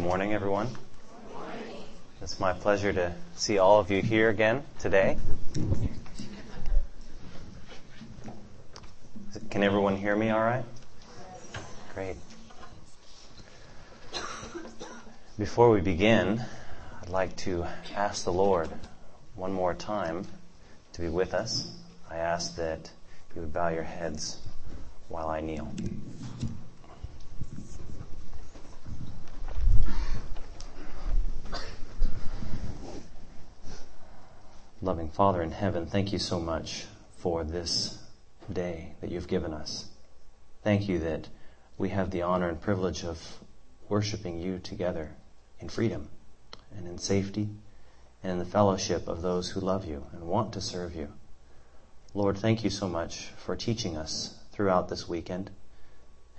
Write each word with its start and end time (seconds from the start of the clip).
morning, 0.00 0.32
everyone. 0.32 0.66
It's 2.22 2.40
my 2.40 2.54
pleasure 2.54 2.90
to 2.90 3.12
see 3.36 3.58
all 3.58 3.80
of 3.80 3.90
you 3.90 4.00
here 4.00 4.30
again 4.30 4.62
today. 4.78 5.18
Can 9.50 9.62
everyone 9.62 9.96
hear 9.96 10.16
me 10.16 10.30
all 10.30 10.40
right? 10.40 10.64
Great. 11.94 12.16
Before 15.38 15.70
we 15.70 15.82
begin, 15.82 16.42
I'd 17.02 17.10
like 17.10 17.36
to 17.38 17.66
ask 17.94 18.24
the 18.24 18.32
Lord 18.32 18.70
one 19.34 19.52
more 19.52 19.74
time 19.74 20.26
to 20.94 21.02
be 21.02 21.08
with 21.10 21.34
us. 21.34 21.70
I 22.10 22.16
ask 22.16 22.56
that 22.56 22.90
you 23.34 23.42
would 23.42 23.52
bow 23.52 23.68
your 23.68 23.82
heads 23.82 24.38
while 25.08 25.28
I 25.28 25.40
kneel. 25.40 25.70
Loving 34.82 35.10
Father 35.10 35.42
in 35.42 35.50
heaven, 35.50 35.84
thank 35.84 36.10
you 36.10 36.18
so 36.18 36.40
much 36.40 36.86
for 37.18 37.44
this 37.44 37.98
day 38.50 38.94
that 39.02 39.10
you've 39.10 39.28
given 39.28 39.52
us. 39.52 39.84
Thank 40.64 40.88
you 40.88 41.00
that 41.00 41.28
we 41.76 41.90
have 41.90 42.10
the 42.10 42.22
honor 42.22 42.48
and 42.48 42.58
privilege 42.58 43.04
of 43.04 43.20
worshiping 43.90 44.38
you 44.38 44.58
together 44.58 45.10
in 45.58 45.68
freedom 45.68 46.08
and 46.74 46.88
in 46.88 46.96
safety 46.96 47.46
and 48.22 48.32
in 48.32 48.38
the 48.38 48.46
fellowship 48.46 49.06
of 49.06 49.20
those 49.20 49.50
who 49.50 49.60
love 49.60 49.84
you 49.84 50.06
and 50.12 50.22
want 50.22 50.54
to 50.54 50.62
serve 50.62 50.96
you. 50.96 51.12
Lord, 52.14 52.38
thank 52.38 52.64
you 52.64 52.70
so 52.70 52.88
much 52.88 53.26
for 53.36 53.56
teaching 53.56 53.98
us 53.98 54.34
throughout 54.52 54.88
this 54.88 55.06
weekend. 55.06 55.50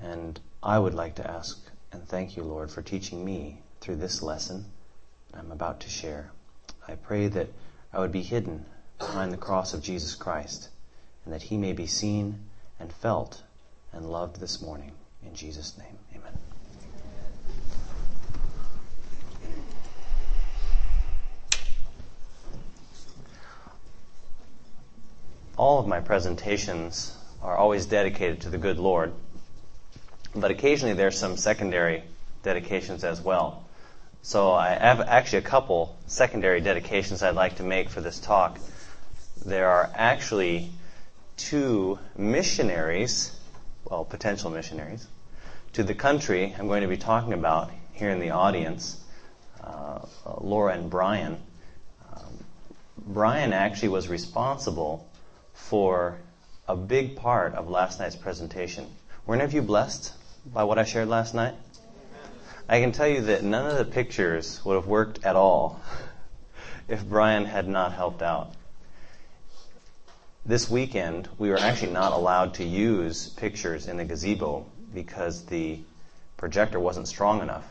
And 0.02 0.40
I 0.64 0.80
would 0.80 0.96
like 0.96 1.14
to 1.18 1.30
ask 1.30 1.60
and 1.92 2.08
thank 2.08 2.36
you, 2.38 2.42
Lord, 2.42 2.72
for 2.72 2.82
teaching 2.82 3.24
me 3.24 3.60
through 3.82 3.98
this 3.98 4.24
lesson 4.24 4.66
that 5.32 5.38
I'm 5.38 5.52
about 5.52 5.82
to 5.82 5.90
share. 5.90 6.32
I 6.88 6.96
pray 6.96 7.28
that 7.28 7.48
I 7.94 8.00
would 8.00 8.12
be 8.12 8.24
hidden 8.24 8.66
behind 8.98 9.34
the 9.34 9.38
cross 9.38 9.74
of 9.74 9.82
Jesus 9.82 10.16
Christ, 10.16 10.70
and 11.26 11.34
that 11.34 11.44
he 11.44 11.58
may 11.58 11.74
be 11.74 11.88
seen 11.88 12.46
and 12.80 12.92
felt 12.92 13.42
and 13.92 14.10
loved 14.10 14.40
this 14.40 14.62
morning. 14.62 14.92
In 15.26 15.36
Jesus' 15.36 15.78
name, 15.78 15.98
amen. 16.16 16.34
All 25.58 25.80
of 25.80 25.88
my 25.88 26.00
presentations 26.00 27.16
are 27.44 27.58
always 27.58 27.86
dedicated 27.86 28.42
to 28.42 28.50
the 28.50 28.58
good 28.58 28.80
Lord, 28.80 29.14
but 30.34 30.50
occasionally 30.50 30.94
there's 30.94 31.20
some 31.20 31.38
secondary 31.38 32.04
dedications 32.42 33.04
as 33.04 33.22
well. 33.22 33.66
So 34.24 34.52
I 34.52 34.70
have 34.70 35.02
actually 35.02 35.40
a 35.40 35.50
couple 35.50 35.98
secondary 36.06 36.62
dedications 36.62 37.24
I'd 37.24 37.36
like 37.36 37.56
to 37.56 37.64
make 37.64 37.90
for 37.90 38.02
this 38.02 38.20
talk. 38.20 38.60
There 39.44 39.68
are 39.68 39.90
actually 39.96 40.72
two 41.38 41.98
missionaries, 42.16 43.36
well, 43.84 44.06
potential 44.06 44.52
missionaries, 44.52 45.08
to 45.74 45.84
the 45.84 45.96
country 45.96 46.56
I'm 46.58 46.68
going 46.68 46.84
to 46.84 46.88
be 46.88 46.98
talking 46.98 47.34
about 47.34 47.72
here 47.94 48.12
in 48.12 48.20
the 48.20 48.30
audience, 48.32 49.00
uh, 49.64 50.06
Laura 50.40 50.74
and 50.74 50.90
Brian. 50.90 51.42
Um, 52.14 52.46
Brian 52.98 53.54
actually 53.54 53.90
was 53.90 54.08
responsible 54.08 55.10
for 55.54 56.18
a 56.68 56.76
big 56.76 57.16
part 57.16 57.56
of 57.56 57.70
last 57.70 58.00
night's 58.00 58.16
presentation. 58.16 58.86
Were 59.26 59.34
any 59.34 59.44
of 59.44 59.54
you 59.54 59.64
blessed 59.64 60.14
by 60.46 60.64
what 60.64 60.78
I 60.78 60.84
shared 60.84 61.08
last 61.08 61.34
night? 61.34 61.56
I 62.72 62.80
can 62.80 62.94
tell 62.94 63.08
you 63.10 63.20
that 63.24 63.44
none 63.44 63.70
of 63.70 63.78
the 63.78 63.84
pictures 63.84 64.64
would 64.64 64.76
have 64.76 64.88
worked 64.88 65.26
at 65.26 65.36
all 65.36 65.82
if 66.88 67.04
Brian 67.04 67.44
had 67.44 67.68
not 67.68 67.92
helped 67.92 68.22
out. 68.22 68.54
This 70.46 70.70
weekend, 70.70 71.28
we 71.38 71.50
were 71.50 71.60
actually 71.60 71.92
not 71.92 72.14
allowed 72.14 72.54
to 72.56 72.64
use 72.64 73.28
pictures 73.28 73.90
in 73.90 73.98
the 73.98 74.06
gazebo 74.06 74.66
because 74.94 75.44
the 75.48 75.82
projector 76.38 76.80
wasn't 76.80 77.10
strong 77.10 77.42
enough. 77.42 77.66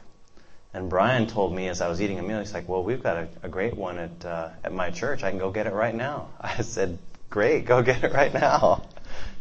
And 0.75 0.91
Brian 0.91 1.26
told 1.26 1.54
me 1.54 1.69
as 1.69 1.80
I 1.80 1.88
was 1.88 2.02
eating 2.02 2.19
a 2.19 2.22
meal, 2.22 2.38
he's 2.38 2.52
like, 2.52 2.69
"Well, 2.69 2.84
we've 2.84 3.02
got 3.02 3.16
a, 3.16 3.28
a 3.44 3.48
great 3.48 3.75
one 3.75 3.98
at 3.98 4.25
uh, 4.26 4.50
at 4.62 4.75
my 4.75 4.91
church. 4.91 5.25
I 5.25 5.30
can 5.30 5.38
go 5.38 5.50
get 5.50 5.66
it 5.66 5.72
right 5.72 5.94
now." 5.94 6.28
I 6.42 6.60
said, 6.60 6.98
"Great, 7.30 7.64
go 7.64 7.80
get 7.80 8.04
it 8.04 8.12
right 8.12 8.34
now." 8.34 8.82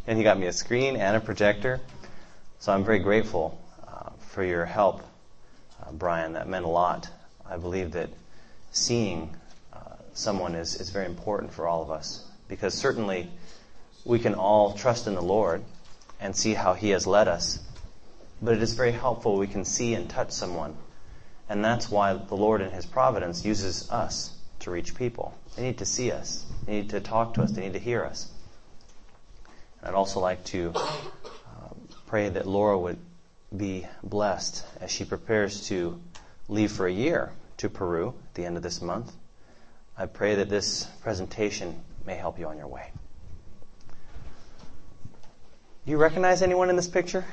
And 0.07 0.17
he 0.17 0.23
got 0.23 0.39
me 0.39 0.47
a 0.47 0.53
screen 0.53 0.95
and 0.95 1.17
a 1.17 1.19
projector. 1.19 1.81
So 2.59 2.71
I'm 2.71 2.85
very 2.85 2.99
grateful 2.99 3.59
uh, 3.85 4.11
for 4.19 4.41
your 4.41 4.63
help 4.63 5.03
uh, 5.83 5.91
Brian. 5.91 6.33
That 6.33 6.47
meant 6.47 6.65
a 6.65 6.69
lot. 6.69 7.09
I 7.45 7.57
believe 7.57 7.91
that 7.91 8.09
seeing 8.71 9.35
uh, 9.73 9.79
someone 10.13 10.55
is, 10.55 10.75
is 10.75 10.89
very 10.89 11.05
important 11.05 11.53
for 11.53 11.67
all 11.67 11.81
of 11.81 11.91
us 11.91 12.25
because 12.47 12.73
certainly 12.73 13.29
we 14.05 14.19
can 14.19 14.33
all 14.33 14.73
trust 14.73 15.07
in 15.07 15.15
the 15.15 15.21
Lord 15.21 15.63
and 16.19 16.35
see 16.35 16.53
how 16.53 16.73
He 16.73 16.89
has 16.89 17.07
led 17.07 17.27
us. 17.27 17.59
But 18.41 18.55
it 18.55 18.63
is 18.63 18.73
very 18.73 18.91
helpful 18.91 19.37
we 19.37 19.47
can 19.47 19.65
see 19.65 19.93
and 19.93 20.09
touch 20.09 20.31
someone. 20.31 20.75
And 21.49 21.63
that's 21.63 21.89
why 21.89 22.13
the 22.13 22.35
Lord 22.35 22.61
in 22.61 22.71
His 22.71 22.85
providence 22.85 23.43
uses 23.43 23.89
us 23.89 24.33
to 24.59 24.71
reach 24.71 24.95
people. 24.95 25.33
They 25.55 25.63
need 25.63 25.79
to 25.79 25.85
see 25.85 26.11
us. 26.11 26.45
They 26.65 26.73
need 26.73 26.89
to 26.91 26.99
talk 26.99 27.35
to 27.35 27.41
us. 27.41 27.51
They 27.51 27.61
need 27.61 27.73
to 27.73 27.79
hear 27.79 28.03
us. 28.03 28.29
And 29.79 29.89
I'd 29.89 29.95
also 29.95 30.19
like 30.19 30.43
to 30.45 30.73
uh, 30.75 31.73
pray 32.07 32.29
that 32.29 32.47
Laura 32.47 32.77
would 32.77 32.97
be 33.55 33.87
blessed 34.03 34.65
as 34.79 34.91
she 34.91 35.05
prepares 35.05 35.67
to 35.67 35.99
leave 36.47 36.71
for 36.71 36.87
a 36.87 36.91
year 36.91 37.31
to 37.57 37.69
Peru 37.69 38.13
at 38.27 38.33
the 38.35 38.45
end 38.45 38.57
of 38.57 38.63
this 38.63 38.81
month. 38.81 39.11
I 39.97 40.05
pray 40.05 40.35
that 40.35 40.49
this 40.49 40.85
presentation 41.01 41.83
may 42.05 42.15
help 42.15 42.39
you 42.39 42.47
on 42.47 42.57
your 42.57 42.67
way. 42.67 42.91
Do 45.85 45.91
you 45.91 45.97
recognize 45.97 46.41
anyone 46.41 46.69
in 46.69 46.75
this 46.75 46.87
picture? 46.87 47.25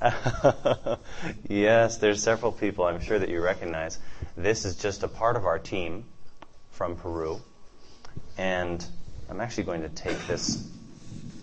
yes, 1.48 1.98
there's 1.98 2.22
several 2.22 2.52
people 2.52 2.84
I'm 2.84 3.00
sure 3.00 3.18
that 3.18 3.28
you 3.28 3.42
recognize. 3.42 3.98
This 4.36 4.64
is 4.64 4.76
just 4.76 5.02
a 5.02 5.08
part 5.08 5.36
of 5.36 5.44
our 5.44 5.58
team 5.58 6.04
from 6.70 6.96
Peru. 6.96 7.40
And 8.38 8.84
I'm 9.28 9.40
actually 9.40 9.64
going 9.64 9.82
to 9.82 9.88
take 9.88 10.18
this 10.26 10.66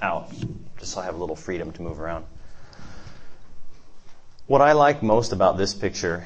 out 0.02 0.32
just 0.80 0.94
so 0.94 1.02
I 1.02 1.06
have 1.06 1.16
a 1.16 1.18
little 1.18 1.36
freedom 1.36 1.72
to 1.74 1.82
move 1.82 2.00
around. 2.00 2.26
What 4.48 4.62
I 4.62 4.72
like 4.72 5.04
most 5.04 5.34
about 5.34 5.58
this 5.58 5.74
picture 5.74 6.26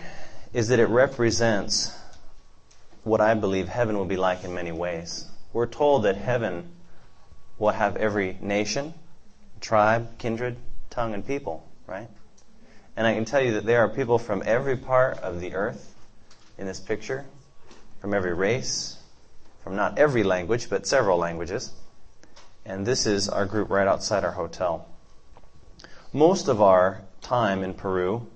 is 0.54 0.68
that 0.68 0.78
it 0.78 0.90
represents 0.90 1.92
what 3.04 3.20
I 3.20 3.34
believe 3.34 3.68
heaven 3.68 3.98
will 3.98 4.06
be 4.06 4.16
like 4.16 4.44
in 4.44 4.54
many 4.54 4.72
ways. 4.72 5.26
We're 5.54 5.66
told 5.66 6.04
that 6.04 6.18
heaven 6.18 6.72
will 7.58 7.72
have 7.72 7.96
every 7.96 8.38
nation, 8.40 8.94
tribe, 9.60 10.20
kindred, 10.20 10.58
tongue, 10.92 11.16
and 11.16 11.26
people, 11.26 11.68
right? 11.88 12.08
And 12.96 13.08
I 13.08 13.16
can 13.16 13.26
tell 13.26 13.42
you 13.42 13.54
that 13.54 13.66
there 13.66 13.80
are 13.80 13.90
people 13.90 14.20
from 14.20 14.44
every 14.46 14.78
part 14.78 15.18
of 15.18 15.42
the 15.42 15.56
earth 15.56 15.92
in 16.60 16.68
this 16.68 16.80
picture, 16.80 17.26
from 18.02 18.14
every 18.14 18.36
race, 18.36 19.02
from 19.64 19.76
not 19.76 19.98
every 19.98 20.22
language, 20.22 20.70
but 20.70 20.86
several 20.86 21.18
languages. 21.18 21.72
And 22.68 22.86
this 22.86 23.08
is 23.08 23.30
our 23.30 23.48
group 23.48 23.72
right 23.72 23.88
outside 23.88 24.24
our 24.24 24.34
hotel. 24.34 24.88
Most 26.14 26.48
of 26.48 26.62
our 26.62 27.02
time 27.22 27.64
in 27.64 27.74
Peru 27.74 28.28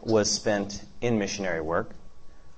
was 0.00 0.30
spent 0.30 0.82
in 1.00 1.18
missionary 1.18 1.60
work, 1.60 1.90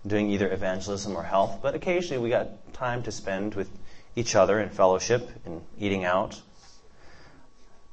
doing 0.06 0.30
either 0.30 0.50
evangelism 0.50 1.16
or 1.16 1.22
health, 1.22 1.60
but 1.62 1.74
occasionally 1.74 2.22
we 2.22 2.30
got 2.30 2.72
time 2.74 3.02
to 3.02 3.12
spend 3.12 3.54
with 3.54 3.70
each 4.16 4.34
other 4.34 4.60
in 4.60 4.68
fellowship 4.68 5.28
and 5.44 5.62
eating 5.78 6.04
out. 6.04 6.40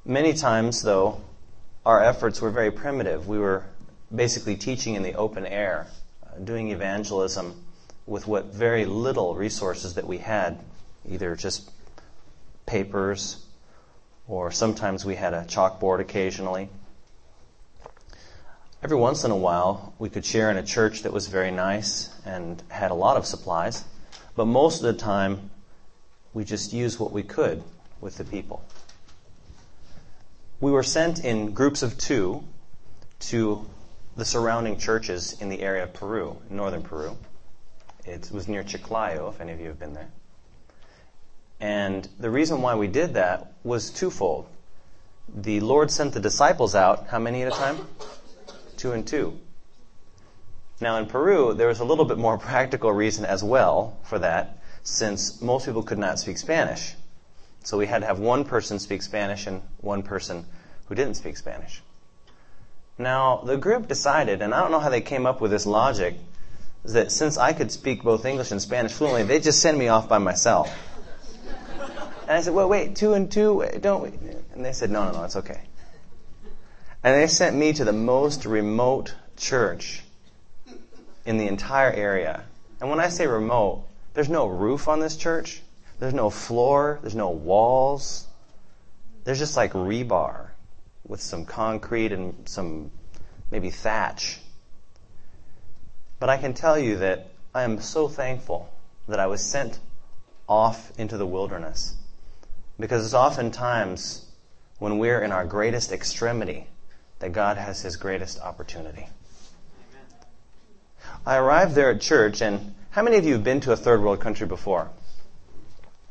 Many 0.04 0.32
times, 0.32 0.82
though, 0.82 1.20
our 1.84 2.02
efforts 2.02 2.40
were 2.40 2.50
very 2.50 2.70
primitive. 2.70 3.28
We 3.28 3.38
were 3.38 3.64
basically 4.14 4.56
teaching 4.56 4.94
in 4.94 5.02
the 5.02 5.14
open 5.14 5.46
air, 5.46 5.86
uh, 6.24 6.38
doing 6.38 6.70
evangelism 6.70 7.64
with 8.06 8.26
what 8.26 8.46
very 8.46 8.84
little 8.84 9.34
resources 9.34 9.94
that 9.94 10.06
we 10.06 10.18
had, 10.18 10.58
either 11.08 11.36
just 11.36 11.70
papers 12.66 13.44
or 14.28 14.50
sometimes 14.50 15.04
we 15.04 15.14
had 15.14 15.34
a 15.34 15.44
chalkboard 15.44 16.00
occasionally. 16.00 16.68
Every 18.82 18.96
once 18.96 19.22
in 19.22 19.30
a 19.30 19.36
while, 19.36 19.94
we 20.00 20.10
could 20.10 20.24
share 20.24 20.50
in 20.50 20.56
a 20.56 20.62
church 20.64 21.02
that 21.02 21.12
was 21.12 21.28
very 21.28 21.52
nice 21.52 22.10
and 22.26 22.60
had 22.68 22.90
a 22.90 22.94
lot 22.94 23.16
of 23.16 23.24
supplies, 23.24 23.84
but 24.34 24.46
most 24.46 24.78
of 24.78 24.82
the 24.82 25.00
time, 25.00 25.50
we 26.34 26.42
just 26.42 26.72
used 26.72 26.98
what 26.98 27.12
we 27.12 27.22
could 27.22 27.62
with 28.00 28.16
the 28.16 28.24
people. 28.24 28.64
We 30.60 30.72
were 30.72 30.82
sent 30.82 31.24
in 31.24 31.52
groups 31.52 31.84
of 31.84 31.96
two 31.96 32.42
to 33.20 33.64
the 34.16 34.24
surrounding 34.24 34.78
churches 34.78 35.40
in 35.40 35.48
the 35.48 35.62
area 35.62 35.84
of 35.84 35.92
Peru, 35.92 36.38
northern 36.50 36.82
Peru. 36.82 37.16
It 38.04 38.32
was 38.32 38.48
near 38.48 38.64
Chiclayo, 38.64 39.28
if 39.28 39.40
any 39.40 39.52
of 39.52 39.60
you 39.60 39.68
have 39.68 39.78
been 39.78 39.94
there. 39.94 40.10
And 41.60 42.08
the 42.18 42.30
reason 42.30 42.62
why 42.62 42.74
we 42.74 42.88
did 42.88 43.14
that 43.14 43.52
was 43.62 43.90
twofold. 43.90 44.48
The 45.32 45.60
Lord 45.60 45.92
sent 45.92 46.14
the 46.14 46.20
disciples 46.20 46.74
out, 46.74 47.06
how 47.06 47.20
many 47.20 47.42
at 47.42 47.52
a 47.52 47.56
time? 47.56 47.86
Two 48.82 48.90
and 48.90 49.06
two. 49.06 49.38
Now 50.80 50.98
in 50.98 51.06
Peru, 51.06 51.54
there 51.54 51.68
was 51.68 51.78
a 51.78 51.84
little 51.84 52.04
bit 52.04 52.18
more 52.18 52.36
practical 52.50 52.92
reason 52.92 53.24
as 53.24 53.42
well 53.42 53.96
for 54.02 54.18
that, 54.18 54.58
since 54.82 55.40
most 55.40 55.66
people 55.66 55.84
could 55.84 55.98
not 55.98 56.18
speak 56.18 56.36
Spanish. 56.36 56.94
So 57.62 57.78
we 57.78 57.86
had 57.86 58.00
to 58.00 58.06
have 58.08 58.18
one 58.18 58.44
person 58.44 58.80
speak 58.80 59.02
Spanish 59.02 59.46
and 59.46 59.62
one 59.80 60.02
person 60.02 60.44
who 60.86 60.96
didn't 60.96 61.14
speak 61.14 61.36
Spanish. 61.36 61.80
Now, 62.98 63.42
the 63.44 63.56
group 63.56 63.86
decided, 63.86 64.42
and 64.42 64.52
I 64.52 64.60
don't 64.60 64.72
know 64.72 64.80
how 64.80 64.90
they 64.90 65.00
came 65.00 65.26
up 65.26 65.40
with 65.40 65.52
this 65.52 65.64
logic, 65.64 66.16
is 66.84 66.94
that 66.94 67.12
since 67.12 67.38
I 67.38 67.52
could 67.52 67.70
speak 67.70 68.02
both 68.02 68.24
English 68.24 68.50
and 68.50 68.60
Spanish 68.60 68.90
fluently, 68.90 69.22
they 69.22 69.38
just 69.38 69.60
send 69.60 69.78
me 69.78 69.86
off 69.86 70.08
by 70.08 70.18
myself. 70.18 70.68
And 72.22 72.32
I 72.32 72.40
said, 72.40 72.52
well, 72.52 72.68
wait, 72.68 72.96
two 72.96 73.14
and 73.14 73.30
two, 73.30 73.64
don't 73.80 74.02
we? 74.02 74.08
And 74.54 74.64
they 74.64 74.72
said, 74.72 74.90
no, 74.90 75.04
no, 75.04 75.12
no, 75.12 75.24
it's 75.24 75.36
okay. 75.36 75.60
And 77.04 77.16
they 77.16 77.26
sent 77.26 77.56
me 77.56 77.72
to 77.72 77.84
the 77.84 77.92
most 77.92 78.46
remote 78.46 79.14
church 79.36 80.02
in 81.24 81.36
the 81.36 81.48
entire 81.48 81.90
area. 81.90 82.44
And 82.80 82.90
when 82.90 83.00
I 83.00 83.08
say 83.08 83.26
remote, 83.26 83.84
there's 84.14 84.28
no 84.28 84.46
roof 84.46 84.86
on 84.86 85.00
this 85.00 85.16
church. 85.16 85.62
There's 85.98 86.14
no 86.14 86.30
floor. 86.30 87.00
There's 87.02 87.16
no 87.16 87.30
walls. 87.30 88.26
There's 89.24 89.38
just 89.38 89.56
like 89.56 89.72
rebar 89.72 90.48
with 91.06 91.20
some 91.20 91.44
concrete 91.44 92.12
and 92.12 92.48
some 92.48 92.92
maybe 93.50 93.70
thatch. 93.70 94.38
But 96.20 96.28
I 96.28 96.36
can 96.36 96.54
tell 96.54 96.78
you 96.78 96.98
that 96.98 97.30
I 97.52 97.64
am 97.64 97.80
so 97.80 98.06
thankful 98.06 98.72
that 99.08 99.18
I 99.18 99.26
was 99.26 99.42
sent 99.42 99.80
off 100.48 100.92
into 100.98 101.16
the 101.16 101.26
wilderness. 101.26 101.96
Because 102.78 103.04
it's 103.04 103.14
oftentimes 103.14 104.24
when 104.78 104.98
we're 104.98 105.20
in 105.20 105.32
our 105.32 105.44
greatest 105.44 105.90
extremity 105.90 106.68
that 107.22 107.32
God 107.32 107.56
has 107.56 107.80
his 107.80 107.96
greatest 107.96 108.40
opportunity. 108.40 109.06
Amen. 109.06 110.06
I 111.24 111.36
arrived 111.36 111.76
there 111.76 111.90
at 111.90 112.00
church, 112.00 112.42
and 112.42 112.74
how 112.90 113.02
many 113.02 113.16
of 113.16 113.24
you 113.24 113.34
have 113.34 113.44
been 113.44 113.60
to 113.60 113.70
a 113.70 113.76
third 113.76 114.02
world 114.02 114.18
country 114.18 114.44
before? 114.44 114.90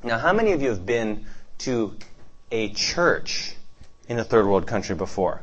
Now, 0.04 0.18
how 0.18 0.32
many 0.32 0.54
of 0.54 0.62
you 0.62 0.70
have 0.70 0.86
been 0.86 1.26
to 1.60 1.98
a 2.50 2.70
church 2.70 3.56
in 4.08 4.20
a 4.20 4.24
third 4.24 4.48
world 4.48 4.68
country 4.68 4.96
before? 4.96 5.42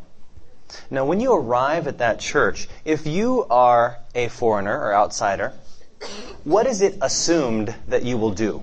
Now, 0.91 1.05
when 1.05 1.20
you 1.20 1.35
arrive 1.35 1.87
at 1.87 1.99
that 1.99 2.19
church, 2.19 2.67
if 2.87 3.06
you 3.06 3.44
are 3.50 3.99
a 4.14 4.29
foreigner 4.29 4.75
or 4.75 4.94
outsider, 4.94 5.53
what 6.44 6.67
is 6.67 6.81
it 6.81 6.97
assumed 7.03 7.75
that 7.88 8.05
you 8.05 8.17
will 8.17 8.32
do? 8.32 8.62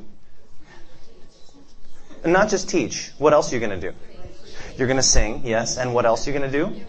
And 2.23 2.33
not 2.33 2.49
just 2.49 2.67
teach. 2.67 3.11
What 3.19 3.33
else 3.33 3.51
are 3.51 3.55
you 3.55 3.59
going 3.59 3.79
to 3.79 3.91
do? 3.91 3.95
You're 4.77 4.87
going 4.87 4.97
to 4.97 5.03
sing, 5.03 5.41
yes. 5.45 5.77
And 5.77 5.93
what 5.93 6.05
else 6.05 6.27
are 6.27 6.31
you 6.31 6.37
going 6.37 6.51
to 6.51 6.57
do? 6.57 6.81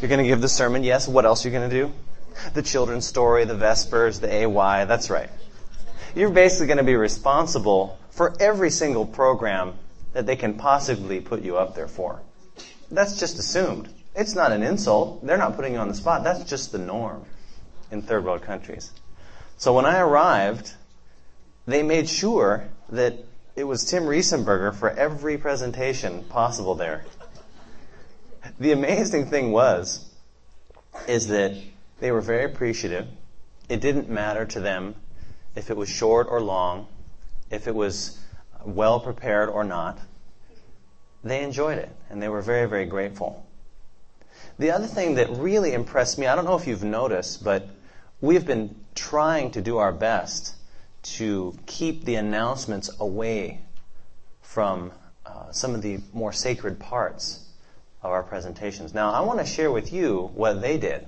You're 0.00 0.08
going 0.08 0.22
to 0.22 0.28
give 0.28 0.40
the 0.40 0.48
sermon, 0.48 0.84
yes. 0.84 1.08
What 1.08 1.24
else 1.24 1.44
are 1.44 1.48
you 1.48 1.58
going 1.58 1.68
to 1.68 1.76
do? 1.76 1.92
The 2.54 2.62
children's 2.62 3.06
story, 3.06 3.44
the 3.44 3.54
Vespers, 3.54 4.20
the 4.20 4.32
AY, 4.32 4.84
that's 4.84 5.10
right. 5.10 5.30
You're 6.14 6.30
basically 6.30 6.66
going 6.66 6.78
to 6.78 6.84
be 6.84 6.96
responsible 6.96 7.98
for 8.10 8.34
every 8.40 8.70
single 8.70 9.06
program 9.06 9.74
that 10.12 10.26
they 10.26 10.36
can 10.36 10.54
possibly 10.54 11.20
put 11.20 11.42
you 11.42 11.56
up 11.56 11.74
there 11.74 11.88
for. 11.88 12.20
That's 12.90 13.18
just 13.18 13.38
assumed. 13.38 13.88
It's 14.14 14.34
not 14.34 14.52
an 14.52 14.62
insult. 14.62 15.26
They're 15.26 15.36
not 15.36 15.56
putting 15.56 15.74
you 15.74 15.78
on 15.78 15.88
the 15.88 15.94
spot. 15.94 16.24
That's 16.24 16.44
just 16.44 16.72
the 16.72 16.78
norm 16.78 17.24
in 17.90 18.02
third 18.02 18.24
world 18.24 18.42
countries. 18.42 18.90
So 19.58 19.74
when 19.74 19.84
I 19.84 19.98
arrived, 19.98 20.72
they 21.66 21.82
made 21.82 22.08
sure 22.08 22.68
that 22.90 23.14
it 23.56 23.64
was 23.64 23.84
Tim 23.84 24.04
Riesenberger 24.04 24.74
for 24.74 24.90
every 24.90 25.38
presentation 25.38 26.24
possible 26.24 26.74
there. 26.74 27.04
The 28.58 28.72
amazing 28.72 29.26
thing 29.26 29.52
was, 29.52 30.04
is 31.06 31.28
that 31.28 31.56
they 32.00 32.10
were 32.10 32.20
very 32.20 32.44
appreciative. 32.44 33.06
It 33.68 33.80
didn't 33.80 34.08
matter 34.08 34.46
to 34.46 34.60
them 34.60 34.94
if 35.54 35.70
it 35.70 35.76
was 35.76 35.88
short 35.88 36.28
or 36.30 36.40
long 36.40 36.86
if 37.50 37.68
it 37.68 37.74
was 37.74 38.18
well 38.64 39.00
prepared 39.00 39.48
or 39.48 39.64
not. 39.64 39.98
They 41.22 41.42
enjoyed 41.42 41.78
it, 41.78 41.90
and 42.10 42.22
they 42.22 42.28
were 42.28 42.42
very, 42.42 42.68
very 42.68 42.86
grateful. 42.86 43.46
The 44.58 44.70
other 44.70 44.86
thing 44.86 45.16
that 45.16 45.30
really 45.30 45.72
impressed 45.72 46.18
me, 46.18 46.26
I 46.26 46.34
don't 46.34 46.44
know 46.44 46.56
if 46.56 46.66
you've 46.66 46.84
noticed, 46.84 47.44
but 47.44 47.68
we've 48.20 48.46
been 48.46 48.74
trying 48.94 49.50
to 49.52 49.60
do 49.60 49.78
our 49.78 49.92
best 49.92 50.54
to 51.02 51.56
keep 51.66 52.04
the 52.04 52.16
announcements 52.16 52.90
away 52.98 53.60
from 54.42 54.92
uh, 55.24 55.52
some 55.52 55.74
of 55.74 55.82
the 55.82 55.98
more 56.12 56.32
sacred 56.32 56.78
parts 56.78 57.45
of 58.06 58.12
our 58.12 58.22
presentations. 58.22 58.94
Now, 58.94 59.12
I 59.12 59.20
want 59.20 59.40
to 59.40 59.44
share 59.44 59.70
with 59.70 59.92
you 59.92 60.30
what 60.34 60.60
they 60.60 60.78
did. 60.78 61.06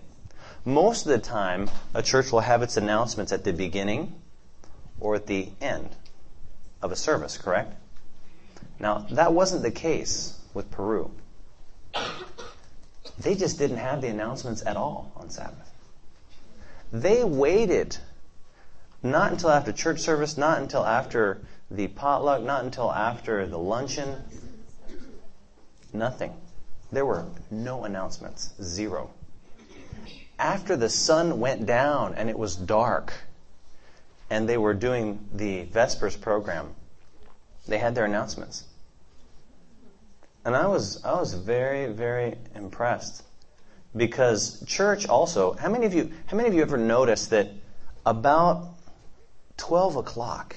Most 0.64 1.06
of 1.06 1.12
the 1.12 1.18
time, 1.18 1.70
a 1.94 2.02
church 2.02 2.32
will 2.32 2.40
have 2.40 2.62
its 2.62 2.76
announcements 2.76 3.32
at 3.32 3.44
the 3.44 3.52
beginning 3.52 4.14
or 5.00 5.14
at 5.14 5.26
the 5.26 5.48
end 5.60 5.88
of 6.82 6.92
a 6.92 6.96
service, 6.96 7.38
correct? 7.38 7.72
Now, 8.78 9.06
that 9.10 9.32
wasn't 9.32 9.62
the 9.62 9.70
case 9.70 10.38
with 10.54 10.70
Peru. 10.70 11.10
They 13.18 13.34
just 13.34 13.58
didn't 13.58 13.78
have 13.78 14.00
the 14.00 14.08
announcements 14.08 14.64
at 14.64 14.76
all 14.76 15.12
on 15.16 15.30
Sabbath. 15.30 15.72
They 16.92 17.24
waited 17.24 17.96
not 19.02 19.32
until 19.32 19.50
after 19.50 19.72
church 19.72 20.00
service, 20.00 20.36
not 20.36 20.58
until 20.58 20.84
after 20.84 21.40
the 21.70 21.88
potluck, 21.88 22.42
not 22.42 22.64
until 22.64 22.92
after 22.92 23.46
the 23.46 23.58
luncheon. 23.58 24.22
Nothing. 25.92 26.34
There 26.90 27.04
were 27.04 27.26
no 27.50 27.84
announcements. 27.84 28.50
Zero. 28.62 29.10
After 30.38 30.76
the 30.76 30.88
sun 30.88 31.40
went 31.40 31.66
down 31.66 32.14
and 32.14 32.30
it 32.30 32.38
was 32.38 32.54
dark, 32.56 33.12
and 34.30 34.48
they 34.48 34.56
were 34.56 34.74
doing 34.74 35.28
the 35.32 35.64
Vespers 35.64 36.16
program, 36.16 36.74
they 37.66 37.78
had 37.78 37.94
their 37.94 38.04
announcements. 38.04 38.64
And 40.44 40.54
I 40.54 40.66
was, 40.66 41.04
I 41.04 41.18
was 41.18 41.34
very, 41.34 41.92
very 41.92 42.36
impressed. 42.54 43.22
Because 43.96 44.62
church 44.66 45.08
also, 45.08 45.54
how 45.54 45.70
many 45.70 45.86
of 45.86 45.94
you, 45.94 46.12
how 46.26 46.36
many 46.36 46.48
of 46.48 46.54
you 46.54 46.62
ever 46.62 46.76
noticed 46.76 47.30
that 47.30 47.48
about 48.06 48.68
12 49.56 49.96
o'clock 49.96 50.56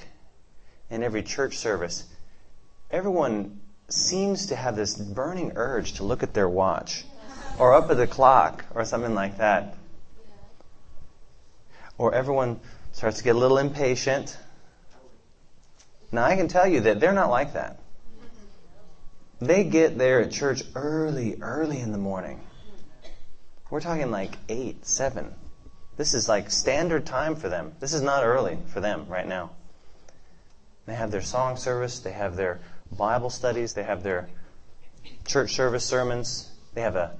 in 0.90 1.02
every 1.02 1.22
church 1.22 1.56
service, 1.56 2.04
everyone 2.90 3.60
seems 3.92 4.46
to 4.46 4.56
have 4.56 4.76
this 4.76 4.94
burning 4.94 5.52
urge 5.56 5.94
to 5.94 6.04
look 6.04 6.22
at 6.22 6.34
their 6.34 6.48
watch 6.48 7.04
or 7.58 7.74
up 7.74 7.90
at 7.90 7.96
the 7.96 8.06
clock 8.06 8.64
or 8.74 8.84
something 8.84 9.14
like 9.14 9.38
that. 9.38 9.76
Or 11.98 12.14
everyone 12.14 12.60
starts 12.92 13.18
to 13.18 13.24
get 13.24 13.36
a 13.36 13.38
little 13.38 13.58
impatient. 13.58 14.36
Now, 16.10 16.24
I 16.24 16.36
can 16.36 16.48
tell 16.48 16.66
you 16.66 16.80
that 16.80 17.00
they're 17.00 17.12
not 17.12 17.30
like 17.30 17.52
that. 17.54 17.78
They 19.40 19.64
get 19.64 19.98
there 19.98 20.20
at 20.20 20.30
church 20.30 20.62
early, 20.74 21.36
early 21.40 21.80
in 21.80 21.92
the 21.92 21.98
morning. 21.98 22.40
We're 23.70 23.80
talking 23.80 24.10
like 24.10 24.36
8, 24.48 24.86
7. 24.86 25.34
This 25.96 26.14
is 26.14 26.28
like 26.28 26.50
standard 26.50 27.06
time 27.06 27.36
for 27.36 27.48
them. 27.48 27.72
This 27.80 27.92
is 27.92 28.02
not 28.02 28.24
early 28.24 28.58
for 28.68 28.80
them 28.80 29.06
right 29.08 29.26
now. 29.26 29.50
They 30.86 30.94
have 30.94 31.10
their 31.10 31.22
song 31.22 31.56
service, 31.56 32.00
they 32.00 32.12
have 32.12 32.36
their 32.36 32.60
Bible 32.96 33.30
studies, 33.30 33.74
they 33.74 33.82
have 33.82 34.02
their 34.02 34.28
church 35.26 35.54
service 35.54 35.84
sermons. 35.84 36.50
They 36.74 36.82
have 36.82 36.96
a 36.96 37.12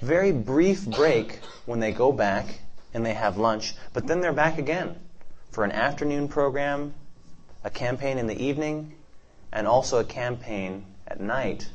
very 0.00 0.32
brief 0.32 0.86
break 0.86 1.40
when 1.64 1.80
they 1.80 1.92
go 1.92 2.12
back 2.12 2.60
and 2.94 3.04
they 3.04 3.14
have 3.14 3.36
lunch, 3.36 3.74
but 3.92 4.06
then 4.06 4.20
they're 4.20 4.32
back 4.32 4.58
again 4.58 4.96
for 5.50 5.64
an 5.64 5.72
afternoon 5.72 6.28
program, 6.28 6.94
a 7.64 7.70
campaign 7.70 8.18
in 8.18 8.26
the 8.26 8.42
evening, 8.42 8.94
and 9.52 9.66
also 9.66 9.98
a 9.98 10.04
campaign 10.04 10.84
at 11.06 11.20
night 11.20 11.68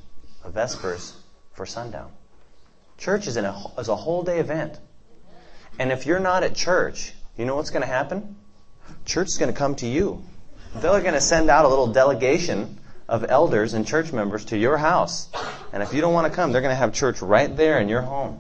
of 0.44 0.54
Vespers 0.54 1.14
for 1.54 1.66
sundown. 1.66 2.12
Church 2.98 3.28
is, 3.28 3.38
a, 3.38 3.56
is 3.78 3.88
a 3.88 3.96
whole 3.96 4.24
day 4.24 4.40
event. 4.40 4.78
And 5.80 5.92
if 5.92 6.06
you're 6.06 6.20
not 6.20 6.44
at 6.44 6.56
church, 6.56 7.14
you 7.38 7.46
know 7.46 7.56
what's 7.56 7.72
going 7.72 7.82
to 7.82 7.88
happen? 7.88 8.36
Church 9.06 9.28
is 9.28 9.38
going 9.38 9.52
to 9.52 9.58
come 9.58 9.76
to 9.76 9.88
you. 9.88 10.24
They're 10.76 11.02
going 11.02 11.14
to 11.14 11.22
send 11.22 11.50
out 11.50 11.66
a 11.66 11.68
little 11.68 11.88
delegation 11.88 12.78
of 13.12 13.26
elders 13.28 13.74
and 13.74 13.86
church 13.86 14.14
members 14.14 14.46
to 14.46 14.58
your 14.58 14.78
house. 14.78 15.28
And 15.74 15.84
if 15.84 15.94
you 15.94 16.00
don't 16.00 16.14
want 16.14 16.32
to 16.32 16.34
come, 16.36 16.54
they're 16.54 16.62
going 16.62 16.72
to 16.72 16.78
have 16.78 16.94
church 16.94 17.22
right 17.22 17.54
there 17.56 17.78
in 17.78 17.90
your 17.90 18.02
home. 18.02 18.40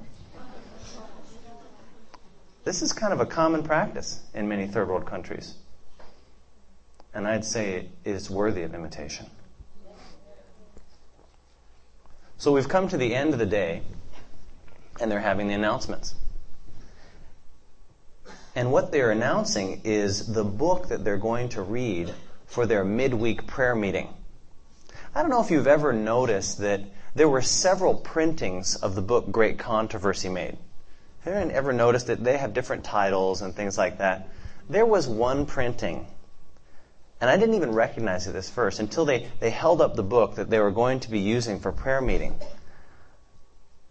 This 2.64 2.82
is 2.82 2.94
kind 2.94 3.12
of 3.12 3.20
a 3.20 3.26
common 3.26 3.64
practice 3.64 4.22
in 4.34 4.48
many 4.48 4.68
third 4.68 4.88
world 4.88 5.06
countries. 5.06 5.56
And 7.14 7.28
I'd 7.28 7.44
say 7.44 7.74
it 7.76 7.90
is 8.06 8.30
worthy 8.30 8.64
of 8.64 8.74
imitation. 8.74 9.26
So 12.38 12.54
we've 12.54 12.70
come 12.70 12.88
to 12.88 12.98
the 12.98 13.14
end 13.14 13.34
of 13.34 13.40
the 13.40 13.46
day, 13.46 13.82
and 15.02 15.12
they're 15.12 15.20
having 15.20 15.50
the 15.50 15.54
announcements. 15.54 16.16
And 18.56 18.72
what 18.72 18.94
they're 18.94 19.12
announcing 19.12 19.82
is 19.84 20.32
the 20.32 20.46
book 20.46 20.88
that 20.88 21.04
they're 21.04 21.18
going 21.18 21.50
to 21.50 21.62
read 21.62 22.14
for 22.46 22.66
their 22.66 22.86
midweek 22.86 23.48
prayer 23.48 23.76
meeting. 23.76 24.08
I 25.14 25.22
don't 25.22 25.30
know 25.30 25.44
if 25.44 25.52
you've 25.52 25.68
ever 25.68 25.92
noticed 25.92 26.60
that 26.60 26.82
there 27.16 27.28
were 27.28 27.42
several 27.42 27.96
printings 27.96 28.78
of 28.78 28.96
the 28.96 29.02
book 29.02 29.30
Great 29.30 29.60
Controversy 29.60 30.30
made. 30.30 30.58
Have 31.26 31.34
anyone 31.34 31.54
ever 31.54 31.74
noticed 31.74 32.08
that 32.08 32.24
they 32.24 32.38
have 32.38 32.54
different 32.54 32.86
titles 32.86 33.42
and 33.42 33.54
things 33.54 33.78
like 33.78 33.98
that? 33.98 34.30
There 34.70 34.86
was 34.86 35.10
one 35.10 35.46
printing, 35.46 36.08
and 37.20 37.30
I 37.30 37.36
didn't 37.36 37.56
even 37.56 37.74
recognize 37.74 38.28
it 38.28 38.38
at 38.38 38.46
first 38.46 38.80
until 38.80 39.04
they, 39.04 39.30
they 39.42 39.50
held 39.50 39.82
up 39.82 39.96
the 39.96 40.04
book 40.04 40.36
that 40.36 40.50
they 40.50 40.60
were 40.60 40.72
going 40.72 41.02
to 41.02 41.12
be 41.12 41.20
using 41.20 41.60
for 41.60 41.74
prayer 41.74 42.00
meeting. 42.00 42.40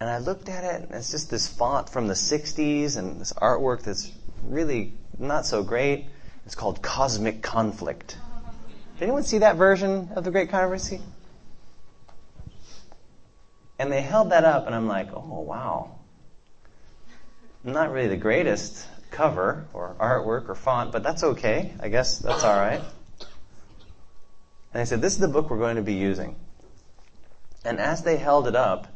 And 0.00 0.08
I 0.08 0.18
looked 0.18 0.48
at 0.48 0.64
it, 0.64 0.88
and 0.88 0.94
it's 0.94 1.10
just 1.10 1.30
this 1.30 1.46
font 1.46 1.90
from 1.90 2.08
the 2.08 2.14
60s 2.14 2.96
and 2.96 3.20
this 3.20 3.34
artwork 3.34 3.82
that's 3.82 4.10
really 4.42 4.94
not 5.18 5.44
so 5.44 5.62
great. 5.62 6.06
It's 6.46 6.54
called 6.54 6.80
Cosmic 6.80 7.42
Conflict. 7.42 8.16
Did 9.00 9.06
anyone 9.06 9.22
see 9.22 9.38
that 9.38 9.56
version 9.56 10.10
of 10.14 10.24
the 10.24 10.30
Great 10.30 10.50
Controversy? 10.50 11.00
And 13.78 13.90
they 13.90 14.02
held 14.02 14.30
that 14.30 14.44
up, 14.44 14.66
and 14.66 14.74
I'm 14.74 14.88
like, 14.88 15.08
oh, 15.14 15.40
wow. 15.40 15.96
Not 17.64 17.92
really 17.92 18.08
the 18.08 18.18
greatest 18.18 18.86
cover 19.10 19.64
or 19.72 19.96
artwork 19.98 20.50
or 20.50 20.54
font, 20.54 20.92
but 20.92 21.02
that's 21.02 21.24
okay. 21.24 21.72
I 21.80 21.88
guess 21.88 22.18
that's 22.18 22.44
all 22.44 22.54
right. 22.54 22.82
And 24.74 24.80
they 24.80 24.84
said, 24.84 25.00
This 25.00 25.14
is 25.14 25.18
the 25.18 25.28
book 25.28 25.48
we're 25.48 25.56
going 25.56 25.76
to 25.76 25.82
be 25.82 25.94
using. 25.94 26.36
And 27.64 27.78
as 27.78 28.02
they 28.02 28.18
held 28.18 28.48
it 28.48 28.54
up, 28.54 28.86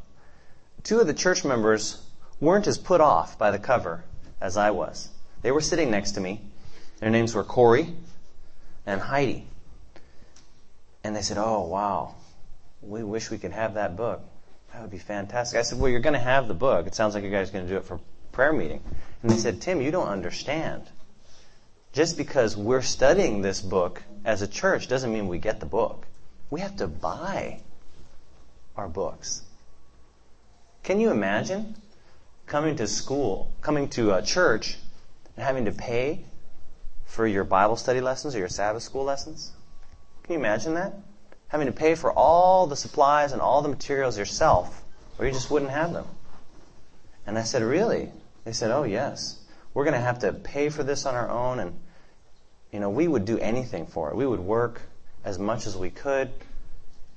two 0.82 1.00
of 1.00 1.06
the 1.06 1.14
church 1.14 1.46
members 1.46 2.06
weren't 2.40 2.66
as 2.66 2.76
put 2.76 3.00
off 3.00 3.38
by 3.38 3.50
the 3.50 3.58
cover 3.58 4.04
as 4.38 4.58
I 4.58 4.70
was. 4.70 5.08
They 5.40 5.50
were 5.50 5.62
sitting 5.62 5.90
next 5.90 6.12
to 6.12 6.20
me. 6.20 6.42
Their 7.00 7.08
names 7.08 7.34
were 7.34 7.42
Corey 7.42 7.94
and 8.84 9.00
Heidi. 9.00 9.49
And 11.04 11.14
they 11.14 11.23
said, 11.23 11.38
Oh, 11.38 11.66
wow. 11.66 12.14
We 12.80 13.02
wish 13.04 13.30
we 13.30 13.38
could 13.38 13.52
have 13.52 13.75
that 13.75 13.96
book. 13.96 14.23
That 14.73 14.82
would 14.82 14.90
be 14.90 14.99
fantastic. 14.99 15.58
I 15.58 15.62
said, 15.62 15.78
Well, 15.78 15.90
you're 15.90 16.00
going 16.00 16.14
to 16.14 16.18
have 16.18 16.49
the 16.49 16.54
book. 16.54 16.87
It 16.87 16.94
sounds 16.94 17.14
like 17.14 17.23
you 17.23 17.30
guys 17.30 17.50
are 17.50 17.52
going 17.52 17.66
to 17.66 17.73
do 17.73 17.76
it 17.76 17.84
for 17.84 18.00
prayer 18.32 18.52
meeting. 18.52 18.82
And 19.23 19.30
they 19.30 19.37
said, 19.37 19.61
Tim, 19.61 19.80
you 19.80 19.90
don't 19.90 20.08
understand. 20.08 20.82
Just 21.92 22.16
because 22.16 22.56
we're 22.56 22.82
studying 22.82 23.40
this 23.40 23.61
book 23.61 24.02
as 24.25 24.42
a 24.42 24.49
church 24.49 24.88
doesn't 24.88 25.12
mean 25.12 25.28
we 25.28 25.38
get 25.38 25.61
the 25.61 25.66
book. 25.66 26.06
We 26.50 26.61
have 26.61 26.76
to 26.76 26.88
buy 26.88 27.61
our 28.76 28.88
books. 28.88 29.42
Can 30.82 31.00
you 31.00 31.11
imagine 31.11 31.76
coming 32.46 32.76
to 32.76 32.87
school, 32.87 33.52
coming 33.61 33.88
to 33.90 34.12
a 34.14 34.23
church, 34.23 34.76
and 35.37 35.44
having 35.44 35.66
to 35.66 35.73
pay 35.73 36.25
for 37.06 37.26
your 37.26 37.44
Bible 37.44 37.76
study 37.76 38.00
lessons 38.00 38.34
or 38.34 38.38
your 38.38 38.49
Sabbath 38.49 38.82
school 38.82 39.04
lessons? 39.04 39.52
Can 40.25 40.33
you 40.33 40.38
imagine 40.38 40.75
that? 40.75 40.95
Having 41.49 41.66
to 41.66 41.73
pay 41.73 41.95
for 41.95 42.11
all 42.11 42.66
the 42.66 42.76
supplies 42.76 43.33
and 43.33 43.43
all 43.43 43.61
the 43.61 43.69
materials 43.69 44.19
yourself, 44.19 44.83
or 45.19 45.26
you 45.26 45.33
just 45.33 45.50
wouldn't 45.50 45.71
have 45.71 45.93
them. 45.93 46.07
And 47.26 47.38
I 47.38 47.43
said, 47.43 47.62
Really? 47.62 48.11
They 48.45 48.52
said, 48.52 48.71
Oh, 48.71 48.85
yes. 48.85 49.38
We're 49.75 49.85
going 49.85 49.95
to 49.95 50.00
have 50.00 50.21
to 50.21 50.33
pay 50.33 50.71
for 50.71 50.83
this 50.83 51.04
on 51.04 51.14
our 51.14 51.28
own. 51.28 51.59
And, 51.59 51.78
you 52.73 52.81
know, 52.81 52.88
we 52.88 53.07
would 53.07 53.26
do 53.26 53.38
anything 53.38 53.87
for 53.87 54.11
it. 54.11 54.16
We 54.16 54.26
would 54.26 54.40
work 54.40 54.81
as 55.25 55.38
much 55.38 55.66
as 55.66 55.76
we 55.76 55.90
could. 55.90 56.31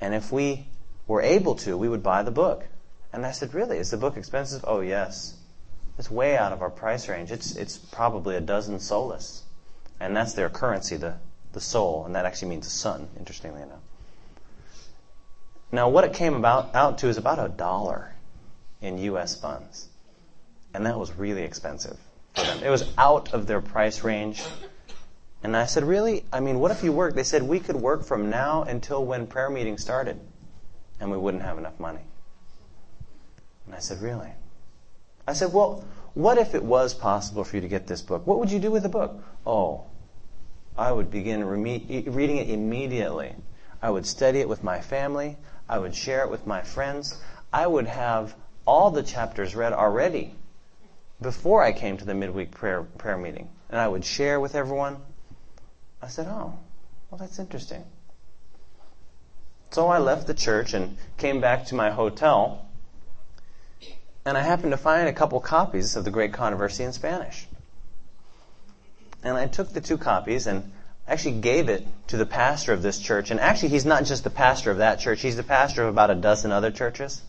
And 0.01 0.13
if 0.13 0.31
we 0.31 0.67
were 1.07 1.21
able 1.21 1.55
to, 1.55 1.77
we 1.77 1.87
would 1.87 2.03
buy 2.03 2.23
the 2.23 2.31
book. 2.31 2.65
And 3.13 3.25
I 3.25 3.31
said, 3.31 3.53
Really? 3.53 3.77
Is 3.77 3.91
the 3.91 3.97
book 3.97 4.17
expensive? 4.17 4.65
Oh, 4.67 4.81
yes. 4.81 5.37
It's 5.97 6.11
way 6.11 6.35
out 6.35 6.51
of 6.51 6.61
our 6.61 6.69
price 6.69 7.07
range. 7.07 7.31
It's, 7.31 7.55
it's 7.55 7.77
probably 7.77 8.35
a 8.35 8.41
dozen 8.41 8.79
soles. 8.79 9.43
And 9.99 10.15
that's 10.15 10.33
their 10.33 10.49
currency, 10.49 10.97
the, 10.97 11.15
the 11.57 11.65
sol, 11.65 12.05
And 12.05 12.15
that 12.15 12.25
actually 12.25 12.49
means 12.49 12.65
the 12.65 12.71
sun, 12.71 13.07
interestingly 13.17 13.61
enough. 13.61 13.79
Now, 15.71 15.89
what 15.89 16.03
it 16.03 16.13
came 16.13 16.33
about 16.33 16.73
out 16.75 16.99
to 16.99 17.07
is 17.07 17.17
about 17.17 17.39
a 17.39 17.49
dollar 17.49 18.13
in 18.81 18.97
U.S. 18.99 19.35
funds 19.35 19.89
and 20.77 20.85
that 20.85 20.99
was 20.99 21.11
really 21.17 21.41
expensive 21.41 21.97
for 22.35 22.43
them. 22.43 22.63
It 22.63 22.69
was 22.69 22.87
out 22.99 23.33
of 23.33 23.47
their 23.47 23.61
price 23.61 24.03
range. 24.03 24.43
And 25.41 25.57
I 25.57 25.65
said, 25.65 25.83
Really? 25.83 26.23
I 26.31 26.39
mean, 26.39 26.59
what 26.59 26.69
if 26.69 26.83
you 26.83 26.91
work? 26.91 27.15
They 27.15 27.23
said, 27.23 27.41
We 27.41 27.59
could 27.59 27.75
work 27.75 28.03
from 28.03 28.29
now 28.29 28.61
until 28.61 29.03
when 29.03 29.25
prayer 29.25 29.49
meeting 29.49 29.79
started, 29.79 30.19
and 30.99 31.09
we 31.09 31.17
wouldn't 31.17 31.41
have 31.41 31.57
enough 31.57 31.79
money. 31.79 32.01
And 33.65 33.73
I 33.73 33.79
said, 33.79 34.03
Really? 34.03 34.29
I 35.27 35.33
said, 35.33 35.51
Well, 35.51 35.83
what 36.13 36.37
if 36.37 36.53
it 36.53 36.63
was 36.63 36.93
possible 36.93 37.43
for 37.43 37.55
you 37.55 37.61
to 37.63 37.67
get 37.67 37.87
this 37.87 38.03
book? 38.03 38.27
What 38.27 38.37
would 38.37 38.51
you 38.51 38.59
do 38.59 38.69
with 38.69 38.83
the 38.83 38.89
book? 38.89 39.19
Oh, 39.47 39.85
I 40.77 40.91
would 40.91 41.09
begin 41.09 41.45
reading 41.45 42.37
it 42.37 42.49
immediately. 42.49 43.33
I 43.81 43.89
would 43.89 44.05
study 44.05 44.39
it 44.39 44.49
with 44.49 44.63
my 44.63 44.79
family. 44.79 45.37
I 45.67 45.79
would 45.79 45.95
share 45.95 46.23
it 46.23 46.29
with 46.29 46.45
my 46.45 46.61
friends. 46.61 47.19
I 47.51 47.65
would 47.65 47.87
have 47.87 48.35
all 48.65 48.91
the 48.91 49.03
chapters 49.03 49.55
read 49.55 49.73
already 49.73 50.35
before 51.21 51.63
I 51.63 51.71
came 51.71 51.97
to 51.97 52.05
the 52.05 52.13
midweek 52.13 52.51
prayer, 52.51 52.83
prayer 52.83 53.17
meeting. 53.17 53.49
And 53.69 53.79
I 53.79 53.87
would 53.87 54.05
share 54.05 54.39
with 54.39 54.55
everyone. 54.55 54.97
I 56.01 56.07
said, 56.09 56.27
oh, 56.27 56.53
well, 57.09 57.17
that's 57.17 57.39
interesting. 57.39 57.83
So 59.71 59.87
I 59.87 59.97
left 59.97 60.27
the 60.27 60.33
church 60.33 60.73
and 60.73 60.97
came 61.17 61.41
back 61.41 61.65
to 61.65 61.75
my 61.75 61.89
hotel. 61.89 62.65
And 64.25 64.37
I 64.37 64.41
happened 64.41 64.71
to 64.71 64.77
find 64.77 65.07
a 65.07 65.13
couple 65.13 65.39
copies 65.39 65.95
of 65.95 66.05
the 66.05 66.11
Great 66.11 66.33
Controversy 66.33 66.83
in 66.83 66.93
Spanish. 66.93 67.46
And 69.27 69.35
I 69.35 69.47
took 69.47 69.73
the 69.73 69.81
two 69.81 69.97
copies 69.97 70.47
and 70.47 70.71
actually 71.05 71.41
gave 71.41 71.67
it 71.67 71.85
to 72.07 72.17
the 72.17 72.25
pastor 72.25 72.71
of 72.71 72.81
this 72.81 72.97
church. 72.97 73.29
And 73.29 73.41
actually, 73.41 73.69
he's 73.69 73.85
not 73.85 74.05
just 74.05 74.23
the 74.23 74.29
pastor 74.29 74.71
of 74.71 74.77
that 74.77 75.01
church, 75.01 75.21
he's 75.21 75.35
the 75.35 75.43
pastor 75.43 75.83
of 75.83 75.89
about 75.89 76.09
a 76.09 76.15
dozen 76.15 76.53
other 76.53 76.71
churches. 76.71 77.21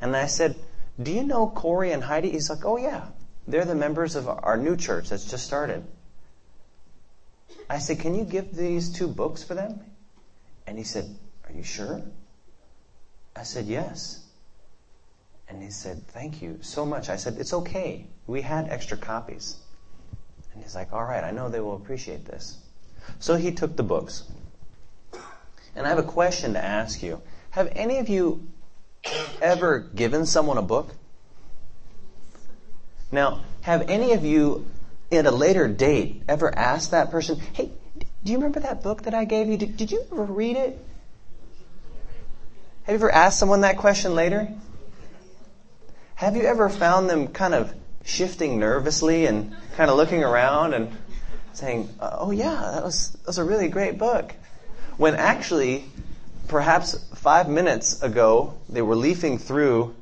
And 0.00 0.16
I 0.16 0.26
said, 0.26 0.56
do 1.02 1.12
you 1.12 1.22
know 1.22 1.48
Corey 1.48 1.92
and 1.92 2.02
Heidi? 2.02 2.30
He's 2.30 2.48
like, 2.48 2.64
Oh, 2.64 2.78
yeah. 2.78 3.06
They're 3.46 3.64
the 3.64 3.74
members 3.74 4.16
of 4.16 4.26
our 4.26 4.56
new 4.56 4.76
church 4.76 5.10
that's 5.10 5.30
just 5.30 5.44
started. 5.44 5.84
I 7.68 7.78
said, 7.78 8.00
Can 8.00 8.14
you 8.14 8.24
give 8.24 8.54
these 8.56 8.90
two 8.90 9.08
books 9.08 9.42
for 9.42 9.54
them? 9.54 9.80
And 10.66 10.78
he 10.78 10.84
said, 10.84 11.04
Are 11.46 11.52
you 11.52 11.62
sure? 11.62 12.02
I 13.36 13.42
said, 13.42 13.66
Yes. 13.66 14.24
And 15.46 15.62
he 15.62 15.70
said, 15.70 16.06
Thank 16.08 16.40
you 16.42 16.58
so 16.62 16.86
much. 16.86 17.10
I 17.10 17.16
said, 17.16 17.36
It's 17.38 17.52
okay. 17.52 18.06
We 18.26 18.40
had 18.40 18.68
extra 18.68 18.96
copies. 18.96 19.56
And 20.60 20.66
he's 20.66 20.74
like, 20.74 20.92
All 20.92 21.02
right, 21.02 21.24
I 21.24 21.30
know 21.30 21.48
they 21.48 21.58
will 21.58 21.74
appreciate 21.74 22.26
this. 22.26 22.58
So 23.18 23.36
he 23.36 23.50
took 23.50 23.76
the 23.76 23.82
books. 23.82 24.24
And 25.74 25.86
I 25.86 25.88
have 25.88 25.98
a 25.98 26.02
question 26.02 26.52
to 26.52 26.62
ask 26.62 27.02
you. 27.02 27.22
Have 27.52 27.72
any 27.74 27.96
of 27.96 28.10
you 28.10 28.46
ever 29.40 29.78
given 29.78 30.26
someone 30.26 30.58
a 30.58 30.62
book? 30.62 30.90
Now, 33.10 33.40
have 33.62 33.88
any 33.88 34.12
of 34.12 34.22
you 34.22 34.66
at 35.10 35.24
a 35.24 35.30
later 35.30 35.66
date 35.66 36.24
ever 36.28 36.54
asked 36.54 36.90
that 36.90 37.10
person, 37.10 37.40
hey, 37.54 37.70
do 38.22 38.30
you 38.30 38.36
remember 38.36 38.60
that 38.60 38.82
book 38.82 39.04
that 39.04 39.14
I 39.14 39.24
gave 39.24 39.48
you? 39.48 39.56
Did, 39.56 39.78
did 39.78 39.90
you 39.90 40.04
ever 40.12 40.24
read 40.24 40.56
it? 40.56 40.78
Have 42.82 42.92
you 42.92 42.94
ever 42.96 43.10
asked 43.10 43.38
someone 43.38 43.62
that 43.62 43.78
question 43.78 44.14
later? 44.14 44.46
Have 46.16 46.36
you 46.36 46.42
ever 46.42 46.68
found 46.68 47.08
them 47.08 47.28
kind 47.28 47.54
of 47.54 47.72
shifting 48.04 48.58
nervously 48.58 49.26
and 49.26 49.54
kind 49.76 49.90
of 49.90 49.96
looking 49.96 50.24
around 50.24 50.74
and 50.74 50.96
saying, 51.52 51.88
oh 52.00 52.30
yeah, 52.30 52.70
that 52.74 52.82
was, 52.82 53.10
that 53.10 53.26
was 53.26 53.38
a 53.38 53.44
really 53.44 53.68
great 53.68 53.98
book? 53.98 54.34
When 54.96 55.14
actually 55.14 55.84
perhaps 56.48 56.98
five 57.14 57.48
minutes 57.48 58.02
ago, 58.02 58.54
they 58.68 58.82
were 58.82 58.96
leafing 58.96 59.38
through 59.38 59.94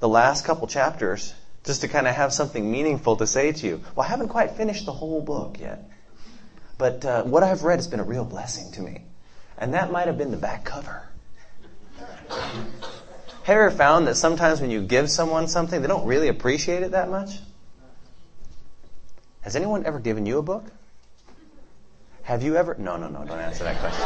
the 0.00 0.08
last 0.08 0.44
couple 0.44 0.66
chapters 0.66 1.34
just 1.64 1.80
to 1.80 1.88
kind 1.88 2.06
of 2.06 2.14
have 2.14 2.32
something 2.32 2.70
meaningful 2.70 3.16
to 3.16 3.26
say 3.26 3.52
to 3.52 3.66
you. 3.66 3.80
Well, 3.94 4.06
I 4.06 4.10
haven't 4.10 4.28
quite 4.28 4.52
finished 4.52 4.86
the 4.86 4.92
whole 4.92 5.20
book 5.20 5.58
yet. 5.58 5.90
But 6.78 7.04
uh, 7.04 7.22
what 7.24 7.42
I've 7.42 7.64
read 7.64 7.76
has 7.76 7.88
been 7.88 8.00
a 8.00 8.04
real 8.04 8.24
blessing 8.24 8.70
to 8.72 8.82
me. 8.82 9.02
And 9.58 9.74
that 9.74 9.90
might 9.90 10.06
have 10.06 10.18
been 10.18 10.30
the 10.30 10.36
back 10.36 10.64
cover. 10.64 11.02
Have 13.46 13.54
you 13.54 13.62
ever 13.62 13.70
found 13.70 14.08
that 14.08 14.16
sometimes 14.16 14.60
when 14.60 14.72
you 14.72 14.82
give 14.82 15.08
someone 15.08 15.46
something, 15.46 15.80
they 15.80 15.86
don't 15.86 16.04
really 16.04 16.26
appreciate 16.26 16.82
it 16.82 16.90
that 16.90 17.08
much? 17.08 17.38
Has 19.42 19.54
anyone 19.54 19.86
ever 19.86 20.00
given 20.00 20.26
you 20.26 20.38
a 20.38 20.42
book? 20.42 20.64
Have 22.24 22.42
you 22.42 22.56
ever? 22.56 22.74
No, 22.76 22.96
no, 22.96 23.06
no, 23.08 23.24
don't 23.24 23.38
answer 23.38 23.62
that 23.62 23.78
question. 23.78 24.04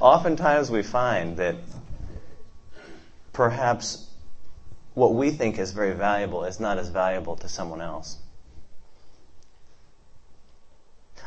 Oftentimes 0.00 0.68
we 0.68 0.82
find 0.82 1.36
that 1.36 1.54
perhaps 3.32 4.10
what 4.94 5.14
we 5.14 5.30
think 5.30 5.60
is 5.60 5.70
very 5.70 5.92
valuable 5.92 6.42
is 6.42 6.58
not 6.58 6.76
as 6.76 6.88
valuable 6.88 7.36
to 7.36 7.48
someone 7.48 7.80
else. 7.80 8.18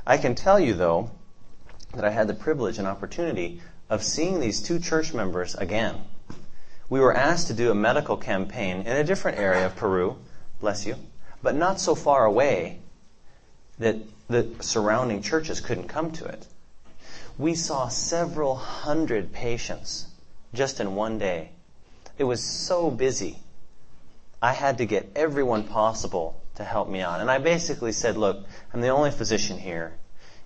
I 0.06 0.18
can 0.18 0.36
tell 0.36 0.60
you, 0.60 0.74
though, 0.74 1.10
that 1.94 2.04
I 2.04 2.10
had 2.10 2.28
the 2.28 2.34
privilege 2.34 2.80
and 2.80 2.86
opportunity 2.86 3.62
of 3.90 4.04
seeing 4.04 4.40
these 4.40 4.62
two 4.62 4.80
church 4.80 5.14
members 5.14 5.56
again. 5.56 5.96
We 6.90 7.00
were 7.00 7.16
asked 7.16 7.48
to 7.48 7.54
do 7.54 7.72
a 7.72 7.76
medical 7.76 8.18
campaign 8.18 8.82
in 8.82 8.98
a 8.98 9.04
different 9.04 9.38
area 9.38 9.66
of 9.66 9.76
Peru, 9.76 10.18
bless 10.60 10.86
you, 10.86 10.96
but 11.42 11.56
not 11.56 11.80
so 11.80 11.96
far 11.96 12.26
away 12.26 12.80
that 13.80 13.98
the 14.28 14.50
surrounding 14.62 15.22
churches 15.22 15.60
couldn't 15.60 15.88
come 15.88 16.12
to 16.12 16.26
it 16.26 16.48
we 17.38 17.56
saw 17.56 17.88
several 17.88 18.56
hundred 18.56 19.34
patients 19.34 20.08
just 20.54 20.80
in 20.80 20.96
one 20.96 21.18
day. 21.18 21.50
It 22.18 22.26
was 22.26 22.44
so 22.44 22.92
busy 22.92 23.40
I 24.42 24.54
had 24.54 24.78
to 24.80 24.86
get 24.86 25.12
everyone 25.16 25.64
possible 25.64 26.42
to 26.56 26.64
help 26.64 26.90
me 26.90 27.02
out. 27.02 27.22
And 27.22 27.32
I 27.32 27.40
basically 27.40 27.92
said, 27.92 28.18
look, 28.18 28.46
I'm 28.74 28.82
the 28.82 28.90
only 28.90 29.10
physician 29.10 29.58
here. 29.58 29.94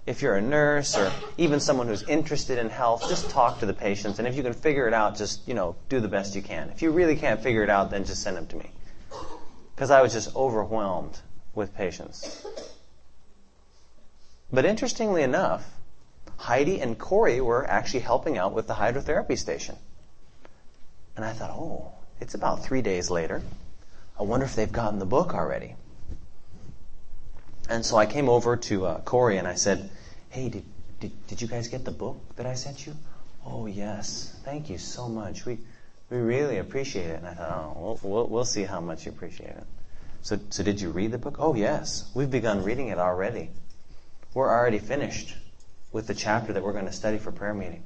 If 0.07 0.21
you're 0.21 0.35
a 0.35 0.41
nurse 0.41 0.97
or 0.97 1.11
even 1.37 1.59
someone 1.59 1.87
who's 1.87 2.03
interested 2.03 2.57
in 2.57 2.69
health, 2.69 3.09
just 3.09 3.29
talk 3.29 3.59
to 3.59 3.65
the 3.65 3.73
patients. 3.73 4.19
And 4.19 4.27
if 4.27 4.35
you 4.35 4.41
can 4.41 4.53
figure 4.53 4.87
it 4.87 4.93
out, 4.93 5.17
just, 5.17 5.45
you 5.45 5.53
know, 5.53 5.75
do 5.89 5.99
the 5.99 6.07
best 6.07 6.33
you 6.33 6.41
can. 6.41 6.69
If 6.69 6.81
you 6.81 6.91
really 6.91 7.17
can't 7.17 7.43
figure 7.43 7.61
it 7.61 7.69
out, 7.69 7.91
then 7.91 8.05
just 8.05 8.23
send 8.23 8.37
them 8.37 8.47
to 8.47 8.55
me. 8.55 8.71
Because 9.75 9.91
I 9.91 10.01
was 10.01 10.13
just 10.13 10.33
overwhelmed 10.33 11.19
with 11.53 11.75
patients. 11.75 12.47
But 14.51 14.63
interestingly 14.63 15.23
enough, 15.23 15.69
Heidi 16.37 16.79
and 16.79 16.97
Corey 16.97 17.41
were 17.41 17.69
actually 17.69 17.99
helping 17.99 18.37
out 18.37 18.53
with 18.53 18.67
the 18.67 18.75
hydrotherapy 18.75 19.37
station. 19.37 19.75
And 21.17 21.25
I 21.25 21.33
thought, 21.33 21.51
oh, 21.51 21.91
it's 22.21 22.33
about 22.33 22.63
three 22.63 22.81
days 22.81 23.09
later. 23.09 23.41
I 24.17 24.23
wonder 24.23 24.45
if 24.45 24.55
they've 24.55 24.71
gotten 24.71 24.99
the 24.99 25.05
book 25.05 25.33
already. 25.33 25.75
And 27.69 27.85
so 27.85 27.97
I 27.97 28.05
came 28.05 28.29
over 28.29 28.55
to 28.55 28.85
uh, 28.85 28.99
Corey 29.01 29.37
and 29.37 29.47
I 29.47 29.55
said, 29.55 29.89
hey, 30.29 30.49
did, 30.49 30.63
did, 30.99 31.27
did 31.27 31.41
you 31.41 31.47
guys 31.47 31.67
get 31.67 31.83
the 31.83 31.91
book 31.91 32.17
that 32.37 32.45
I 32.45 32.53
sent 32.53 32.85
you? 32.85 32.95
Oh, 33.45 33.65
yes. 33.65 34.33
Thank 34.43 34.69
you 34.69 34.77
so 34.77 35.09
much. 35.09 35.45
We, 35.45 35.57
we 36.09 36.17
really 36.17 36.57
appreciate 36.57 37.07
it. 37.07 37.17
And 37.17 37.27
I 37.27 37.33
thought, 37.33 37.73
oh, 37.75 37.79
we'll, 37.79 37.99
we'll, 38.03 38.27
we'll 38.27 38.45
see 38.45 38.63
how 38.63 38.79
much 38.79 39.05
you 39.05 39.11
appreciate 39.11 39.49
it. 39.49 39.63
So, 40.21 40.39
so 40.49 40.63
did 40.63 40.79
you 40.79 40.91
read 40.91 41.11
the 41.11 41.17
book? 41.17 41.37
Oh, 41.39 41.55
yes. 41.55 42.09
We've 42.13 42.31
begun 42.31 42.63
reading 42.63 42.87
it 42.87 42.99
already. 42.99 43.49
We're 44.33 44.49
already 44.49 44.79
finished 44.79 45.35
with 45.91 46.07
the 46.07 46.15
chapter 46.15 46.53
that 46.53 46.63
we're 46.63 46.73
going 46.73 46.85
to 46.85 46.93
study 46.93 47.17
for 47.17 47.31
prayer 47.31 47.53
meeting. 47.53 47.83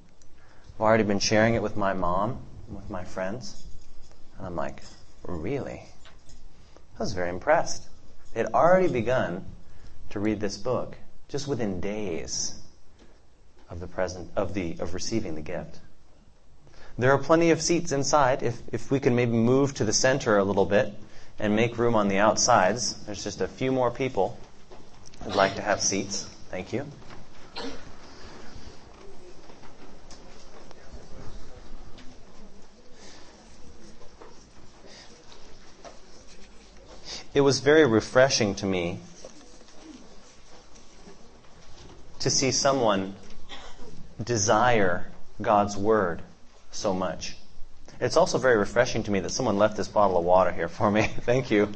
I've 0.75 0.81
already 0.81 1.03
been 1.03 1.19
sharing 1.19 1.55
it 1.55 1.61
with 1.61 1.77
my 1.77 1.93
mom, 1.93 2.39
with 2.69 2.89
my 2.89 3.03
friends. 3.03 3.63
And 4.38 4.47
I'm 4.47 4.55
like, 4.55 4.81
really? 5.23 5.83
I 6.97 7.03
was 7.03 7.13
very 7.13 7.29
impressed. 7.29 7.88
They 8.33 8.41
had 8.41 8.53
already 8.53 8.88
begun 8.88 9.45
to 10.12 10.20
read 10.20 10.39
this 10.39 10.58
book 10.58 10.96
just 11.27 11.48
within 11.48 11.80
days 11.80 12.60
of 13.70 13.80
the 13.80 13.88
present 13.88 14.30
of 14.36 14.53
the 14.53 14.75
of 14.80 14.94
receiving 14.94 15.36
the 15.36 15.41
gift. 15.41 15.80
There 16.98 17.12
are 17.12 17.18
plenty 17.18 17.51
of 17.51 17.62
seats 17.62 17.91
inside. 17.91 18.44
If 18.44 18.62
if 18.72 18.91
we 18.91 19.00
can 19.00 19.15
maybe 19.15 19.32
move 19.32 19.74
to 19.75 19.86
the 19.86 19.94
center 19.94 20.38
a 20.38 20.44
little 20.44 20.65
bit 20.65 20.94
and 21.39 21.56
make 21.56 21.77
room 21.77 21.96
on 21.96 22.10
the 22.10 22.20
outsides, 22.20 22.94
there's 23.06 23.24
just 23.24 23.41
a 23.41 23.48
few 23.48 23.72
more 23.72 23.89
people 23.89 24.38
who'd 25.24 25.36
like 25.36 25.56
to 25.56 25.62
have 25.62 25.82
seats. 25.82 26.27
Thank 26.50 26.74
you. 26.74 26.86
It 37.34 37.41
was 37.41 37.62
very 37.62 37.86
refreshing 37.86 38.56
to 38.56 38.65
me 38.65 39.00
to 42.21 42.29
see 42.29 42.51
someone 42.51 43.15
desire 44.23 45.07
God's 45.41 45.75
Word 45.75 46.21
so 46.71 46.93
much. 46.93 47.35
It's 47.99 48.15
also 48.15 48.37
very 48.37 48.57
refreshing 48.57 49.03
to 49.03 49.11
me 49.11 49.19
that 49.21 49.31
someone 49.31 49.57
left 49.57 49.75
this 49.75 49.87
bottle 49.87 50.17
of 50.17 50.23
water 50.23 50.51
here 50.51 50.67
for 50.67 50.89
me. 50.89 51.03
Thank 51.21 51.51
you. 51.51 51.71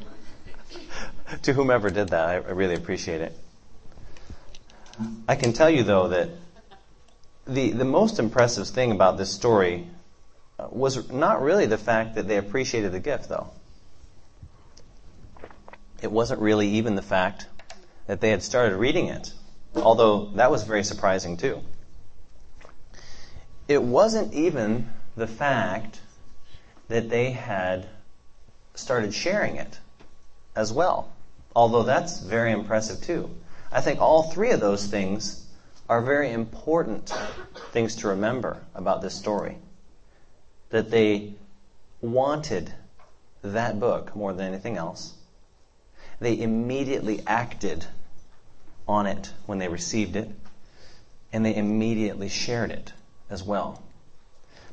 to 1.43 1.53
whomever 1.53 1.89
did 1.89 2.09
that, 2.09 2.29
I, 2.29 2.35
really 2.35 2.75
appreciate 2.75 3.21
it. 3.21 3.37
I 5.27 5.35
can 5.35 5.53
tell 5.53 5.69
you 5.69 5.83
though 5.83 6.09
that 6.09 6.29
the, 7.45 7.71
the 7.71 7.85
most 7.85 8.19
impressive 8.19 8.67
thing 8.67 8.91
about 8.91 9.17
this 9.17 9.31
story 9.31 9.87
uh, 10.57 10.67
was 10.69 11.11
not 11.11 11.41
really 11.41 11.65
the 11.65 11.77
fact 11.77 12.15
that 12.15 12.27
they 12.27 12.37
appreciated 12.37 12.91
the 12.91 12.99
gift 12.99 13.29
though. 13.29 13.49
It 16.01 16.11
wasn't 16.11 16.39
really 16.39 16.67
even 16.69 16.95
the 16.95 17.01
fact 17.01 17.47
that 18.05 18.21
they 18.21 18.29
had 18.29 18.43
started 18.43 18.77
reading 18.77 19.07
it 19.07 19.33
although 19.75 20.25
that 20.35 20.51
was 20.51 20.63
very 20.63 20.83
surprising 20.83 21.37
too. 21.37 21.61
It 23.67 23.81
wasn't 23.81 24.33
even 24.33 24.89
the 25.15 25.27
fact 25.27 25.99
that 26.87 27.09
they 27.09 27.31
had 27.31 27.87
started 28.75 29.13
sharing 29.13 29.55
it 29.55 29.79
as 30.55 30.71
well, 30.71 31.09
although 31.55 31.83
that's 31.83 32.19
very 32.19 32.51
impressive 32.51 33.01
too. 33.01 33.29
I 33.71 33.81
think 33.81 33.99
all 33.99 34.23
three 34.23 34.51
of 34.51 34.59
those 34.59 34.87
things 34.87 35.45
are 35.89 36.01
very 36.01 36.31
important 36.31 37.13
things 37.71 37.97
to 37.97 38.09
remember 38.09 38.61
about 38.73 39.01
this 39.01 39.15
story. 39.15 39.57
That 40.69 40.91
they 40.91 41.33
wanted 42.01 42.73
that 43.41 43.79
book 43.79 44.15
more 44.15 44.33
than 44.33 44.47
anything 44.47 44.77
else. 44.77 45.13
They 46.19 46.39
immediately 46.39 47.21
acted 47.27 47.85
on 48.87 49.07
it 49.07 49.31
when 49.45 49.57
they 49.57 49.67
received 49.67 50.15
it, 50.15 50.29
and 51.33 51.45
they 51.45 51.55
immediately 51.55 52.29
shared 52.29 52.71
it 52.71 52.93
as 53.29 53.43
well. 53.43 53.83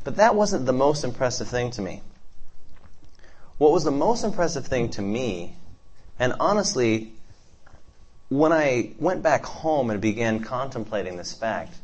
But 0.04 0.16
that 0.16 0.34
wasn't 0.34 0.66
the 0.66 0.72
most 0.72 1.04
impressive 1.04 1.48
thing 1.48 1.70
to 1.72 1.82
me. 1.82 2.02
What 3.58 3.72
was 3.72 3.84
the 3.84 3.90
most 3.90 4.24
impressive 4.24 4.66
thing 4.66 4.90
to 4.90 5.02
me, 5.02 5.56
and 6.18 6.34
honestly, 6.40 7.12
when 8.28 8.52
I 8.52 8.92
went 8.98 9.22
back 9.22 9.44
home 9.44 9.90
and 9.90 10.00
began 10.00 10.40
contemplating 10.40 11.16
this 11.16 11.32
fact, 11.32 11.74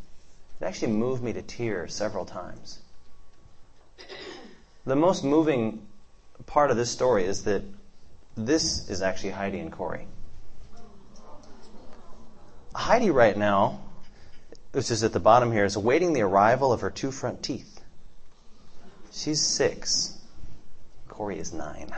it 0.61 0.65
actually 0.65 0.93
moved 0.93 1.23
me 1.23 1.33
to 1.35 1.43
tears 1.43 1.95
several 1.95 2.25
times. 2.25 2.79
The 4.87 4.97
most 4.97 5.23
moving 5.23 5.87
part 6.47 6.71
of 6.71 6.77
this 6.77 6.91
story 6.91 7.25
is 7.25 7.45
that 7.45 7.63
this 8.37 8.89
is 8.89 9.03
actually 9.03 9.31
Heidi 9.31 9.59
and 9.59 9.71
Corey. 9.71 10.07
Heidi 12.79 13.11
right 13.11 13.37
now, 13.37 13.81
which 14.71 14.93
is 14.93 15.03
at 15.03 15.13
the 15.13 15.19
bottom 15.19 15.51
here, 15.51 15.65
is 15.65 15.75
awaiting 15.75 16.13
the 16.13 16.23
arrival 16.23 16.73
of 16.73 16.81
her 16.81 16.91
two 16.91 17.11
front 17.11 17.43
teeth. 17.43 17.81
She's 19.11 19.45
six. 19.45 20.17
Corey 21.09 21.41
is 21.41 21.53
nine. 21.53 21.91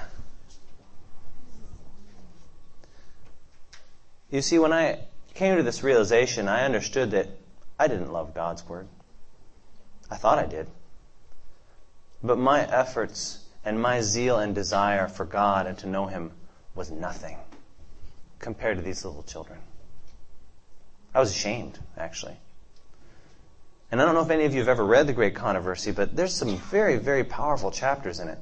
You 4.31 4.41
see, 4.41 4.59
when 4.59 4.73
I 4.73 5.01
came 5.35 5.59
to 5.59 5.63
this 5.63 5.83
realization, 5.83 6.49
I 6.49 6.65
understood 6.65 7.11
that 7.11 7.29
I 7.79 7.87
didn't 7.87 8.11
love 8.11 8.33
God's 8.35 8.67
Word. 8.67 8.89
I 10.11 10.17
thought 10.17 10.39
I 10.39 10.47
did. 10.47 10.67
But 12.23 12.39
my 12.39 12.63
efforts 12.63 13.45
and 13.67 13.83
my 13.83 14.01
zeal 14.01 14.39
and 14.39 14.55
desire 14.55 15.09
for 15.09 15.27
God 15.27 15.67
and 15.67 15.77
to 15.81 15.87
know 15.87 16.07
Him 16.07 16.33
was 16.75 16.91
nothing 16.91 17.37
compared 18.39 18.79
to 18.79 18.83
these 18.83 19.05
little 19.05 19.25
children. 19.25 19.61
I 21.15 21.21
was 21.21 21.31
ashamed, 21.31 21.79
actually. 21.97 22.37
And 23.91 24.01
I 24.01 24.05
don't 24.05 24.15
know 24.15 24.23
if 24.23 24.31
any 24.31 24.45
of 24.45 24.53
you 24.53 24.61
have 24.61 24.69
ever 24.69 24.85
read 24.85 25.09
The 25.09 25.13
Great 25.13 25.35
Controversy, 25.35 25.91
but 25.91 26.15
there's 26.15 26.35
some 26.35 26.57
very, 26.57 26.97
very 26.97 27.25
powerful 27.25 27.73
chapters 27.73 28.21
in 28.21 28.29
it. 28.29 28.39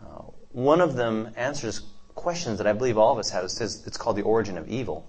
Uh, 0.00 0.22
one 0.52 0.80
of 0.80 0.94
them 0.94 1.32
answers 1.36 1.82
questions 2.14 2.58
that 2.58 2.66
I 2.66 2.72
believe 2.72 2.98
all 2.98 3.12
of 3.12 3.18
us 3.18 3.30
have. 3.30 3.44
It 3.44 3.50
says 3.50 3.82
it's 3.86 3.96
called 3.96 4.16
The 4.16 4.22
Origin 4.22 4.56
of 4.56 4.68
Evil. 4.68 5.08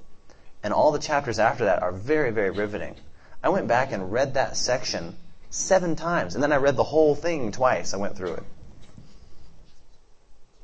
And 0.64 0.74
all 0.74 0.92
the 0.92 1.00
chapters 1.00 1.38
after 1.38 1.66
that 1.66 1.84
are 1.84 1.92
very, 1.92 2.32
very 2.32 2.50
riveting. 2.50 2.96
I 3.44 3.50
went 3.50 3.68
back 3.68 3.92
and 3.92 4.12
read 4.12 4.34
that 4.34 4.58
section 4.58 5.16
seven 5.52 5.96
times, 5.96 6.34
and 6.34 6.44
then 6.44 6.52
I 6.52 6.58
read 6.58 6.76
the 6.76 6.84
whole 6.84 7.16
thing 7.16 7.52
twice. 7.52 7.94
I 7.94 7.98
went 7.98 8.18
through 8.18 8.34
it. 8.34 8.44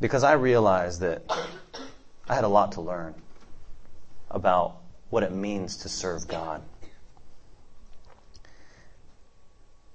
Because 0.02 0.24
I 0.24 0.34
realized 0.34 1.02
that 1.02 1.24
I 2.28 2.36
had 2.36 2.44
a 2.44 2.50
lot 2.50 2.74
to 2.74 2.82
learn 2.82 3.16
about 4.30 4.78
what 5.16 5.24
it 5.24 5.32
means 5.32 5.78
to 5.78 5.88
serve 5.88 6.28
God. 6.28 6.62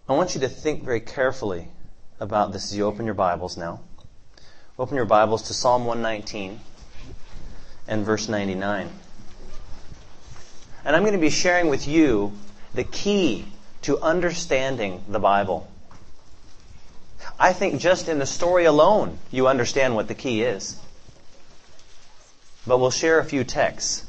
I 0.09 0.15
want 0.15 0.35
you 0.35 0.41
to 0.41 0.49
think 0.49 0.83
very 0.83 1.01
carefully 1.01 1.69
about 2.19 2.55
this 2.55 2.65
as 2.65 2.79
you 2.79 2.87
open 2.87 3.05
your 3.05 3.13
Bibles 3.13 3.59
now. 3.59 3.81
Open 4.79 4.97
your 4.97 5.05
Bibles 5.05 5.43
to 5.49 5.53
Psalm 5.53 5.85
119 5.85 6.59
and 7.87 8.07
verse 8.07 8.31
99. 8.31 8.89
And 10.87 10.97
I'm 10.97 11.03
going 11.03 11.13
to 11.13 11.19
be 11.19 11.29
sharing 11.29 11.69
with 11.69 11.87
you 11.87 12.33
the 12.73 12.85
key 12.85 13.45
to 13.83 13.99
understanding 13.99 15.05
the 15.07 15.21
Bible. 15.21 15.71
I 17.39 17.53
think 17.53 17.79
just 17.79 18.09
in 18.09 18.19
the 18.19 18.25
story 18.25 18.65
alone, 18.65 19.19
you 19.31 19.49
understand 19.49 19.95
what 19.95 20.09
the 20.09 20.15
key 20.15 20.41
is. 20.41 20.81
But 22.67 22.79
we'll 22.79 22.91
share 22.91 23.19
a 23.19 23.25
few 23.27 23.45
texts 23.45 24.07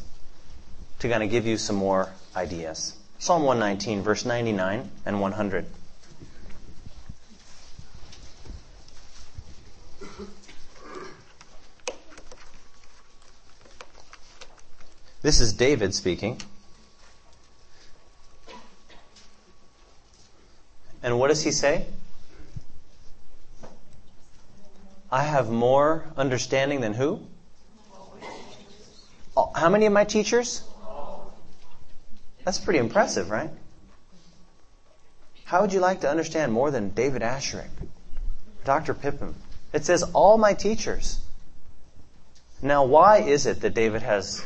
to 1.02 1.10
kind 1.10 1.24
of 1.24 1.32
give 1.32 1.48
you 1.48 1.58
some 1.58 1.76
more 1.76 2.10
ideas. 2.36 2.94
Psalm 3.18 3.42
119, 3.42 4.04
verse 4.04 4.24
99 4.24 4.90
and 5.04 5.20
100. 5.20 5.66
This 15.24 15.40
is 15.40 15.54
David 15.54 15.96
speaking. 15.96 16.40
And 21.02 21.18
what 21.18 21.30
does 21.30 21.44
he 21.44 21.52
say? 21.52 21.88
I 25.12 25.24
have 25.24 25.50
more 25.50 26.06
understanding 26.16 26.82
than 26.82 26.94
who? 26.94 27.22
How 29.56 29.70
many 29.70 29.88
of 29.88 29.94
my 29.94 30.04
teachers? 30.04 30.64
That's 32.44 32.60
pretty 32.60 32.80
impressive, 32.80 33.30
right? 33.30 33.50
How 35.46 35.62
would 35.62 35.74
you 35.74 35.80
like 35.80 36.02
to 36.02 36.10
understand 36.10 36.54
more 36.54 36.72
than 36.72 36.90
David 36.92 37.22
Asscherick, 37.22 37.70
Dr. 38.64 38.94
Pippin? 38.94 39.36
It 39.74 39.86
says, 39.86 40.04
all 40.14 40.38
my 40.38 40.54
teachers. 40.54 41.20
Now, 42.62 42.86
why 42.86 43.18
is 43.20 43.46
it 43.46 43.62
that 43.62 43.74
David 43.74 44.02
has 44.02 44.44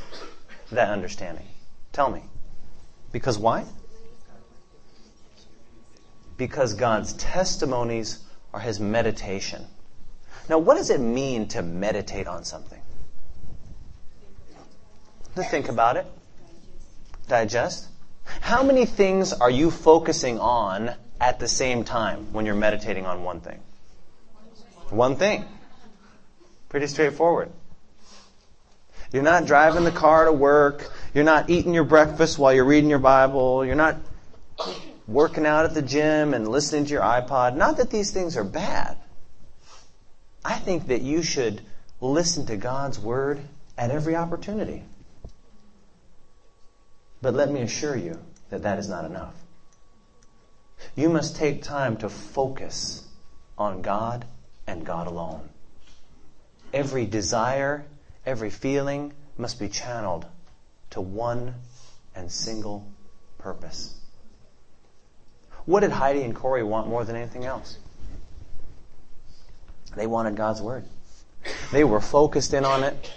that 0.71 0.89
understanding? 0.89 1.45
Tell 1.93 2.09
me. 2.09 2.23
Because 3.11 3.37
why? 3.37 3.65
Because 6.37 6.73
God's 6.73 7.13
testimonies 7.13 8.19
are 8.53 8.59
his 8.59 8.79
meditation. 8.79 9.65
Now, 10.49 10.59
what 10.59 10.75
does 10.75 10.89
it 10.89 10.99
mean 10.99 11.47
to 11.49 11.61
meditate 11.61 12.27
on 12.27 12.43
something? 12.43 12.81
To 15.35 15.43
think 15.43 15.69
about 15.69 15.97
it, 15.97 16.05
digest. 17.27 17.87
How 18.41 18.63
many 18.63 18.85
things 18.85 19.33
are 19.33 19.49
you 19.49 19.71
focusing 19.71 20.39
on 20.39 20.91
at 21.19 21.39
the 21.39 21.47
same 21.47 21.83
time 21.83 22.33
when 22.33 22.45
you're 22.45 22.55
meditating 22.55 23.05
on 23.05 23.23
one 23.23 23.39
thing? 23.39 23.59
One 24.89 25.15
thing. 25.15 25.45
Pretty 26.69 26.87
straightforward. 26.87 27.51
You're 29.11 29.23
not 29.23 29.45
driving 29.45 29.83
the 29.83 29.91
car 29.91 30.25
to 30.25 30.33
work. 30.33 30.91
You're 31.13 31.23
not 31.23 31.49
eating 31.49 31.73
your 31.73 31.83
breakfast 31.83 32.37
while 32.37 32.53
you're 32.53 32.65
reading 32.65 32.89
your 32.89 32.99
Bible. 32.99 33.65
You're 33.65 33.75
not 33.75 33.97
working 35.07 35.45
out 35.45 35.65
at 35.65 35.73
the 35.73 35.81
gym 35.81 36.33
and 36.33 36.47
listening 36.47 36.85
to 36.85 36.91
your 36.91 37.01
iPod. 37.01 37.55
Not 37.55 37.77
that 37.77 37.89
these 37.91 38.11
things 38.11 38.35
are 38.37 38.43
bad. 38.43 38.97
I 40.43 40.55
think 40.55 40.87
that 40.87 41.01
you 41.01 41.23
should 41.23 41.61
listen 42.01 42.47
to 42.47 42.57
God's 42.57 42.99
Word 42.99 43.39
at 43.77 43.91
every 43.91 44.15
opportunity. 44.15 44.83
But 47.25 47.33
let 47.33 47.49
me 47.49 47.63
assure 47.63 47.97
you 47.97 48.19
that 48.51 48.61
that 48.61 48.77
is 48.77 48.87
not 48.87 49.03
enough. 49.03 49.33
You 50.95 51.09
must 51.09 51.35
take 51.35 51.63
time 51.63 51.97
to 51.97 52.07
focus 52.07 53.03
on 53.57 53.81
God 53.81 54.25
and 54.67 54.85
God 54.85 55.07
alone. 55.07 55.49
Every 56.71 57.07
desire, 57.07 57.83
every 58.27 58.51
feeling 58.51 59.11
must 59.39 59.59
be 59.59 59.69
channeled 59.69 60.27
to 60.91 61.01
one 61.01 61.55
and 62.15 62.31
single 62.31 62.85
purpose. 63.39 63.99
What 65.65 65.79
did 65.79 65.89
Heidi 65.89 66.21
and 66.21 66.35
Corey 66.35 66.61
want 66.61 66.87
more 66.87 67.03
than 67.05 67.15
anything 67.15 67.43
else? 67.43 67.79
They 69.95 70.05
wanted 70.05 70.35
God's 70.35 70.61
Word. 70.61 70.85
They 71.71 71.83
were 71.83 72.01
focused 72.01 72.53
in 72.53 72.65
on 72.65 72.83
it. 72.83 73.11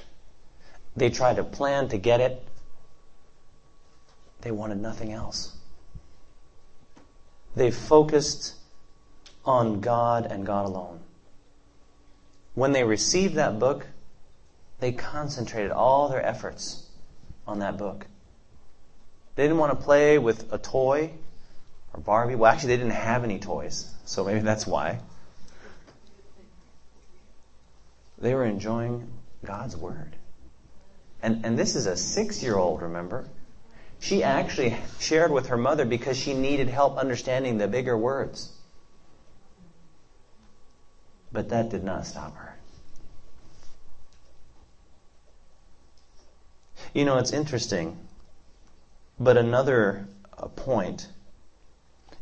They 0.97 1.11
tried 1.11 1.37
to 1.37 1.45
plan 1.45 1.91
to 1.91 1.99
get 1.99 2.23
it. 2.23 2.48
They 4.41 4.51
wanted 4.51 4.81
nothing 4.81 5.13
else. 5.13 5.57
They 7.57 7.71
focused 7.71 8.55
on 9.45 9.81
God 9.81 10.27
and 10.31 10.47
God 10.47 10.67
alone. 10.67 11.01
When 12.55 12.73
they 12.73 12.85
received 12.85 13.35
that 13.35 13.59
book, 13.59 13.87
they 14.81 14.93
concentrated 14.93 15.73
all 15.73 16.09
their 16.09 16.25
efforts 16.25 16.87
on 17.47 17.61
that 17.61 17.77
book. 17.79 18.07
They 19.35 19.45
didn't 19.45 19.59
want 19.59 19.79
to 19.79 19.85
play 19.85 20.19
with 20.19 20.53
a 20.53 20.59
toy 20.59 21.13
or 21.95 22.01
Barbie. 22.01 22.35
Well, 22.35 22.53
actually, 22.53 22.71
they 22.71 22.77
didn't 22.79 22.93
have 22.93 23.25
any 23.25 23.39
toys, 23.39 23.93
so 24.05 24.25
maybe 24.25 24.41
that's 24.41 24.67
why. 24.67 25.01
They 28.19 28.35
were 28.35 28.45
enjoying 28.45 29.09
God's 29.45 29.77
Word. 29.77 30.17
And, 31.23 31.45
and 31.45 31.59
this 31.59 31.77
is 31.77 31.87
a 31.87 31.97
six 31.97 32.43
year 32.43 32.57
old, 32.57 32.83
remember? 32.83 33.29
She 34.01 34.23
actually 34.23 34.77
shared 35.01 35.33
with 35.33 35.49
her 35.49 35.57
mother 35.57 35.85
because 35.85 36.17
she 36.17 36.35
needed 36.35 36.69
help 36.69 36.97
understanding 36.97 37.59
the 37.59 37.69
bigger 37.69 37.97
words. 37.97 38.53
But 41.33 41.51
that 41.51 41.69
did 41.69 41.85
not 41.85 42.07
stop 42.07 42.37
her. 42.37 42.57
You 46.95 47.05
know, 47.05 47.19
it's 47.19 47.33
interesting, 47.33 47.99
but 49.21 49.37
another 49.37 50.09
uh, 50.37 50.47
point 50.49 51.09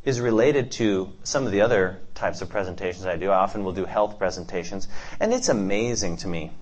is 0.04 0.20
related 0.20 0.72
to 0.72 1.12
some 1.24 1.46
of 1.46 1.52
the 1.52 1.60
other 1.60 2.00
types 2.14 2.40
of 2.40 2.48
presentations 2.48 3.06
I 3.06 3.16
do. 3.16 3.30
I 3.30 3.36
often 3.36 3.64
will 3.64 3.72
do 3.72 3.84
health 3.84 4.18
presentations, 4.18 4.88
and 5.20 5.32
it's 5.32 5.48
amazing 5.48 6.18
to 6.18 6.28
me. 6.28 6.52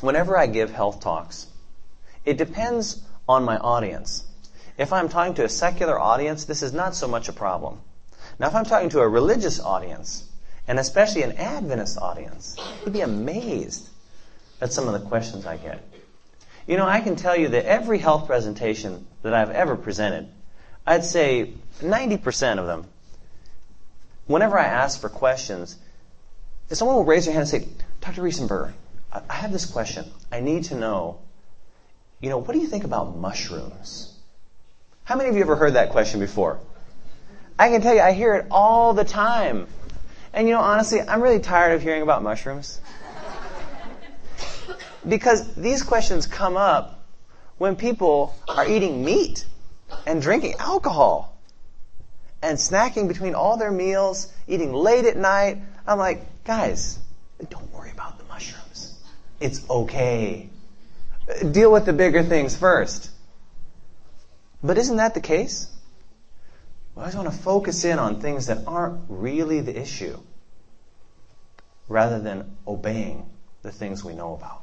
Whenever 0.00 0.36
I 0.36 0.46
give 0.46 0.72
health 0.72 1.00
talks, 1.00 1.46
it 2.24 2.36
depends 2.36 3.00
on 3.28 3.44
my 3.44 3.56
audience. 3.58 4.24
If 4.78 4.92
I'm 4.92 5.08
talking 5.08 5.34
to 5.34 5.44
a 5.44 5.48
secular 5.48 5.98
audience, 5.98 6.44
this 6.44 6.62
is 6.62 6.72
not 6.72 6.94
so 6.94 7.06
much 7.06 7.28
a 7.28 7.32
problem. 7.32 7.80
Now, 8.38 8.48
if 8.48 8.54
I'm 8.54 8.64
talking 8.64 8.88
to 8.90 9.00
a 9.00 9.08
religious 9.08 9.60
audience, 9.60 10.28
and 10.66 10.78
especially 10.78 11.22
an 11.22 11.32
Adventist 11.32 11.98
audience, 11.98 12.56
you'd 12.84 12.92
be 12.92 13.00
amazed 13.00 13.88
at 14.60 14.72
some 14.72 14.88
of 14.88 14.94
the 14.94 15.08
questions 15.08 15.46
I 15.46 15.56
get. 15.56 15.82
You 16.66 16.76
know, 16.76 16.86
I 16.86 17.00
can 17.00 17.16
tell 17.16 17.36
you 17.36 17.48
that 17.48 17.64
every 17.64 17.98
health 17.98 18.26
presentation 18.26 19.06
that 19.22 19.34
I've 19.34 19.50
ever 19.50 19.76
presented, 19.76 20.28
I'd 20.86 21.04
say 21.04 21.54
90% 21.80 22.58
of 22.58 22.66
them, 22.66 22.86
whenever 24.26 24.58
I 24.58 24.64
ask 24.64 25.00
for 25.00 25.08
questions, 25.08 25.76
someone 26.70 26.96
will 26.96 27.04
raise 27.04 27.26
their 27.26 27.34
hand 27.34 27.42
and 27.42 27.50
say, 27.50 27.68
Dr. 28.00 28.22
Riesenberger, 28.22 28.72
I 29.12 29.34
have 29.34 29.52
this 29.52 29.66
question. 29.66 30.06
I 30.30 30.40
need 30.40 30.64
to 30.64 30.74
know, 30.74 31.18
you 32.22 32.30
know, 32.30 32.38
what 32.38 32.52
do 32.52 32.60
you 32.60 32.68
think 32.68 32.84
about 32.84 33.16
mushrooms? 33.16 34.16
How 35.04 35.16
many 35.16 35.28
of 35.28 35.34
you 35.34 35.42
ever 35.42 35.56
heard 35.56 35.74
that 35.74 35.90
question 35.90 36.20
before? 36.20 36.60
I 37.58 37.68
can 37.68 37.82
tell 37.82 37.94
you, 37.94 38.00
I 38.00 38.12
hear 38.12 38.34
it 38.36 38.46
all 38.50 38.94
the 38.94 39.04
time. 39.04 39.66
And 40.32 40.46
you 40.46 40.54
know, 40.54 40.60
honestly, 40.60 41.00
I'm 41.00 41.20
really 41.20 41.40
tired 41.40 41.74
of 41.74 41.82
hearing 41.82 42.00
about 42.00 42.22
mushrooms. 42.22 42.80
because 45.08 45.52
these 45.56 45.82
questions 45.82 46.26
come 46.26 46.56
up 46.56 47.04
when 47.58 47.74
people 47.74 48.36
are 48.48 48.66
eating 48.66 49.04
meat 49.04 49.44
and 50.06 50.22
drinking 50.22 50.54
alcohol 50.60 51.36
and 52.40 52.56
snacking 52.56 53.08
between 53.08 53.34
all 53.34 53.56
their 53.56 53.72
meals, 53.72 54.32
eating 54.46 54.72
late 54.72 55.06
at 55.06 55.16
night. 55.16 55.58
I'm 55.88 55.98
like, 55.98 56.44
guys, 56.44 57.00
don't 57.50 57.72
worry 57.72 57.90
about 57.90 58.18
the 58.18 58.24
mushrooms. 58.24 58.96
It's 59.40 59.68
okay. 59.68 60.48
Deal 61.50 61.70
with 61.70 61.86
the 61.86 61.92
bigger 61.92 62.22
things 62.22 62.56
first. 62.56 63.10
But 64.62 64.78
isn't 64.78 64.96
that 64.96 65.14
the 65.14 65.20
case? 65.20 65.68
We 66.94 67.00
always 67.00 67.16
want 67.16 67.30
to 67.30 67.36
focus 67.36 67.84
in 67.84 67.98
on 67.98 68.20
things 68.20 68.46
that 68.46 68.66
aren't 68.66 69.04
really 69.08 69.60
the 69.60 69.78
issue 69.78 70.18
rather 71.88 72.20
than 72.20 72.56
obeying 72.66 73.28
the 73.62 73.72
things 73.72 74.04
we 74.04 74.14
know 74.14 74.34
about. 74.34 74.62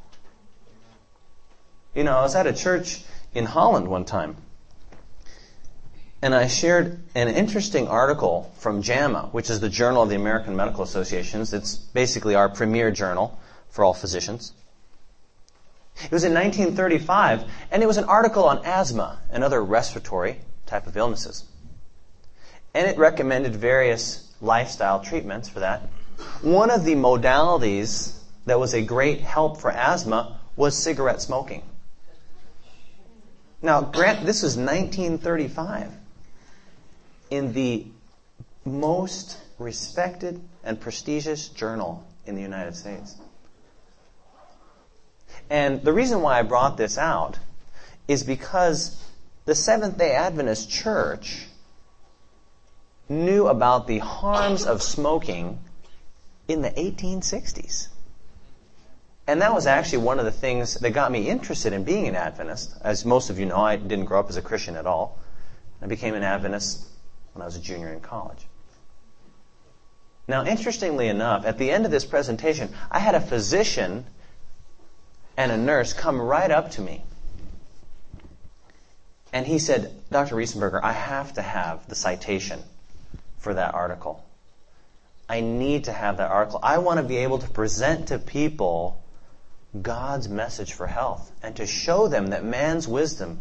You 1.96 2.04
know, 2.04 2.18
I 2.18 2.22
was 2.22 2.36
at 2.36 2.48
a 2.48 2.54
church 2.54 3.04
in 3.34 3.46
Holland 3.46 3.88
one 3.88 4.06
time 4.06 4.38
and 6.22 6.36
I 6.36 6.48
shared 6.48 7.00
an 7.16 7.30
interesting 7.30 7.88
article 7.88 8.52
from 8.58 8.82
JAMA, 8.82 9.30
which 9.32 9.50
is 9.50 9.60
the 9.62 9.70
Journal 9.70 10.04
of 10.04 10.10
the 10.10 10.16
American 10.16 10.56
Medical 10.56 10.84
Associations. 10.84 11.54
It's 11.54 11.76
basically 11.76 12.36
our 12.36 12.50
premier 12.50 12.92
journal 12.92 13.40
for 13.70 13.86
all 13.86 13.94
physicians. 13.94 14.54
It 16.04 16.12
was 16.12 16.24
in 16.24 16.34
1935, 16.34 17.44
and 17.72 17.84
it 17.84 17.86
was 17.86 17.98
an 17.98 18.06
article 18.06 18.46
on 18.46 18.66
asthma 18.66 19.20
and 19.30 19.44
other 19.44 19.64
respiratory 19.64 20.40
type 20.66 20.88
of 20.88 20.96
illnesses. 20.96 21.44
And 22.74 22.88
it 22.88 22.98
recommended 22.98 23.56
various 23.56 24.32
lifestyle 24.42 25.02
treatments 25.02 25.50
for 25.50 25.60
that. 25.60 25.82
One 26.42 26.70
of 26.70 26.86
the 26.86 26.96
modalities 26.96 28.18
that 28.46 28.60
was 28.60 28.74
a 28.74 28.82
great 28.82 29.22
help 29.22 29.60
for 29.60 29.72
asthma 29.72 30.40
was 30.56 30.78
cigarette 30.78 31.22
smoking. 31.22 31.64
Now, 33.62 33.82
grant 33.82 34.26
this 34.26 34.42
was 34.42 34.56
1935 34.56 35.92
in 37.30 37.54
the 37.54 37.88
most 38.64 39.38
respected 39.58 40.42
and 40.64 40.80
prestigious 40.80 41.50
journal 41.50 42.08
in 42.26 42.36
the 42.36 42.42
United 42.42 42.76
States. 42.76 43.16
And 45.50 45.82
the 45.84 45.94
reason 45.94 46.22
why 46.22 46.40
I 46.40 46.44
brought 46.44 46.78
this 46.78 46.98
out 46.98 47.40
is 48.08 48.24
because 48.24 49.04
the 49.46 49.56
Seventh 49.56 49.98
day 49.98 50.14
Adventist 50.14 50.70
Church 50.70 51.48
knew 53.08 53.48
about 53.48 53.88
the 53.88 53.98
harms 53.98 54.66
of 54.66 54.84
smoking 54.84 55.60
in 56.48 56.62
the 56.62 56.70
1860s. 56.70 57.88
And 59.28 59.42
that 59.42 59.54
was 59.54 59.68
actually 59.68 60.00
one 60.00 60.20
of 60.20 60.26
the 60.26 60.32
things 60.32 60.76
that 60.76 60.90
got 60.90 61.12
me 61.12 61.30
interested 61.30 61.74
in 61.74 61.84
being 61.84 62.08
an 62.08 62.16
Adventist. 62.16 62.76
As 62.82 63.06
most 63.06 63.30
of 63.30 63.40
you 63.40 63.46
know, 63.46 63.58
I 63.58 63.76
didn't 63.76 64.06
grow 64.06 64.20
up 64.20 64.30
as 64.30 64.38
a 64.38 64.42
Christian 64.42 64.76
at 64.76 64.88
all. 64.88 65.20
I 65.82 65.88
became 65.88 66.16
an 66.16 66.24
Adventist 66.24 66.84
when 67.34 67.44
I 67.44 67.46
was 67.46 67.56
a 67.56 67.62
junior 67.62 67.90
in 67.90 68.00
college. 68.00 68.46
Now, 70.28 70.46
interestingly 70.46 71.08
enough, 71.08 71.46
at 71.46 71.58
the 71.58 71.72
end 71.72 71.86
of 71.86 71.92
this 71.92 72.06
presentation, 72.06 72.74
I 72.92 73.00
had 73.00 73.16
a 73.16 73.22
physician 73.22 74.06
and 75.40 75.54
a 75.54 75.58
nurse 75.58 75.94
come 75.94 76.22
right 76.22 76.52
up 76.52 76.72
to 76.72 76.82
me. 76.82 77.02
And 79.32 79.48
he 79.48 79.58
said, 79.58 79.96
Dr. 80.12 80.36
Riesenberger, 80.36 80.82
I 80.84 80.92
have 80.92 81.34
to 81.36 81.42
have 81.42 81.88
the 81.88 81.96
citation 81.96 82.60
for 83.38 83.54
that 83.54 83.74
article. 83.74 84.22
I 85.30 85.40
need 85.40 85.86
to 85.86 85.94
have 85.94 86.18
that 86.18 86.30
article. 86.30 86.60
I 86.62 86.80
want 86.80 87.00
to 87.00 87.06
be 87.06 87.18
able 87.18 87.38
to 87.38 87.50
present 87.50 88.10
to 88.10 88.20
people 88.20 89.02
God's 89.82 90.28
message 90.28 90.74
for 90.74 90.88
health 90.88 91.32
and 91.42 91.56
to 91.56 91.66
show 91.66 92.10
them 92.10 92.32
that 92.32 92.44
man's 92.44 92.86
wisdom 92.86 93.40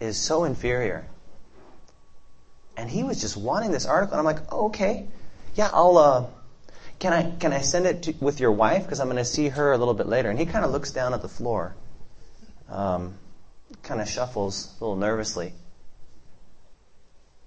is 0.00 0.18
so 0.18 0.42
inferior. 0.42 1.06
And 2.76 2.90
he 2.90 3.04
was 3.04 3.20
just 3.20 3.36
wanting 3.36 3.70
this 3.70 3.86
article, 3.86 4.18
and 4.18 4.26
I'm 4.26 4.34
like, 4.34 4.44
oh, 4.50 4.66
okay, 4.66 5.06
yeah, 5.54 5.70
I'll. 5.72 5.98
Uh, 5.98 6.26
can 6.98 7.12
I 7.12 7.30
can 7.30 7.52
I 7.52 7.60
send 7.60 7.86
it 7.86 8.02
to, 8.04 8.14
with 8.20 8.40
your 8.40 8.52
wife 8.52 8.82
because 8.82 9.00
I'm 9.00 9.06
going 9.06 9.18
to 9.18 9.24
see 9.24 9.48
her 9.48 9.72
a 9.72 9.78
little 9.78 9.94
bit 9.94 10.06
later? 10.06 10.30
And 10.30 10.38
he 10.38 10.46
kind 10.46 10.64
of 10.64 10.70
looks 10.70 10.90
down 10.90 11.14
at 11.14 11.22
the 11.22 11.28
floor, 11.28 11.74
um, 12.68 13.14
kind 13.82 14.00
of 14.00 14.08
shuffles 14.08 14.74
a 14.80 14.84
little 14.84 14.96
nervously. 14.96 15.52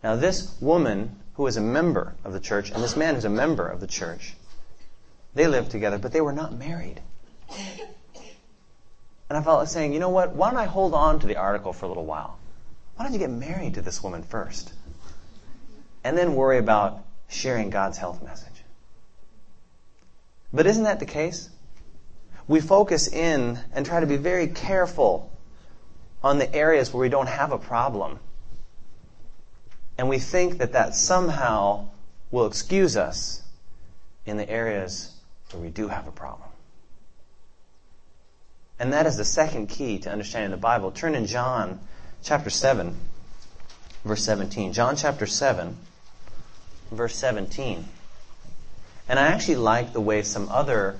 Now 0.04 0.16
this 0.16 0.56
woman 0.62 1.18
who 1.36 1.48
is 1.48 1.58
a 1.58 1.62
member 1.62 2.16
of 2.24 2.34
the 2.34 2.40
church 2.40 2.72
and 2.72 2.84
this 2.84 2.96
man 2.96 3.16
who's 3.16 3.26
a 3.26 3.30
member 3.30 3.68
of 3.68 3.80
the 3.80 3.88
church, 3.88 4.34
they 5.34 5.48
lived 5.48 5.72
together, 5.72 5.98
but 5.98 6.12
they 6.12 6.22
were 6.22 6.34
not 6.34 6.54
married. 6.54 7.02
And 9.30 9.38
I 9.38 9.44
felt 9.44 9.60
like 9.60 9.70
saying, 9.70 9.94
you 9.94 10.00
know 10.00 10.10
what? 10.10 10.34
Why 10.36 10.50
don't 10.50 10.60
I 10.60 10.66
hold 10.66 10.94
on 10.94 11.22
to 11.22 11.28
the 11.28 11.38
article 11.38 11.72
for 11.72 11.86
a 11.86 11.88
little 11.88 12.06
while? 12.06 12.38
Why 12.96 13.06
don't 13.06 13.14
you 13.14 13.20
get 13.20 13.30
married 13.30 13.76
to 13.76 13.82
this 13.82 14.04
woman 14.04 14.24
first? 14.24 14.74
And 16.04 16.18
then 16.18 16.36
worry 16.36 16.58
about 16.58 17.06
sharing 17.30 17.70
God's 17.70 17.98
health 17.98 18.22
message. 18.22 18.51
But 20.54 20.68
isn't 20.68 20.84
that 20.84 21.00
the 21.00 21.06
case? 21.06 21.50
We 22.48 22.60
focus 22.60 23.08
in 23.08 23.60
and 23.74 23.86
try 23.86 24.00
to 24.00 24.06
be 24.06 24.18
very 24.18 24.48
careful 24.48 25.32
on 26.24 26.38
the 26.38 26.54
areas 26.54 26.94
where 26.94 27.02
we 27.02 27.10
don't 27.10 27.30
have 27.30 27.52
a 27.52 27.58
problem. 27.58 28.20
And 29.98 30.10
we 30.10 30.20
think 30.20 30.58
that 30.58 30.74
that 30.74 30.96
somehow 30.96 31.88
will 32.32 32.46
excuse 32.46 32.98
us 32.98 33.44
in 34.26 34.38
the 34.38 34.50
areas 34.50 35.14
where 35.52 35.62
we 35.62 35.70
do 35.70 35.88
have 35.88 36.08
a 36.08 36.12
problem. 36.12 36.50
And 38.80 38.94
that 38.94 39.06
is 39.06 39.18
the 39.18 39.26
second 39.26 39.68
key 39.68 40.00
to 40.00 40.12
understanding 40.12 40.52
the 40.52 40.58
Bible. 40.58 40.92
Turn 40.92 41.14
in 41.14 41.28
John 41.28 41.80
chapter 42.24 42.50
7, 42.50 42.96
verse 44.04 44.24
17. 44.24 44.74
John 44.74 44.96
chapter 44.96 45.28
7, 45.28 45.78
verse 46.92 47.16
17. 47.16 47.86
And 49.08 49.20
I 49.20 49.28
actually 49.28 49.56
like 49.56 49.94
the 49.94 50.02
way 50.02 50.22
some 50.24 50.50
other 50.50 50.98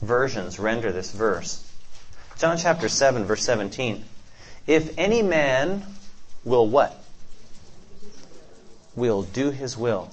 versions 0.00 0.58
render 0.58 0.92
this 0.92 1.12
verse. 1.12 1.62
John 2.38 2.58
chapter 2.58 2.88
7, 2.88 3.24
verse 3.24 3.42
17. 3.44 4.04
If 4.66 4.98
any 4.98 5.22
man 5.22 5.84
will 6.44 6.68
what? 6.68 7.02
Will 8.94 9.22
do 9.22 9.50
his 9.50 9.76
will. 9.76 10.10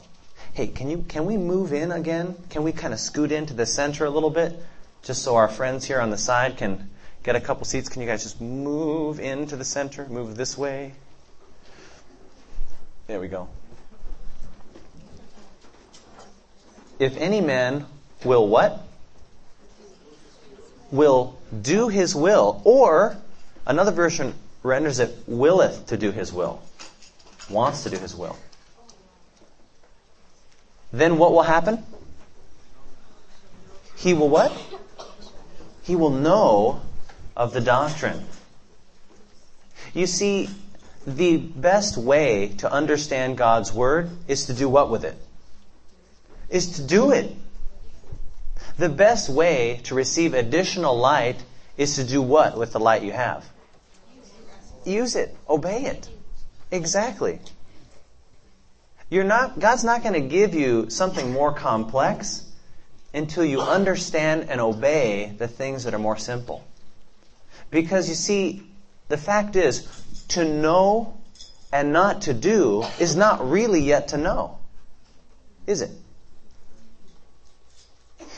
Hey, 0.53 0.67
can 0.67 0.89
you 0.89 1.03
can 1.07 1.25
we 1.25 1.35
move 1.35 1.73
in 1.73 1.91
again? 1.91 2.35
Can 2.49 2.63
we 2.63 2.71
kind 2.71 2.93
of 2.93 2.99
scoot 2.99 3.31
into 3.31 3.53
the 3.53 3.65
center 3.65 4.05
a 4.05 4.09
little 4.09 4.29
bit? 4.29 4.53
Just 5.01 5.23
so 5.23 5.35
our 5.35 5.47
friends 5.47 5.85
here 5.85 5.99
on 5.99 6.11
the 6.11 6.17
side 6.17 6.57
can 6.57 6.89
get 7.23 7.35
a 7.35 7.41
couple 7.41 7.65
seats. 7.65 7.89
Can 7.89 8.01
you 8.01 8.07
guys 8.07 8.23
just 8.23 8.39
move 8.39 9.19
into 9.19 9.55
the 9.55 9.65
center? 9.65 10.05
Move 10.07 10.35
this 10.35 10.57
way. 10.57 10.93
There 13.07 13.19
we 13.19 13.27
go. 13.27 13.49
If 16.99 17.17
any 17.17 17.41
man 17.41 17.85
will 18.23 18.47
what? 18.47 18.85
Will 20.91 21.37
do 21.61 21.87
his 21.87 22.15
will, 22.15 22.61
or 22.63 23.17
another 23.65 23.91
version 23.91 24.33
renders 24.61 24.99
it 24.99 25.15
willeth 25.27 25.87
to 25.87 25.97
do 25.97 26.11
his 26.11 26.31
will, 26.31 26.61
wants 27.49 27.83
to 27.83 27.89
do 27.89 27.97
his 27.97 28.15
will. 28.15 28.37
Then 30.91 31.17
what 31.17 31.31
will 31.31 31.43
happen? 31.43 31.83
He 33.95 34.13
will 34.13 34.29
what? 34.29 34.51
He 35.83 35.95
will 35.95 36.11
know 36.11 36.81
of 37.35 37.53
the 37.53 37.61
doctrine. 37.61 38.23
You 39.93 40.07
see, 40.07 40.49
the 41.05 41.37
best 41.37 41.97
way 41.97 42.49
to 42.59 42.71
understand 42.71 43.37
God's 43.37 43.73
Word 43.73 44.09
is 44.27 44.45
to 44.45 44.53
do 44.53 44.69
what 44.69 44.89
with 44.89 45.03
it? 45.03 45.15
Is 46.49 46.73
to 46.77 46.83
do 46.83 47.11
it. 47.11 47.31
The 48.77 48.89
best 48.89 49.29
way 49.29 49.81
to 49.83 49.95
receive 49.95 50.33
additional 50.33 50.97
light 50.97 51.43
is 51.77 51.95
to 51.95 52.03
do 52.03 52.21
what 52.21 52.57
with 52.57 52.73
the 52.73 52.79
light 52.79 53.03
you 53.03 53.11
have? 53.11 53.45
Use 54.85 55.15
it. 55.15 55.35
Obey 55.49 55.85
it. 55.85 56.09
Exactly. 56.71 57.39
You're 59.09 59.23
not, 59.23 59.59
God's 59.59 59.83
not 59.83 60.01
going 60.01 60.13
to 60.13 60.27
give 60.27 60.55
you 60.55 60.89
something 60.89 61.31
more 61.31 61.53
complex 61.53 62.43
until 63.13 63.45
you 63.45 63.61
understand 63.61 64.47
and 64.49 64.59
obey 64.59 65.33
the 65.37 65.47
things 65.47 65.83
that 65.83 65.93
are 65.93 65.99
more 65.99 66.17
simple. 66.17 66.63
Because 67.69 68.09
you 68.09 68.15
see, 68.15 68.63
the 69.09 69.17
fact 69.17 69.55
is, 69.55 69.87
to 70.29 70.43
know 70.43 71.17
and 71.71 71.93
not 71.93 72.23
to 72.23 72.33
do 72.33 72.83
is 72.99 73.15
not 73.15 73.47
really 73.47 73.81
yet 73.81 74.09
to 74.09 74.17
know. 74.17 74.57
Is 75.67 75.81
it? 75.81 75.91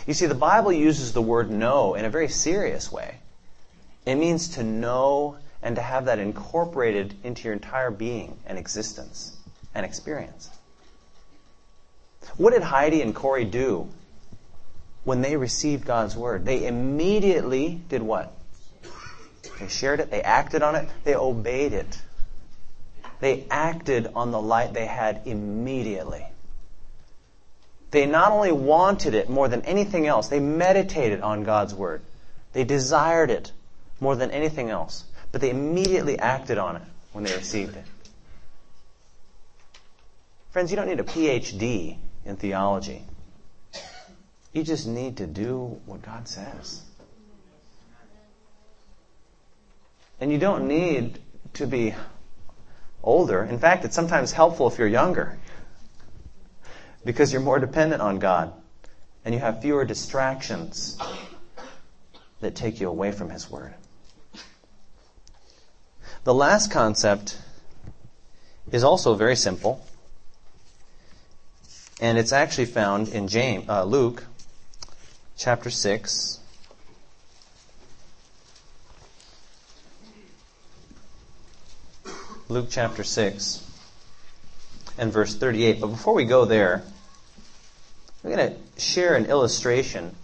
You 0.05 0.13
see, 0.13 0.27
the 0.27 0.35
Bible 0.35 0.71
uses 0.71 1.13
the 1.13 1.21
word 1.21 1.49
know 1.49 1.95
in 1.95 2.05
a 2.05 2.09
very 2.09 2.27
serious 2.27 2.91
way. 2.91 3.15
It 4.05 4.15
means 4.15 4.49
to 4.49 4.63
know 4.63 5.37
and 5.63 5.75
to 5.77 5.81
have 5.81 6.05
that 6.05 6.19
incorporated 6.19 7.15
into 7.23 7.45
your 7.45 7.53
entire 7.53 7.89
being 7.89 8.37
and 8.45 8.57
existence 8.59 9.35
and 9.73 9.83
experience. 9.83 10.49
What 12.37 12.53
did 12.53 12.61
Heidi 12.61 13.01
and 13.01 13.15
Corey 13.15 13.45
do 13.45 13.89
when 15.03 15.21
they 15.21 15.37
received 15.37 15.85
God's 15.85 16.15
word? 16.15 16.45
They 16.45 16.67
immediately 16.67 17.81
did 17.89 18.03
what? 18.03 18.31
They 19.59 19.67
shared 19.67 20.01
it, 20.01 20.11
they 20.11 20.21
acted 20.21 20.61
on 20.61 20.75
it, 20.75 20.89
they 21.03 21.15
obeyed 21.15 21.73
it. 21.73 21.99
They 23.21 23.45
acted 23.49 24.09
on 24.13 24.31
the 24.31 24.41
light 24.41 24.73
they 24.73 24.85
had 24.85 25.21
immediately. 25.25 26.25
They 27.95 28.05
not 28.05 28.33
only 28.33 28.51
wanted 28.51 29.13
it 29.13 29.29
more 29.29 29.47
than 29.47 29.61
anything 29.61 30.05
else, 30.05 30.27
they 30.27 30.41
meditated 30.41 31.21
on 31.21 31.45
God's 31.45 31.73
Word. 31.73 32.01
They 32.51 32.65
desired 32.65 33.31
it 33.31 33.53
more 34.01 34.17
than 34.17 34.31
anything 34.31 34.69
else, 34.69 35.05
but 35.31 35.39
they 35.39 35.49
immediately 35.49 36.19
acted 36.19 36.57
on 36.57 36.75
it 36.75 36.81
when 37.13 37.23
they 37.23 37.33
received 37.33 37.77
it. 37.77 37.85
Friends, 40.51 40.71
you 40.71 40.75
don't 40.75 40.87
need 40.87 40.99
a 40.99 41.03
PhD 41.03 41.95
in 42.25 42.35
theology. 42.35 43.01
You 44.51 44.63
just 44.63 44.87
need 44.87 45.15
to 45.17 45.25
do 45.25 45.79
what 45.85 46.01
God 46.01 46.27
says. 46.27 46.81
And 50.19 50.33
you 50.33 50.37
don't 50.37 50.67
need 50.67 51.17
to 51.53 51.65
be 51.65 51.95
older. 53.01 53.41
In 53.41 53.57
fact, 53.57 53.85
it's 53.85 53.95
sometimes 53.95 54.33
helpful 54.33 54.67
if 54.67 54.79
you're 54.79 54.85
younger 54.89 55.37
because 57.05 57.31
you're 57.31 57.41
more 57.41 57.59
dependent 57.59 58.01
on 58.01 58.19
God 58.19 58.51
and 59.23 59.33
you 59.33 59.39
have 59.39 59.61
fewer 59.61 59.85
distractions 59.85 60.97
that 62.41 62.55
take 62.55 62.79
you 62.81 62.89
away 62.89 63.11
from 63.11 63.29
His 63.29 63.49
Word. 63.49 63.73
The 66.23 66.33
last 66.33 66.71
concept 66.71 67.37
is 68.71 68.83
also 68.83 69.13
very 69.13 69.35
simple, 69.35 69.85
and 72.01 72.17
it's 72.17 72.33
actually 72.33 72.65
found 72.65 73.09
in 73.09 73.27
James, 73.27 73.69
uh, 73.69 73.83
Luke 73.83 74.23
chapter 75.37 75.69
6, 75.69 76.39
Luke 82.49 82.67
chapter 82.69 83.03
6 83.03 83.65
and 84.97 85.11
verse 85.11 85.35
38. 85.35 85.81
But 85.81 85.87
before 85.87 86.13
we 86.13 86.25
go 86.25 86.45
there, 86.45 86.83
I'm 88.25 88.31
going 88.31 88.53
to 88.53 88.81
share 88.81 89.13
an 89.13 89.27
illustration 89.27 90.15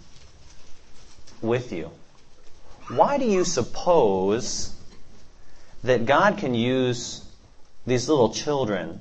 with 1.40 1.72
you. 1.72 1.88
Why 2.88 3.16
do 3.16 3.24
you 3.24 3.44
suppose 3.44 4.74
that 5.84 6.04
God 6.04 6.36
can 6.38 6.52
use 6.52 7.24
these 7.86 8.08
little 8.08 8.30
children 8.30 8.98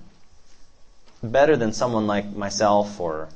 better 1.24 1.58
than 1.58 1.74
someone 1.74 2.06
like 2.06 2.36
myself 2.36 3.00
or 3.00 3.30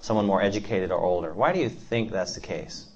someone 0.00 0.24
more 0.24 0.40
educated 0.40 0.90
or 0.90 0.98
older? 0.98 1.34
Why 1.34 1.52
do 1.52 1.60
you 1.60 1.68
think 1.68 2.10
that's 2.10 2.34
the 2.34 2.40
case? 2.40 2.86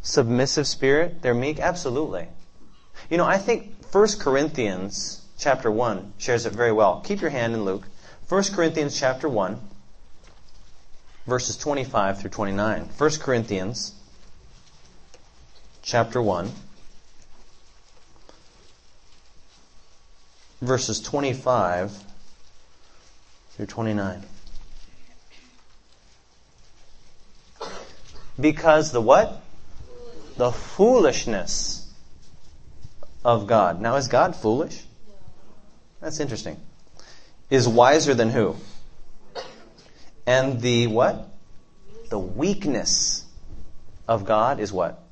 submissive 0.00 0.66
spirit, 0.66 1.20
they're 1.20 1.34
meek? 1.34 1.60
Absolutely. 1.60 2.26
You 3.10 3.18
know, 3.18 3.26
I 3.26 3.36
think 3.36 3.74
1 3.92 4.08
Corinthians 4.18 5.22
chapter 5.38 5.70
1 5.70 6.14
shares 6.18 6.46
it 6.46 6.54
very 6.54 6.72
well. 6.72 7.00
Keep 7.02 7.20
your 7.20 7.30
hand 7.30 7.54
in 7.54 7.64
Luke. 7.66 7.84
1 8.28 8.44
Corinthians 8.54 8.98
chapter 8.98 9.26
1, 9.26 9.58
verses 11.26 11.56
25 11.56 12.20
through 12.20 12.28
29. 12.28 12.82
1 12.82 13.10
Corinthians 13.20 13.94
chapter 15.80 16.20
1, 16.20 16.50
verses 20.60 21.00
25 21.00 22.04
through 23.52 23.64
29. 23.64 24.22
Because 28.38 28.92
the 28.92 29.00
what? 29.00 29.40
The 30.36 30.52
foolishness 30.52 31.90
of 33.24 33.46
God. 33.46 33.80
Now, 33.80 33.96
is 33.96 34.08
God 34.08 34.36
foolish? 34.36 34.84
That's 36.02 36.20
interesting. 36.20 36.60
Is 37.50 37.66
wiser 37.66 38.14
than 38.14 38.30
who? 38.30 38.56
And 40.26 40.60
the 40.60 40.86
what? 40.86 41.28
The 42.10 42.18
weakness 42.18 43.24
of 44.06 44.24
God 44.24 44.60
is 44.60 44.72
what? 44.72 45.02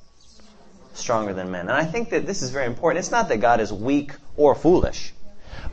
Stronger 0.93 1.33
than 1.33 1.51
men. 1.51 1.61
And 1.61 1.71
I 1.71 1.85
think 1.85 2.09
that 2.11 2.25
this 2.25 2.41
is 2.41 2.51
very 2.51 2.65
important. 2.65 2.99
It's 2.99 3.11
not 3.11 3.29
that 3.29 3.37
God 3.37 3.59
is 3.59 3.73
weak 3.73 4.11
or 4.35 4.55
foolish. 4.55 5.13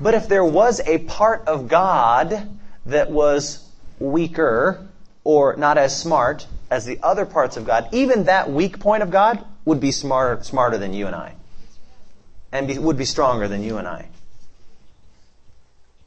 But 0.01 0.15
if 0.15 0.29
there 0.29 0.45
was 0.45 0.81
a 0.81 0.99
part 0.99 1.47
of 1.47 1.69
God 1.69 2.49
that 2.87 3.11
was 3.11 3.67
weaker 3.99 4.87
or 5.23 5.57
not 5.57 5.79
as 5.79 5.99
smart 5.99 6.47
as 6.71 6.85
the 6.85 6.99
other 7.03 7.27
parts 7.27 7.57
of 7.57 7.65
God, 7.65 7.89
even 7.93 8.25
that 8.25 8.51
weak 8.51 8.81
point 8.81 9.03
of 9.03 9.11
God 9.11 9.45
would 9.65 9.81
be 9.81 9.93
smarter, 9.93 10.43
smarter 10.43 10.79
than 10.79 10.93
you 10.93 11.07
and 11.07 11.15
I. 11.15 11.35
And 12.53 12.69
be, 12.69 12.79
would 12.79 12.97
be 12.99 13.05
stronger 13.05 13.49
than 13.49 13.63
you 13.63 13.79
and 13.79 13.89
I. 13.89 14.09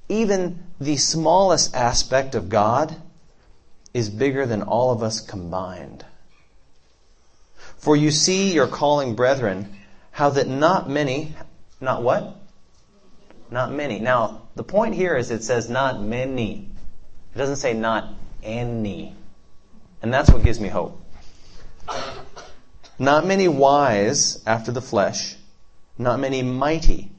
Even 0.10 0.64
the 0.80 0.98
smallest 0.98 1.76
aspect 1.76 2.36
of 2.36 2.50
God 2.50 2.96
is 3.94 4.10
bigger 4.10 4.46
than 4.46 4.62
all 4.62 4.92
of 4.92 5.04
us 5.04 5.20
combined. 5.20 6.06
For 7.78 7.96
you 7.96 8.12
see 8.12 8.54
your 8.54 8.68
calling 8.68 9.16
brethren, 9.16 9.76
how 10.12 10.30
that 10.32 10.48
not 10.48 10.90
many, 10.90 11.36
not 11.82 12.04
what? 12.04 12.36
Not 13.50 13.72
many. 13.72 14.00
Now, 14.00 14.44
the 14.56 14.64
point 14.64 14.96
here 14.96 15.16
is 15.16 15.32
it 15.32 15.44
says 15.44 15.70
not 15.70 16.02
many. 16.02 16.70
It 17.34 17.38
doesn't 17.38 17.58
say 17.58 17.74
not 17.74 18.14
any. 18.44 19.16
And 20.02 20.14
that's 20.14 20.32
what 20.32 20.44
gives 20.44 20.60
me 20.60 20.70
hope. 20.70 21.02
Not 23.00 23.26
many 23.26 23.48
wise 23.48 24.42
after 24.46 24.72
the 24.72 24.82
flesh, 24.82 25.36
not 25.98 26.20
many 26.20 26.42
mighty, 26.42 27.12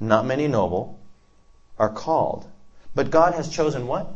not 0.00 0.26
many 0.26 0.48
noble 0.48 0.99
are 1.80 1.88
called. 1.88 2.46
But 2.94 3.10
God 3.10 3.32
has 3.32 3.48
chosen 3.48 3.86
what? 3.86 4.12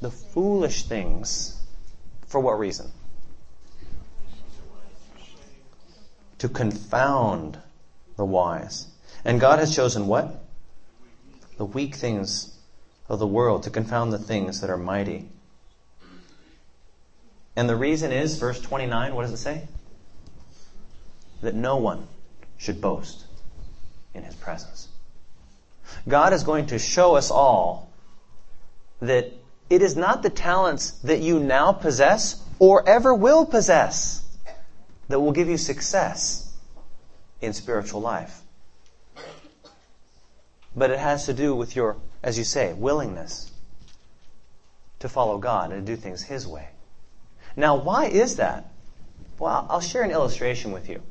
The 0.00 0.12
foolish 0.12 0.84
things. 0.84 1.60
For 2.28 2.38
what 2.38 2.58
reason? 2.58 2.90
To 6.38 6.48
confound 6.48 7.58
the 8.16 8.24
wise. 8.24 8.86
And 9.24 9.40
God 9.40 9.58
has 9.58 9.74
chosen 9.74 10.06
what? 10.06 10.44
The 11.58 11.64
weak 11.64 11.96
things 11.96 12.56
of 13.08 13.18
the 13.18 13.26
world 13.26 13.64
to 13.64 13.70
confound 13.70 14.12
the 14.12 14.18
things 14.18 14.60
that 14.60 14.70
are 14.70 14.78
mighty. 14.78 15.28
And 17.56 17.68
the 17.68 17.76
reason 17.76 18.12
is, 18.12 18.38
verse 18.38 18.60
29, 18.60 19.14
what 19.16 19.22
does 19.22 19.32
it 19.32 19.38
say? 19.38 19.66
That 21.40 21.56
no 21.56 21.76
one 21.76 22.06
should 22.56 22.80
boast 22.80 23.24
in 24.14 24.22
his 24.22 24.36
presence. 24.36 24.88
God 26.08 26.32
is 26.32 26.44
going 26.44 26.66
to 26.66 26.78
show 26.78 27.16
us 27.16 27.30
all 27.30 27.90
that 29.00 29.32
it 29.70 29.82
is 29.82 29.96
not 29.96 30.22
the 30.22 30.30
talents 30.30 30.90
that 31.02 31.20
you 31.20 31.38
now 31.40 31.72
possess 31.72 32.42
or 32.58 32.88
ever 32.88 33.14
will 33.14 33.46
possess 33.46 34.22
that 35.08 35.20
will 35.20 35.32
give 35.32 35.48
you 35.48 35.56
success 35.56 36.52
in 37.40 37.52
spiritual 37.52 38.00
life 38.00 38.42
but 40.74 40.90
it 40.90 40.98
has 40.98 41.26
to 41.26 41.34
do 41.34 41.54
with 41.54 41.76
your, 41.76 41.96
as 42.22 42.38
you 42.38 42.44
say, 42.44 42.72
willingness 42.72 43.50
to 45.00 45.08
follow 45.08 45.38
God 45.38 45.72
and 45.72 45.86
to 45.86 45.92
do 45.92 46.00
things 46.00 46.22
His 46.22 46.46
way. 46.46 46.68
Now, 47.56 47.76
why 47.76 48.06
is 48.06 48.36
that? 48.36 48.70
Well, 49.38 49.66
I'll 49.68 49.80
share 49.80 50.02
an 50.02 50.10
illustration 50.10 50.72
with 50.72 50.88
you. 50.88 51.02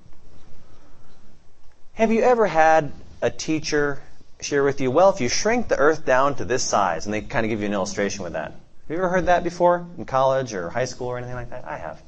Have 1.93 2.11
you 2.11 2.21
ever 2.21 2.47
had 2.47 2.91
a 3.21 3.29
teacher 3.29 4.01
share 4.41 4.63
with 4.63 4.81
you, 4.81 4.91
well, 4.91 5.09
if 5.09 5.21
you 5.21 5.29
shrink 5.29 5.67
the 5.67 5.77
earth 5.77 6.05
down 6.05 6.35
to 6.35 6.45
this 6.45 6.63
size, 6.63 7.05
and 7.05 7.13
they 7.13 7.21
kind 7.21 7.45
of 7.45 7.49
give 7.49 7.61
you 7.61 7.67
an 7.67 7.73
illustration 7.73 8.23
with 8.23 8.33
that. 8.33 8.51
Have 8.51 8.89
you 8.89 8.97
ever 8.97 9.09
heard 9.09 9.27
that 9.27 9.43
before 9.43 9.87
in 9.97 10.05
college 10.05 10.53
or 10.53 10.69
high 10.69 10.85
school 10.85 11.07
or 11.07 11.17
anything 11.17 11.35
like 11.35 11.51
that? 11.51 11.65
I 11.65 11.77
have. 11.77 12.01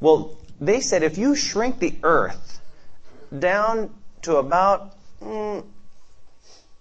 Well, 0.00 0.36
they 0.60 0.80
said 0.80 1.02
if 1.02 1.16
you 1.18 1.34
shrink 1.34 1.78
the 1.78 1.94
earth 2.02 2.60
down 3.38 3.94
to 4.22 4.36
about 4.36 4.94
mm, 5.22 5.64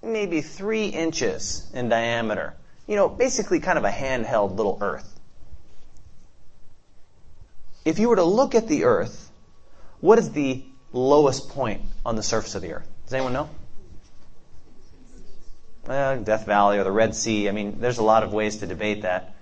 maybe 0.01 0.41
three 0.41 0.87
inches 0.87 1.69
in 1.73 1.89
diameter. 1.89 2.55
You 2.87 2.95
know, 2.95 3.09
basically 3.09 3.59
kind 3.59 3.77
of 3.77 3.85
a 3.85 3.91
handheld 3.91 4.55
little 4.55 4.77
Earth. 4.81 5.19
If 7.85 7.99
you 7.99 8.09
were 8.09 8.15
to 8.15 8.23
look 8.23 8.55
at 8.55 8.67
the 8.67 8.85
Earth, 8.85 9.31
what 9.99 10.19
is 10.19 10.31
the 10.31 10.63
lowest 10.91 11.49
point 11.49 11.81
on 12.05 12.15
the 12.15 12.23
surface 12.23 12.55
of 12.55 12.61
the 12.61 12.73
Earth? 12.73 12.87
Does 13.05 13.13
anyone 13.13 13.33
know? 13.33 13.49
Uh, 15.89 16.17
Death 16.17 16.45
Valley 16.45 16.77
or 16.77 16.83
the 16.83 16.91
Red 16.91 17.15
Sea. 17.15 17.49
I 17.49 17.51
mean, 17.51 17.79
there's 17.79 17.97
a 17.97 18.03
lot 18.03 18.21
of 18.21 18.31
ways 18.31 18.57
to 18.57 18.67
debate 18.67 19.01
that. 19.01 19.33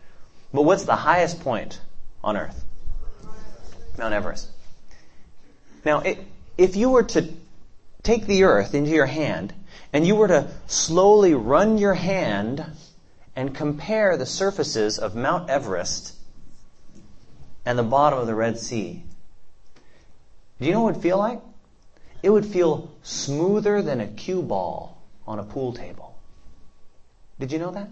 But 0.54 0.62
what's 0.62 0.86
the 0.86 0.96
highest 0.96 1.42
point 1.42 1.82
on 2.24 2.38
Earth? 2.38 2.64
Mount 3.98 4.14
Everest. 4.14 4.48
Now, 5.84 6.00
it, 6.00 6.20
if 6.58 6.78
you 6.78 6.92
were 6.92 7.04
to 7.04 7.28
take 8.02 8.28
the 8.28 8.44
Earth 8.44 8.74
into 8.74 8.92
your 8.92 9.08
hand 9.08 9.54
and 9.92 10.08
you 10.08 10.16
were 10.16 10.30
to 10.30 10.50
slowly 10.68 11.34
run 11.34 11.78
your 11.78 11.96
hand 11.96 12.66
and 13.36 13.54
compare 13.54 14.16
the 14.16 14.26
surfaces 14.26 15.00
of 15.00 15.16
Mount 15.16 15.50
Everest 15.50 16.16
and 17.66 17.78
the 17.78 17.84
bottom 17.84 18.20
of 18.20 18.26
the 18.28 18.36
Red 18.36 18.58
Sea, 18.58 19.04
do 20.62 20.66
you 20.66 20.72
know 20.72 20.84
what 20.84 20.92
it 20.92 20.94
would 20.94 21.04
feel 21.04 21.18
like? 21.18 21.42
It 22.24 22.30
would 22.30 22.46
feel 22.46 22.90
smoother 23.04 23.82
than 23.82 24.00
a 24.00 24.08
cue 24.08 24.42
ball 24.42 25.02
on 25.28 25.40
a 25.40 25.44
pool 25.44 25.74
table. 25.74 26.07
Did 27.40 27.52
you 27.52 27.60
know 27.60 27.72
that? 27.72 27.90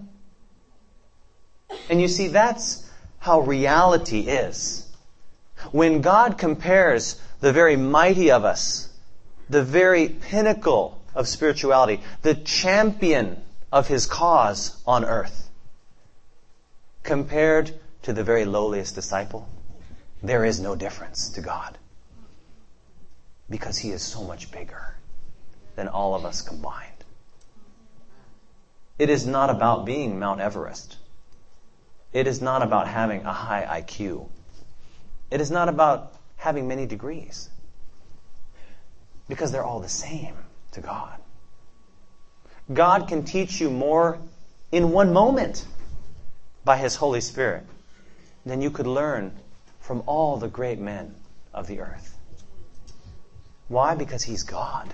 And 1.89 2.01
you 2.01 2.08
see, 2.08 2.27
that's 2.27 2.89
how 3.19 3.41
reality 3.41 4.21
is. 4.21 4.88
When 5.71 6.01
God 6.01 6.38
compares 6.38 7.19
the 7.39 7.53
very 7.53 7.75
mighty 7.75 8.31
of 8.31 8.43
us, 8.43 8.89
the 9.49 9.63
very 9.63 10.10
pinnacle 10.10 11.01
of 11.13 11.27
spirituality, 11.27 12.01
the 12.21 12.36
champion 12.36 13.41
of 13.71 13.88
his 13.88 14.05
cause 14.05 14.81
on 14.86 15.05
earth. 15.05 15.49
Compared 17.03 17.73
to 18.03 18.13
the 18.13 18.23
very 18.23 18.45
lowliest 18.45 18.95
disciple, 18.95 19.47
there 20.23 20.45
is 20.45 20.60
no 20.60 20.75
difference 20.75 21.29
to 21.29 21.41
God. 21.41 21.77
Because 23.49 23.77
he 23.77 23.91
is 23.91 24.01
so 24.01 24.23
much 24.23 24.51
bigger 24.51 24.95
than 25.75 25.88
all 25.88 26.15
of 26.15 26.25
us 26.25 26.41
combined. 26.41 26.94
It 28.97 29.10
is 29.10 29.25
not 29.25 29.49
about 29.49 29.86
being 29.86 30.19
Mount 30.19 30.39
Everest. 30.39 30.97
It 32.13 32.27
is 32.27 32.41
not 32.41 32.62
about 32.62 32.88
having 32.88 33.25
a 33.25 33.34
high 33.34 33.81
IQ. 33.81 34.29
It 35.29 35.41
is 35.41 35.51
not 35.51 35.67
about 35.67 36.13
having 36.38 36.67
many 36.67 36.86
degrees. 36.86 37.49
Because 39.27 39.51
they're 39.51 39.63
all 39.63 39.81
the 39.81 39.89
same 39.89 40.36
to 40.71 40.81
God. 40.81 41.19
God 42.71 43.08
can 43.08 43.23
teach 43.23 43.60
you 43.60 43.69
more 43.69 44.19
in 44.71 44.91
one 44.91 45.12
moment 45.12 45.65
by 46.63 46.77
His 46.77 46.96
Holy 46.96 47.21
Spirit 47.21 47.65
than 48.46 48.62
you 48.62 48.71
could 48.71 48.87
learn 48.87 49.37
from 49.79 50.04
all 50.06 50.37
the 50.37 50.48
great 50.48 50.79
men 50.79 51.15
of 51.54 51.67
the 51.67 51.81
earth. 51.81 52.17
Why? 53.67 53.96
Because 53.96 54.23
He's 54.23 54.43
God. 54.43 54.93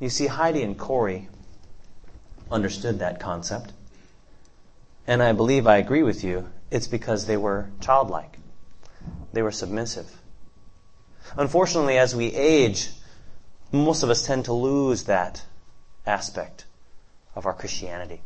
You 0.00 0.08
see, 0.08 0.26
Heidi 0.26 0.62
and 0.62 0.78
Corey 0.78 1.28
understood 2.50 2.98
that 2.98 3.20
concept. 3.20 3.72
And 5.06 5.22
I 5.22 5.32
believe 5.32 5.66
I 5.66 5.76
agree 5.76 6.02
with 6.02 6.24
you. 6.24 6.48
It's 6.70 6.86
because 6.86 7.26
they 7.26 7.36
were 7.36 7.68
childlike. 7.80 8.38
They 9.32 9.42
were 9.42 9.52
submissive. 9.52 10.10
Unfortunately, 11.36 11.98
as 11.98 12.16
we 12.16 12.26
age, 12.26 12.88
most 13.72 14.02
of 14.02 14.10
us 14.10 14.24
tend 14.26 14.46
to 14.46 14.52
lose 14.52 15.04
that 15.04 15.44
aspect 16.06 16.64
of 17.34 17.46
our 17.46 17.52
Christianity. 17.52 18.20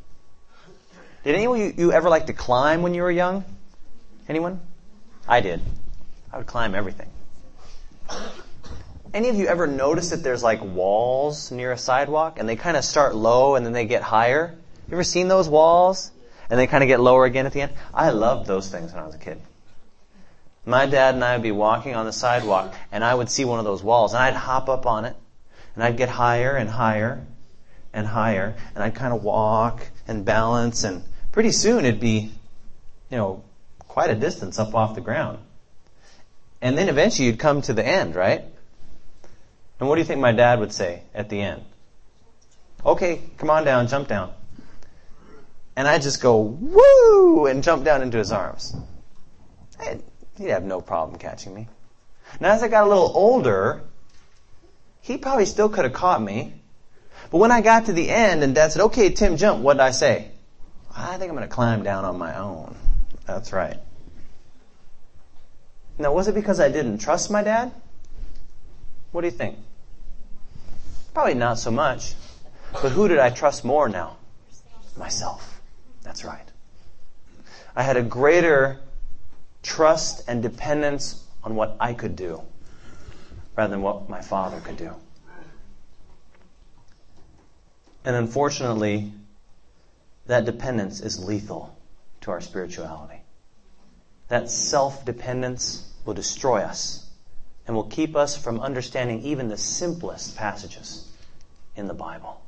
Did 1.24 1.34
anyone 1.34 1.58
you, 1.58 1.74
you 1.76 1.92
ever 1.92 2.08
like 2.08 2.26
to 2.26 2.32
climb 2.32 2.82
when 2.82 2.94
you 2.94 3.02
were 3.02 3.10
young? 3.10 3.44
Anyone? 4.28 4.60
I 5.26 5.40
did. 5.40 5.60
I 6.32 6.38
would 6.38 6.46
climb 6.46 6.74
everything. 6.74 7.08
Any 9.14 9.28
of 9.28 9.36
you 9.36 9.46
ever 9.46 9.68
notice 9.68 10.10
that 10.10 10.24
there's 10.24 10.42
like 10.42 10.62
walls 10.62 11.52
near 11.52 11.70
a 11.70 11.78
sidewalk 11.78 12.38
and 12.38 12.48
they 12.48 12.56
kind 12.56 12.76
of 12.76 12.84
start 12.84 13.14
low 13.14 13.54
and 13.54 13.64
then 13.64 13.72
they 13.72 13.86
get 13.86 14.02
higher? 14.02 14.54
You 14.88 14.92
ever 14.92 15.04
seen 15.04 15.28
those 15.28 15.48
walls? 15.48 16.10
And 16.50 16.58
they 16.60 16.66
kind 16.66 16.82
of 16.82 16.88
get 16.88 17.00
lower 17.00 17.24
again 17.24 17.46
at 17.46 17.52
the 17.52 17.62
end? 17.62 17.72
I 17.94 18.10
loved 18.10 18.46
those 18.46 18.68
things 18.68 18.92
when 18.92 19.02
I 19.02 19.06
was 19.06 19.14
a 19.14 19.18
kid. 19.18 19.40
My 20.66 20.86
dad 20.86 21.14
and 21.14 21.24
I 21.24 21.36
would 21.36 21.42
be 21.42 21.52
walking 21.52 21.94
on 21.94 22.06
the 22.06 22.12
sidewalk 22.12 22.74
and 22.90 23.04
I 23.04 23.14
would 23.14 23.30
see 23.30 23.44
one 23.44 23.60
of 23.60 23.64
those 23.64 23.82
walls 23.82 24.14
and 24.14 24.22
I'd 24.22 24.34
hop 24.34 24.68
up 24.68 24.84
on 24.84 25.04
it 25.04 25.16
and 25.74 25.84
I'd 25.84 25.96
get 25.96 26.08
higher 26.08 26.56
and 26.56 26.68
higher 26.68 27.24
and 27.92 28.06
higher 28.06 28.56
and 28.74 28.82
I'd 28.82 28.94
kind 28.94 29.14
of 29.14 29.22
walk 29.22 29.86
and 30.08 30.24
balance 30.24 30.84
and 30.84 31.04
pretty 31.32 31.52
soon 31.52 31.84
it'd 31.84 32.00
be, 32.00 32.32
you 33.10 33.16
know, 33.16 33.44
quite 33.78 34.10
a 34.10 34.14
distance 34.14 34.58
up 34.58 34.74
off 34.74 34.96
the 34.96 35.00
ground. 35.00 35.38
And 36.60 36.76
then 36.76 36.88
eventually 36.88 37.26
you'd 37.26 37.38
come 37.38 37.62
to 37.62 37.72
the 37.72 37.86
end, 37.86 38.16
right? 38.16 38.44
And 39.78 39.88
what 39.88 39.96
do 39.96 40.00
you 40.00 40.06
think 40.06 40.20
my 40.20 40.32
dad 40.32 40.60
would 40.60 40.72
say 40.72 41.02
at 41.14 41.28
the 41.28 41.40
end? 41.40 41.64
Okay, 42.84 43.20
come 43.38 43.50
on 43.50 43.64
down, 43.64 43.88
jump 43.88 44.08
down. 44.08 44.32
And 45.76 45.88
I'd 45.88 46.02
just 46.02 46.20
go, 46.20 46.40
woo, 46.40 47.46
and 47.46 47.62
jump 47.62 47.84
down 47.84 48.02
into 48.02 48.18
his 48.18 48.30
arms. 48.30 48.76
And 49.84 50.02
he'd 50.38 50.50
have 50.50 50.64
no 50.64 50.80
problem 50.80 51.18
catching 51.18 51.54
me. 51.54 51.68
Now 52.40 52.52
as 52.52 52.62
I 52.62 52.68
got 52.68 52.84
a 52.84 52.88
little 52.88 53.10
older, 53.14 53.82
he 55.00 55.18
probably 55.18 55.46
still 55.46 55.68
could 55.68 55.84
have 55.84 55.92
caught 55.92 56.22
me. 56.22 56.54
But 57.30 57.38
when 57.38 57.50
I 57.50 57.60
got 57.60 57.86
to 57.86 57.92
the 57.92 58.08
end 58.10 58.42
and 58.42 58.54
dad 58.54 58.72
said, 58.72 58.82
okay, 58.82 59.10
Tim, 59.10 59.36
jump, 59.36 59.62
what 59.62 59.74
did 59.74 59.82
I 59.82 59.90
say? 59.90 60.30
I 60.96 61.16
think 61.16 61.30
I'm 61.30 61.36
going 61.36 61.48
to 61.48 61.54
climb 61.54 61.82
down 61.82 62.04
on 62.04 62.16
my 62.18 62.38
own. 62.38 62.76
That's 63.26 63.52
right. 63.52 63.78
Now, 65.98 66.12
was 66.12 66.28
it 66.28 66.34
because 66.34 66.60
I 66.60 66.68
didn't 66.68 66.98
trust 66.98 67.30
my 67.30 67.42
dad? 67.42 67.72
What 69.14 69.20
do 69.20 69.28
you 69.28 69.30
think? 69.30 69.56
Probably 71.14 71.34
not 71.34 71.60
so 71.60 71.70
much. 71.70 72.14
But 72.72 72.90
who 72.90 73.06
did 73.06 73.20
I 73.20 73.30
trust 73.30 73.64
more 73.64 73.88
now? 73.88 74.16
Myself. 74.96 75.60
That's 76.02 76.24
right. 76.24 76.48
I 77.76 77.84
had 77.84 77.96
a 77.96 78.02
greater 78.02 78.80
trust 79.62 80.24
and 80.26 80.42
dependence 80.42 81.24
on 81.44 81.54
what 81.54 81.76
I 81.78 81.94
could 81.94 82.16
do 82.16 82.42
rather 83.54 83.70
than 83.70 83.82
what 83.82 84.08
my 84.08 84.20
father 84.20 84.58
could 84.58 84.78
do. 84.78 84.90
And 88.04 88.16
unfortunately, 88.16 89.12
that 90.26 90.44
dependence 90.44 91.00
is 91.00 91.24
lethal 91.24 91.78
to 92.22 92.32
our 92.32 92.40
spirituality. 92.40 93.20
That 94.26 94.50
self-dependence 94.50 95.88
will 96.04 96.14
destroy 96.14 96.62
us 96.62 97.03
and 97.66 97.74
will 97.74 97.84
keep 97.84 98.14
us 98.14 98.36
from 98.36 98.60
understanding 98.60 99.22
even 99.22 99.48
the 99.48 99.56
simplest 99.56 100.36
passages 100.36 101.08
in 101.76 101.86
the 101.86 101.94
Bible. 101.94 102.40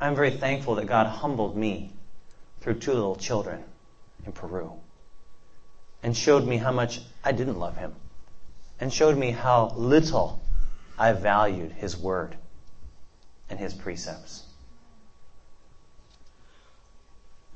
I'm 0.00 0.14
very 0.14 0.30
thankful 0.30 0.76
that 0.76 0.86
God 0.86 1.06
humbled 1.06 1.56
me 1.56 1.92
through 2.60 2.74
two 2.74 2.92
little 2.92 3.16
children 3.16 3.62
in 4.26 4.32
Peru 4.32 4.72
and 6.02 6.16
showed 6.16 6.46
me 6.46 6.56
how 6.56 6.72
much 6.72 7.00
I 7.24 7.32
didn't 7.32 7.58
love 7.58 7.76
Him 7.76 7.94
and 8.80 8.92
showed 8.92 9.16
me 9.16 9.30
how 9.30 9.72
little 9.76 10.40
I 10.98 11.12
valued 11.12 11.72
His 11.72 11.96
Word 11.96 12.36
and 13.48 13.58
His 13.58 13.74
precepts. 13.74 14.44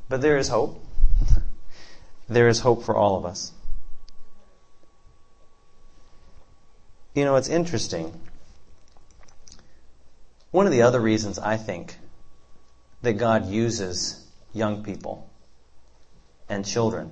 But 0.09 0.21
there 0.21 0.39
is 0.39 0.49
hope. 0.49 0.85
there 2.29 2.47
is 2.49 2.61
hope 2.61 2.85
for 2.85 2.97
all 2.97 3.17
of 3.17 3.25
us. 3.25 3.53
You 7.17 7.25
know, 7.25 7.37
it's 7.37 7.49
interesting. 7.49 8.13
One 10.51 10.67
of 10.67 10.73
the 10.73 10.83
other 10.83 11.01
reasons 11.01 11.39
I 11.39 11.57
think 11.57 11.97
that 13.01 13.15
God 13.15 13.47
uses 13.47 14.23
young 14.53 14.85
people 14.85 15.27
and 16.47 16.63
children 16.63 17.11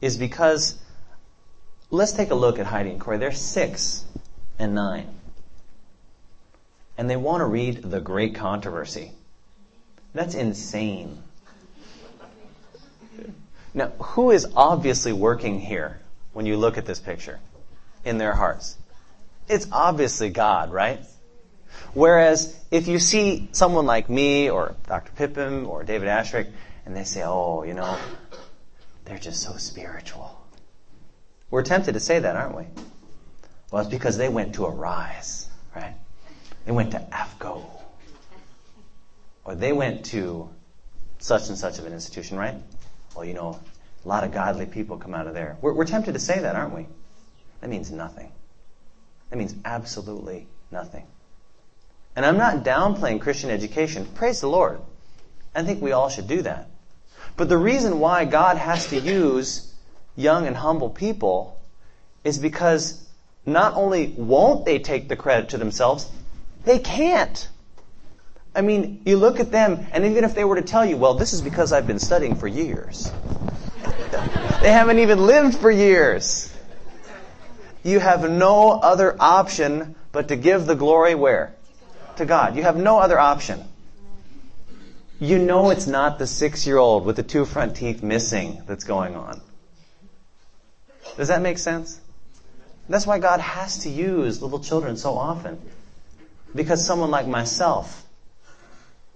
is 0.00 0.16
because 0.16 0.76
let's 1.92 2.10
take 2.10 2.32
a 2.32 2.34
look 2.34 2.58
at 2.58 2.66
Heidi 2.66 2.90
and 2.90 3.00
Corey. 3.00 3.18
They're 3.18 3.30
six 3.30 4.04
and 4.58 4.74
nine. 4.74 5.14
And 6.98 7.08
they 7.08 7.16
want 7.16 7.40
to 7.40 7.44
read 7.44 7.82
The 7.84 8.00
Great 8.00 8.34
Controversy. 8.34 9.12
That's 10.12 10.34
insane. 10.34 11.22
Now, 13.74 13.90
who 13.90 14.32
is 14.32 14.48
obviously 14.56 15.12
working 15.12 15.60
here 15.60 16.00
when 16.32 16.46
you 16.46 16.56
look 16.56 16.78
at 16.78 16.84
this 16.84 16.98
picture 16.98 17.38
in 18.04 18.18
their 18.18 18.34
hearts? 18.34 18.76
It's 19.48 19.66
obviously 19.72 20.30
God, 20.30 20.72
right? 20.72 21.00
Whereas 21.92 22.56
if 22.70 22.88
you 22.88 22.98
see 22.98 23.48
someone 23.52 23.86
like 23.86 24.08
me 24.08 24.50
or 24.50 24.74
Dr. 24.86 25.12
Pippin 25.12 25.66
or 25.66 25.84
David 25.84 26.08
Asscherick 26.08 26.48
and 26.86 26.96
they 26.96 27.04
say, 27.04 27.22
oh, 27.24 27.62
you 27.62 27.74
know, 27.74 27.98
they're 29.04 29.18
just 29.18 29.42
so 29.42 29.56
spiritual. 29.56 30.40
We're 31.50 31.62
tempted 31.62 31.92
to 31.92 32.00
say 32.00 32.18
that, 32.18 32.36
aren't 32.36 32.56
we? 32.56 32.64
Well, 33.70 33.82
it's 33.82 33.90
because 33.90 34.16
they 34.16 34.28
went 34.28 34.54
to 34.54 34.66
Arise, 34.66 35.48
right? 35.74 35.94
They 36.64 36.72
went 36.72 36.92
to 36.92 36.98
AFCOE 36.98 37.64
or 39.44 39.54
they 39.54 39.72
went 39.72 40.06
to 40.06 40.48
such 41.18 41.48
and 41.48 41.58
such 41.58 41.78
of 41.78 41.86
an 41.86 41.92
institution, 41.92 42.38
right? 42.38 42.54
Well, 43.14 43.24
you 43.24 43.34
know, 43.34 43.60
a 44.04 44.08
lot 44.08 44.24
of 44.24 44.32
godly 44.32 44.66
people 44.66 44.96
come 44.96 45.14
out 45.14 45.26
of 45.26 45.34
there. 45.34 45.56
We're, 45.60 45.72
we're 45.72 45.86
tempted 45.86 46.12
to 46.12 46.18
say 46.18 46.40
that, 46.40 46.56
aren't 46.56 46.74
we? 46.74 46.86
That 47.64 47.70
means 47.70 47.90
nothing. 47.90 48.30
That 49.30 49.36
means 49.38 49.54
absolutely 49.64 50.46
nothing. 50.70 51.06
And 52.14 52.26
I'm 52.26 52.36
not 52.36 52.62
downplaying 52.62 53.22
Christian 53.22 53.48
education. 53.48 54.04
Praise 54.16 54.42
the 54.42 54.48
Lord. 54.48 54.80
I 55.54 55.62
think 55.62 55.80
we 55.80 55.92
all 55.92 56.10
should 56.10 56.28
do 56.28 56.42
that. 56.42 56.68
But 57.38 57.48
the 57.48 57.56
reason 57.56 58.00
why 58.00 58.26
God 58.26 58.58
has 58.58 58.88
to 58.88 59.00
use 59.00 59.72
young 60.14 60.46
and 60.46 60.54
humble 60.54 60.90
people 60.90 61.58
is 62.22 62.38
because 62.38 63.02
not 63.46 63.72
only 63.76 64.08
won't 64.08 64.66
they 64.66 64.78
take 64.78 65.08
the 65.08 65.16
credit 65.16 65.48
to 65.48 65.56
themselves, 65.56 66.06
they 66.66 66.78
can't. 66.78 67.48
I 68.54 68.60
mean, 68.60 69.00
you 69.06 69.16
look 69.16 69.40
at 69.40 69.50
them, 69.50 69.86
and 69.90 70.04
even 70.04 70.24
if 70.24 70.34
they 70.34 70.44
were 70.44 70.56
to 70.56 70.68
tell 70.68 70.84
you, 70.84 70.98
well, 70.98 71.14
this 71.14 71.32
is 71.32 71.40
because 71.40 71.72
I've 71.72 71.86
been 71.86 71.98
studying 71.98 72.34
for 72.34 72.46
years. 72.46 73.10
they 74.60 74.70
haven't 74.70 74.98
even 74.98 75.24
lived 75.24 75.56
for 75.56 75.70
years. 75.70 76.53
You 77.84 78.00
have 78.00 78.28
no 78.28 78.70
other 78.70 79.14
option 79.20 79.94
but 80.10 80.28
to 80.28 80.36
give 80.36 80.66
the 80.66 80.74
glory 80.74 81.14
where? 81.14 81.54
To 82.16 82.24
God. 82.24 82.56
You 82.56 82.62
have 82.62 82.76
no 82.76 82.98
other 82.98 83.18
option. 83.18 83.62
You 85.20 85.38
know 85.38 85.70
it's 85.70 85.86
not 85.86 86.18
the 86.18 86.26
six 86.26 86.66
year 86.66 86.78
old 86.78 87.04
with 87.04 87.16
the 87.16 87.22
two 87.22 87.44
front 87.44 87.76
teeth 87.76 88.02
missing 88.02 88.62
that's 88.66 88.84
going 88.84 89.14
on. 89.14 89.40
Does 91.16 91.28
that 91.28 91.42
make 91.42 91.58
sense? 91.58 92.00
That's 92.88 93.06
why 93.06 93.18
God 93.18 93.40
has 93.40 93.78
to 93.80 93.90
use 93.90 94.42
little 94.42 94.60
children 94.60 94.96
so 94.96 95.14
often. 95.14 95.60
Because 96.54 96.84
someone 96.84 97.10
like 97.10 97.26
myself, 97.26 98.04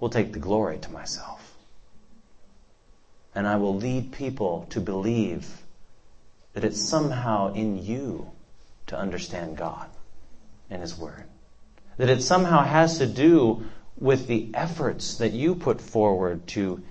will 0.01 0.11
take 0.11 0.33
the 0.33 0.39
glory 0.39 0.79
to 0.79 0.91
myself. 0.91 1.57
And 3.35 3.47
I 3.47 3.57
will 3.57 3.77
lead 3.77 4.13
people 4.13 4.67
to 4.71 4.81
believe 4.81 5.49
that 6.55 6.65
it's 6.65 6.81
somehow 6.81 7.53
in 7.55 7.85
you 7.85 8.31
to 8.89 8.99
understand 8.99 9.57
God 9.57 9.89
and 10.71 10.83
His 10.83 10.97
Word. 10.97 11.25
That 11.97 12.11
it 12.11 12.23
somehow 12.23 12.63
has 12.63 12.99
to 12.99 13.07
do 13.07 13.65
with 13.97 14.27
the 14.27 14.51
efforts 14.55 15.17
that 15.17 15.33
you 15.33 15.55
put 15.55 15.81
forward 15.81 16.47
to 16.49 16.83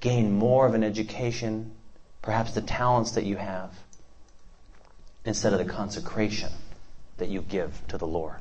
gain 0.00 0.32
more 0.32 0.66
of 0.66 0.74
an 0.74 0.84
education, 0.84 1.72
perhaps 2.20 2.52
the 2.52 2.60
talents 2.60 3.12
that 3.12 3.24
you 3.24 3.36
have, 3.36 3.70
instead 5.24 5.52
of 5.52 5.58
the 5.58 5.64
consecration 5.64 6.50
that 7.18 7.28
you 7.28 7.40
give 7.40 7.80
to 7.88 7.98
the 7.98 8.06
Lord 8.06 8.38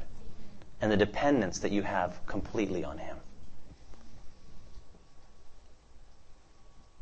and 0.82 0.92
the 0.92 0.98
dependence 0.98 1.60
that 1.60 1.72
you 1.72 1.84
have 1.84 2.26
completely 2.26 2.84
on 2.84 2.98
Him. 2.98 3.18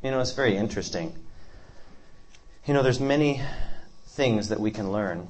You 0.03 0.11
know, 0.11 0.19
it's 0.19 0.31
very 0.31 0.55
interesting. 0.55 1.13
You 2.65 2.73
know, 2.73 2.83
there's 2.83 2.99
many 2.99 3.41
things 4.07 4.49
that 4.49 4.59
we 4.59 4.71
can 4.71 4.91
learn 4.91 5.27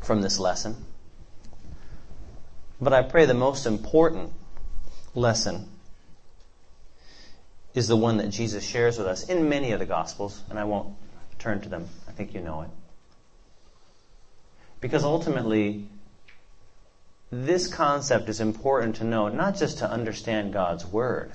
from 0.00 0.22
this 0.22 0.38
lesson. 0.38 0.76
But 2.80 2.92
I 2.92 3.02
pray 3.02 3.26
the 3.26 3.34
most 3.34 3.66
important 3.66 4.32
lesson 5.14 5.68
is 7.74 7.88
the 7.88 7.96
one 7.96 8.16
that 8.16 8.30
Jesus 8.30 8.64
shares 8.64 8.98
with 8.98 9.06
us 9.06 9.28
in 9.28 9.48
many 9.48 9.72
of 9.72 9.78
the 9.78 9.86
Gospels, 9.86 10.42
and 10.48 10.58
I 10.58 10.64
won't 10.64 10.94
turn 11.38 11.60
to 11.60 11.68
them. 11.68 11.88
I 12.08 12.12
think 12.12 12.34
you 12.34 12.40
know 12.40 12.62
it. 12.62 12.70
Because 14.80 15.04
ultimately, 15.04 15.86
this 17.30 17.72
concept 17.72 18.28
is 18.28 18.40
important 18.40 18.96
to 18.96 19.04
know, 19.04 19.28
not 19.28 19.56
just 19.56 19.78
to 19.78 19.90
understand 19.90 20.52
God's 20.52 20.86
Word, 20.86 21.32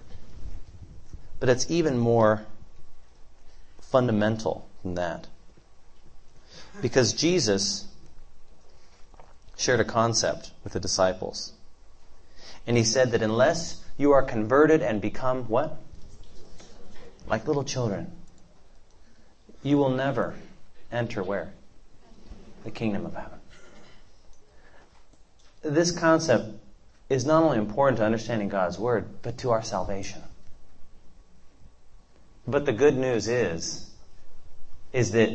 but 1.40 1.48
it's 1.48 1.70
even 1.70 1.98
more 1.98 2.44
fundamental 3.82 4.68
than 4.84 4.96
that. 4.96 5.28
Because 6.82 7.14
Jesus 7.14 7.88
shared 9.58 9.80
a 9.80 9.86
concept 9.86 10.52
with 10.64 10.74
the 10.74 10.80
disciples. 10.80 11.54
And 12.68 12.78
he 12.78 12.84
said 12.84 13.12
that 13.12 13.22
unless 13.22 13.84
you 13.98 14.12
are 14.12 14.24
converted 14.24 14.82
and 14.82 15.02
become 15.02 15.44
what? 15.44 15.78
Like 17.28 17.48
little 17.48 17.64
children, 17.64 18.12
you 19.64 19.78
will 19.78 19.90
never 19.90 20.36
enter 20.92 21.24
where? 21.24 21.54
The 22.64 22.72
kingdom 22.72 23.06
of 23.06 23.14
heaven. 23.14 23.40
This 25.62 25.92
concept 25.92 26.50
is 27.10 27.26
not 27.26 27.44
only 27.44 27.58
important 27.58 27.98
to 27.98 28.06
understanding 28.06 28.50
God's 28.50 28.78
word, 28.78 29.08
but 29.22 29.40
to 29.40 29.52
our 29.52 29.64
salvation. 29.64 30.22
But 32.48 32.66
the 32.66 32.74
good 32.74 32.96
news 32.96 33.28
is, 33.28 33.90
is 34.94 35.12
that 35.12 35.30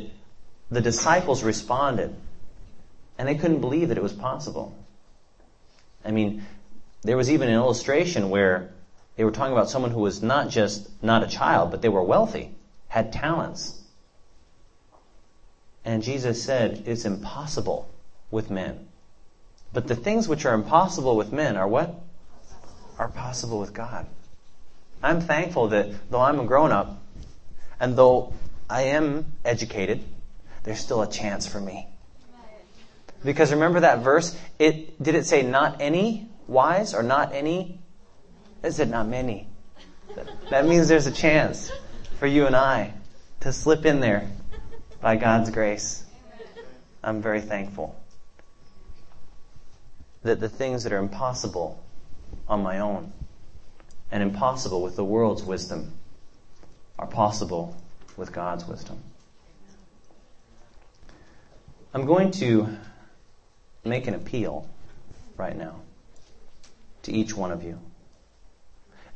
the 0.71 0.81
disciples 0.81 1.43
responded 1.43 2.15
and 3.21 3.29
they 3.29 3.35
couldn't 3.35 3.61
believe 3.61 3.91
that 3.91 3.99
it 3.99 4.03
was 4.03 4.15
possible. 4.15 4.75
I 6.03 6.11
mean, 6.11 6.43
there 7.03 7.19
was 7.19 7.31
even 7.31 7.49
an 7.49 7.55
illustration 7.55 8.31
where 8.31 8.71
they 9.17 9.25
were 9.25 9.31
talking 9.31 9.53
about 9.53 9.69
someone 9.69 9.91
who 9.91 10.01
was 10.01 10.23
not 10.23 10.49
just 10.49 10.89
not 11.03 11.23
a 11.23 11.27
child, 11.27 11.71
but 11.71 11.83
they 11.83 11.91
were 11.91 12.03
wealthy, 12.03 12.55
had 12.89 13.13
talents. 13.13 13.79
And 15.85 16.03
Jesus 16.03 16.43
said, 16.43 16.85
it's 16.87 17.05
impossible 17.05 17.91
with 18.31 18.51
men. 18.51 18.89
But 19.71 19.87
the 19.87 19.97
things 19.97 20.27
which 20.27 20.47
are 20.47 20.55
impossible 20.55 21.15
with 21.15 21.31
men 21.31 21.59
are 21.59 21.69
what? 21.69 21.95
Are 22.99 23.09
possible 23.09 23.61
with 23.61 23.75
God. 23.75 24.07
I'm 25.03 25.21
thankful 25.21 25.69
that 25.69 26.11
though 26.11 26.23
I'm 26.23 26.41
a 26.41 26.45
grown 26.47 26.73
up, 26.73 27.03
and 27.79 27.97
though 27.97 28.33
I 28.71 28.85
am 28.97 29.27
educated, 29.45 30.03
there's 30.63 30.81
still 30.81 31.03
a 31.03 31.11
chance 31.11 31.47
for 31.47 31.61
me. 31.61 31.87
Because 33.25 33.53
remember 33.53 33.81
that 33.81 34.01
verse? 34.01 34.39
It 34.59 35.03
did 35.03 35.15
it 35.15 35.27
say 35.27 35.43
not 35.43 35.81
any 35.81 36.29
wise 36.47 36.95
or 36.95 37.03
not 37.03 37.35
any? 37.35 37.81
Is 38.63 38.81
it 38.81 38.89
not 38.89 39.09
many. 39.09 39.47
That 40.51 40.67
means 40.67 40.89
there's 40.89 41.07
a 41.07 41.13
chance 41.13 41.71
for 42.19 42.27
you 42.27 42.47
and 42.47 42.57
I 42.57 42.93
to 43.41 43.53
slip 43.53 43.87
in 43.87 44.01
there 44.01 44.29
by 45.01 45.17
God's 45.17 45.51
grace. 45.51 46.05
I'm 47.03 47.23
very 47.23 47.41
thankful 47.41 47.97
that 50.23 50.41
the 50.41 50.49
things 50.49 50.85
that 50.85 50.93
are 50.93 50.99
impossible 50.99 51.83
on 52.49 52.63
my 52.63 52.81
own 52.81 53.13
and 54.11 54.23
impossible 54.23 54.83
with 54.83 54.97
the 54.97 55.05
world's 55.05 55.43
wisdom 55.43 55.93
are 56.99 57.07
possible 57.07 57.75
with 58.17 58.33
God's 58.33 58.67
wisdom. 58.67 59.03
I'm 61.95 62.05
going 62.05 62.31
to 62.33 62.77
make 63.85 64.07
an 64.07 64.15
appeal 64.15 64.69
right 65.37 65.57
now 65.57 65.77
to 67.03 67.13
each 67.13 67.35
one 67.35 67.51
of 67.51 67.63
you. 67.63 67.79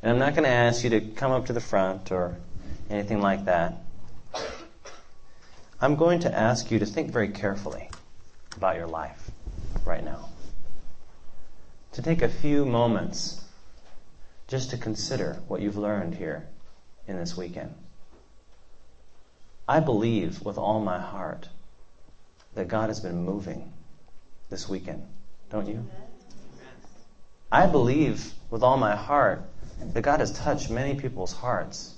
And 0.01 0.11
I'm 0.11 0.19
not 0.19 0.33
going 0.33 0.43
to 0.43 0.49
ask 0.49 0.83
you 0.83 0.89
to 0.91 1.01
come 1.01 1.31
up 1.31 1.47
to 1.47 1.53
the 1.53 1.61
front 1.61 2.11
or 2.11 2.37
anything 2.89 3.21
like 3.21 3.45
that. 3.45 3.81
I'm 5.81 5.95
going 5.95 6.21
to 6.21 6.33
ask 6.33 6.71
you 6.71 6.79
to 6.79 6.85
think 6.85 7.11
very 7.11 7.29
carefully 7.29 7.89
about 8.55 8.75
your 8.75 8.87
life 8.87 9.31
right 9.85 10.03
now. 10.03 10.29
To 11.93 12.01
take 12.01 12.21
a 12.21 12.29
few 12.29 12.65
moments 12.65 13.41
just 14.47 14.71
to 14.71 14.77
consider 14.77 15.41
what 15.47 15.61
you've 15.61 15.77
learned 15.77 16.15
here 16.15 16.47
in 17.07 17.17
this 17.17 17.35
weekend. 17.35 17.73
I 19.67 19.79
believe 19.79 20.41
with 20.41 20.57
all 20.57 20.79
my 20.79 20.99
heart 20.99 21.49
that 22.53 22.67
God 22.67 22.89
has 22.89 22.99
been 22.99 23.23
moving 23.23 23.73
this 24.49 24.69
weekend, 24.69 25.03
don't 25.49 25.67
you? 25.67 25.85
I 27.51 27.67
believe 27.67 28.33
with 28.49 28.63
all 28.63 28.77
my 28.77 28.95
heart 28.95 29.43
that 29.93 30.01
God 30.01 30.19
has 30.19 30.31
touched 30.37 30.69
many 30.69 30.95
people's 30.95 31.33
hearts 31.33 31.93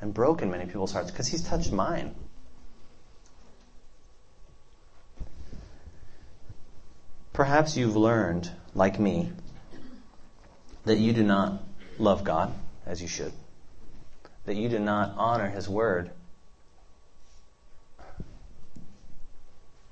and 0.00 0.12
broken 0.12 0.50
many 0.50 0.66
people's 0.66 0.92
hearts 0.92 1.10
because 1.10 1.28
He's 1.28 1.42
touched 1.42 1.72
mine. 1.72 2.14
Perhaps 7.32 7.76
you've 7.76 7.96
learned, 7.96 8.50
like 8.74 8.98
me, 8.98 9.32
that 10.84 10.98
you 10.98 11.12
do 11.12 11.22
not 11.22 11.62
love 11.98 12.24
God 12.24 12.52
as 12.84 13.00
you 13.00 13.08
should, 13.08 13.32
that 14.44 14.56
you 14.56 14.68
do 14.68 14.78
not 14.78 15.14
honor 15.16 15.48
His 15.48 15.68
Word 15.68 16.10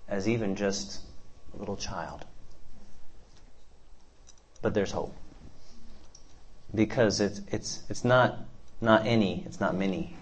as 0.08 0.28
even 0.28 0.56
just 0.56 1.00
a 1.54 1.58
little 1.58 1.76
child. 1.76 2.24
But 4.62 4.74
there's 4.74 4.90
hope. 4.90 5.14
Because 6.74 7.20
it's, 7.20 7.40
it's, 7.48 7.82
it's 7.88 8.04
not, 8.04 8.38
not 8.80 9.06
any, 9.06 9.42
it's 9.46 9.60
not 9.60 9.74
many. 9.74 10.16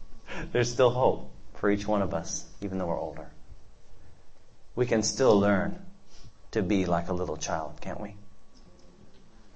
there's 0.52 0.72
still 0.72 0.90
hope 0.90 1.30
for 1.54 1.70
each 1.70 1.86
one 1.86 2.02
of 2.02 2.14
us, 2.14 2.44
even 2.60 2.78
though 2.78 2.86
we're 2.86 2.98
older. 2.98 3.30
We 4.74 4.86
can 4.86 5.02
still 5.02 5.38
learn 5.38 5.78
to 6.52 6.62
be 6.62 6.86
like 6.86 7.08
a 7.08 7.12
little 7.12 7.36
child, 7.36 7.80
can't 7.80 8.00
we? 8.00 8.14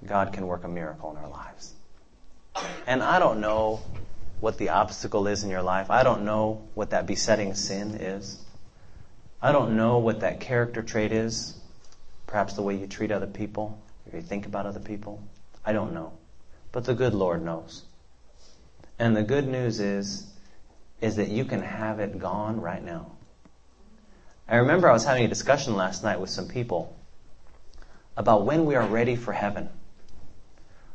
God 0.07 0.33
can 0.33 0.47
work 0.47 0.65
a 0.65 0.69
miracle 0.69 1.11
in 1.11 1.17
our 1.17 1.29
lives. 1.29 1.73
And 2.87 3.03
I 3.03 3.19
don't 3.19 3.41
know 3.41 3.81
what 4.41 4.59
the 4.59 4.71
obstacle 4.71 5.27
is 5.27 5.45
in 5.45 5.51
your 5.51 5.63
life. 5.63 5.91
I 5.91 6.03
don't 6.03 6.25
know 6.25 6.63
what 6.75 6.91
that 6.91 7.07
besetting 7.07 7.55
sin 7.55 7.95
is. 7.95 8.39
I 9.41 9.53
don't 9.53 9.77
know 9.77 9.99
what 9.99 10.21
that 10.21 10.41
character 10.41 10.83
trait 10.83 11.13
is. 11.13 11.55
Perhaps 12.27 12.55
the 12.55 12.63
way 12.63 12.77
you 12.77 12.87
treat 12.87 13.13
other 13.13 13.27
people, 13.27 13.79
or 14.11 14.17
you 14.17 14.23
think 14.23 14.47
about 14.47 14.67
other 14.67 14.81
people. 14.81 15.23
I 15.65 15.73
don't 15.73 15.93
know. 15.93 16.13
But 16.73 16.85
the 16.85 16.95
good 16.95 17.15
Lord 17.15 17.45
knows. 17.45 17.83
And 18.99 19.17
the 19.17 19.23
good 19.23 19.47
news 19.47 19.79
is, 19.81 20.27
is 21.01 21.17
that 21.17 21.29
you 21.29 21.45
can 21.45 21.63
have 21.63 22.01
it 22.01 22.19
gone 22.19 22.61
right 22.61 22.83
now. 22.83 23.13
I 24.49 24.57
remember 24.57 24.89
I 24.89 24.93
was 24.93 25.05
having 25.05 25.25
a 25.25 25.29
discussion 25.29 25.77
last 25.77 26.03
night 26.03 26.21
with 26.21 26.31
some 26.31 26.49
people 26.49 26.97
about 28.17 28.47
when 28.47 28.65
we 28.65 28.75
are 28.75 28.87
ready 28.87 29.17
for 29.17 29.33
heaven. 29.33 29.69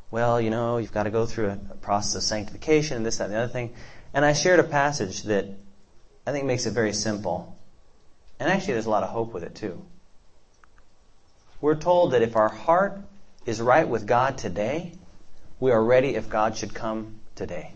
Well, 0.10 0.42
you 0.42 0.50
know, 0.50 0.78
you've 0.78 0.92
got 0.94 1.04
to 1.04 1.10
go 1.10 1.26
through 1.26 1.50
a 1.50 1.76
process 1.76 2.16
of 2.16 2.24
sanctification 2.24 2.98
and 2.98 3.06
this, 3.06 3.18
that, 3.18 3.26
and 3.26 3.34
the 3.34 3.38
other 3.38 3.52
thing. 3.52 3.74
And 4.14 4.26
I 4.26 4.34
shared 4.34 4.60
a 4.60 4.64
passage 4.64 5.24
that 5.24 5.46
I 6.26 6.32
think 6.32 6.46
makes 6.46 6.66
it 6.66 6.72
very 6.72 6.94
simple. 6.94 7.58
And 8.42 8.50
actually, 8.50 8.74
there's 8.74 8.88
a 8.88 8.90
lot 8.90 9.04
of 9.04 9.10
hope 9.10 9.34
with 9.34 9.44
it 9.44 9.54
too. 9.54 9.80
We're 11.62 11.76
told 11.76 12.14
that 12.14 12.24
if 12.24 12.36
our 12.36 12.50
heart 12.50 13.00
is 13.46 13.62
right 13.62 13.88
with 13.88 14.08
God 14.08 14.40
today, 14.40 14.94
we 15.60 15.70
are 15.70 15.84
ready 15.84 16.16
if 16.16 16.28
God 16.28 16.58
should 16.58 16.74
come 16.74 17.20
today. 17.36 17.72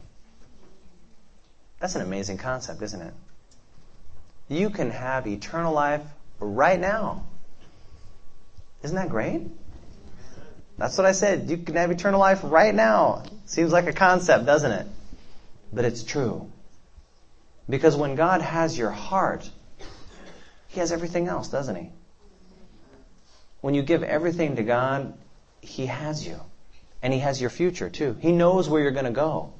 That's 1.80 1.94
an 1.94 2.02
amazing 2.02 2.40
concept, 2.40 2.82
isn't 2.82 3.00
it? 3.00 3.14
You 4.50 4.72
can 4.72 4.90
have 4.90 5.28
eternal 5.28 5.72
life 5.72 6.02
right 6.40 6.80
now. 6.80 7.28
Isn't 8.82 8.96
that 8.96 9.10
great? 9.10 9.44
That's 10.80 10.98
what 10.98 11.06
I 11.06 11.12
said. 11.12 11.48
You 11.48 11.58
can 11.58 11.76
have 11.76 11.92
eternal 11.92 12.20
life 12.20 12.40
right 12.44 12.74
now. 12.74 13.22
Seems 13.46 13.72
like 13.72 13.86
a 13.86 13.94
concept, 13.94 14.48
doesn't 14.48 14.72
it? 14.72 14.88
But 15.72 15.86
it's 15.86 16.02
true. 16.02 16.52
Because 17.70 17.96
when 17.96 18.16
God 18.16 18.42
has 18.42 18.76
your 18.76 18.90
heart, 18.90 19.48
he 20.76 20.82
has 20.82 20.92
everything 20.92 21.30
else, 21.30 21.48
doesn't 21.48 21.76
he? 21.76 21.90
When 23.62 23.74
you 23.74 23.82
give 23.82 24.04
everything 24.04 24.58
to 24.58 24.64
God, 24.64 25.14
He 25.62 25.86
has 25.86 26.28
you. 26.28 26.40
And 27.02 27.14
He 27.14 27.20
has 27.20 27.40
your 27.40 27.50
future 27.50 27.90
too. 27.90 28.18
He 28.20 28.34
knows 28.34 28.70
where 28.70 28.82
you're 28.82 28.92
going 28.92 29.06
to 29.06 29.12
go. 29.12 29.54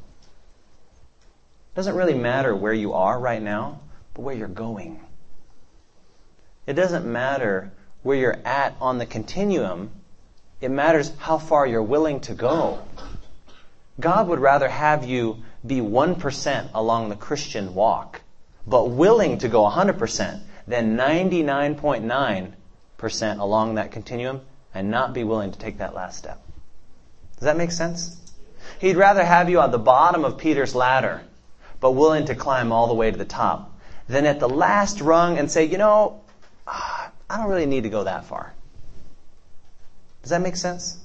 It 1.72 1.76
doesn't 1.76 1.96
really 1.96 2.14
matter 2.14 2.54
where 2.54 2.74
you 2.74 2.94
are 2.94 3.18
right 3.18 3.42
now, 3.42 3.80
but 4.14 4.24
where 4.24 4.36
you're 4.36 4.48
going. 4.50 5.00
It 6.68 6.74
doesn't 6.74 7.06
matter 7.06 7.72
where 8.04 8.18
you're 8.18 8.42
at 8.44 8.76
on 8.82 8.98
the 8.98 9.06
continuum. 9.06 9.92
It 10.60 10.70
matters 10.70 11.12
how 11.18 11.38
far 11.38 11.66
you're 11.66 11.82
willing 11.82 12.20
to 12.22 12.34
go. 12.34 12.86
God 14.02 14.28
would 14.28 14.40
rather 14.40 14.68
have 14.68 15.06
you 15.06 15.44
be 15.66 15.80
1% 15.80 16.70
along 16.74 17.08
the 17.08 17.16
Christian 17.16 17.74
walk, 17.74 18.22
but 18.68 18.90
willing 18.90 19.38
to 19.38 19.48
go 19.48 19.64
100% 19.64 20.42
than 20.68 20.98
99.9% 20.98 23.40
along 23.40 23.76
that 23.76 23.92
continuum 23.92 24.42
and 24.74 24.90
not 24.90 25.14
be 25.14 25.24
willing 25.24 25.52
to 25.52 25.60
take 25.60 25.78
that 25.78 25.94
last 25.94 26.18
step. 26.18 26.42
Does 27.36 27.46
that 27.46 27.58
make 27.58 27.72
sense? 27.72 28.18
He'd 28.80 28.98
rather 28.98 29.24
have 29.24 29.50
you 29.50 29.60
at 29.60 29.72
the 29.72 29.78
bottom 29.78 30.26
of 30.26 30.38
Peter's 30.38 30.74
ladder, 30.74 31.22
but 31.80 31.92
willing 31.92 32.26
to 32.26 32.36
climb 32.36 32.72
all 32.72 32.88
the 32.88 32.94
way 32.94 33.12
to 33.12 33.18
the 33.18 33.26
top, 33.26 33.78
than 34.08 34.26
at 34.26 34.40
the 34.40 34.50
last 34.50 35.02
rung 35.02 35.38
and 35.38 35.52
say, 35.52 35.66
you 35.66 35.78
know, 35.78 36.22
ah, 36.68 37.12
I 37.30 37.38
don't 37.38 37.50
really 37.50 37.68
need 37.68 37.84
to 37.84 37.90
go 37.90 38.04
that 38.04 38.26
far. 38.26 38.54
Does 40.22 40.32
that 40.32 40.42
make 40.42 40.56
sense? 40.56 40.98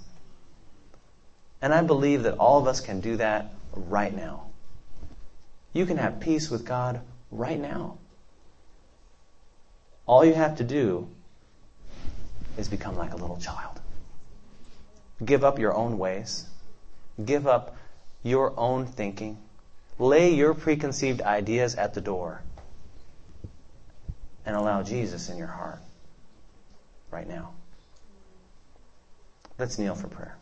And 1.60 1.74
I 1.74 1.82
believe 1.82 2.22
that 2.22 2.38
all 2.38 2.58
of 2.58 2.66
us 2.66 2.80
can 2.80 3.00
do 3.00 3.18
that 3.18 3.52
right 3.74 4.14
now. 4.14 4.46
You 5.74 5.84
can 5.84 5.98
have 5.98 6.20
peace 6.20 6.50
with 6.50 6.64
God 6.64 7.02
right 7.30 7.60
now 7.60 7.98
All 10.10 10.24
you 10.24 10.34
have 10.34 10.56
to 10.56 10.64
do 10.64 11.06
is 12.58 12.68
become 12.68 12.96
like 12.96 13.12
a 13.12 13.16
little 13.16 13.36
child. 13.36 13.80
Give 15.24 15.44
up 15.44 15.60
your 15.60 15.72
own 15.72 15.98
ways. 15.98 16.46
Give 17.24 17.46
up 17.46 17.76
your 18.24 18.52
own 18.58 18.86
thinking. 18.86 19.38
Lay 20.00 20.34
your 20.34 20.52
preconceived 20.52 21.22
ideas 21.22 21.76
at 21.76 21.94
the 21.94 22.00
door 22.00 22.42
and 24.44 24.56
allow 24.56 24.82
Jesus 24.82 25.28
in 25.28 25.38
your 25.38 25.46
heart 25.46 25.78
right 27.12 27.28
now. 27.28 27.52
Let's 29.58 29.78
kneel 29.78 29.94
for 29.94 30.08
prayer. 30.08 30.36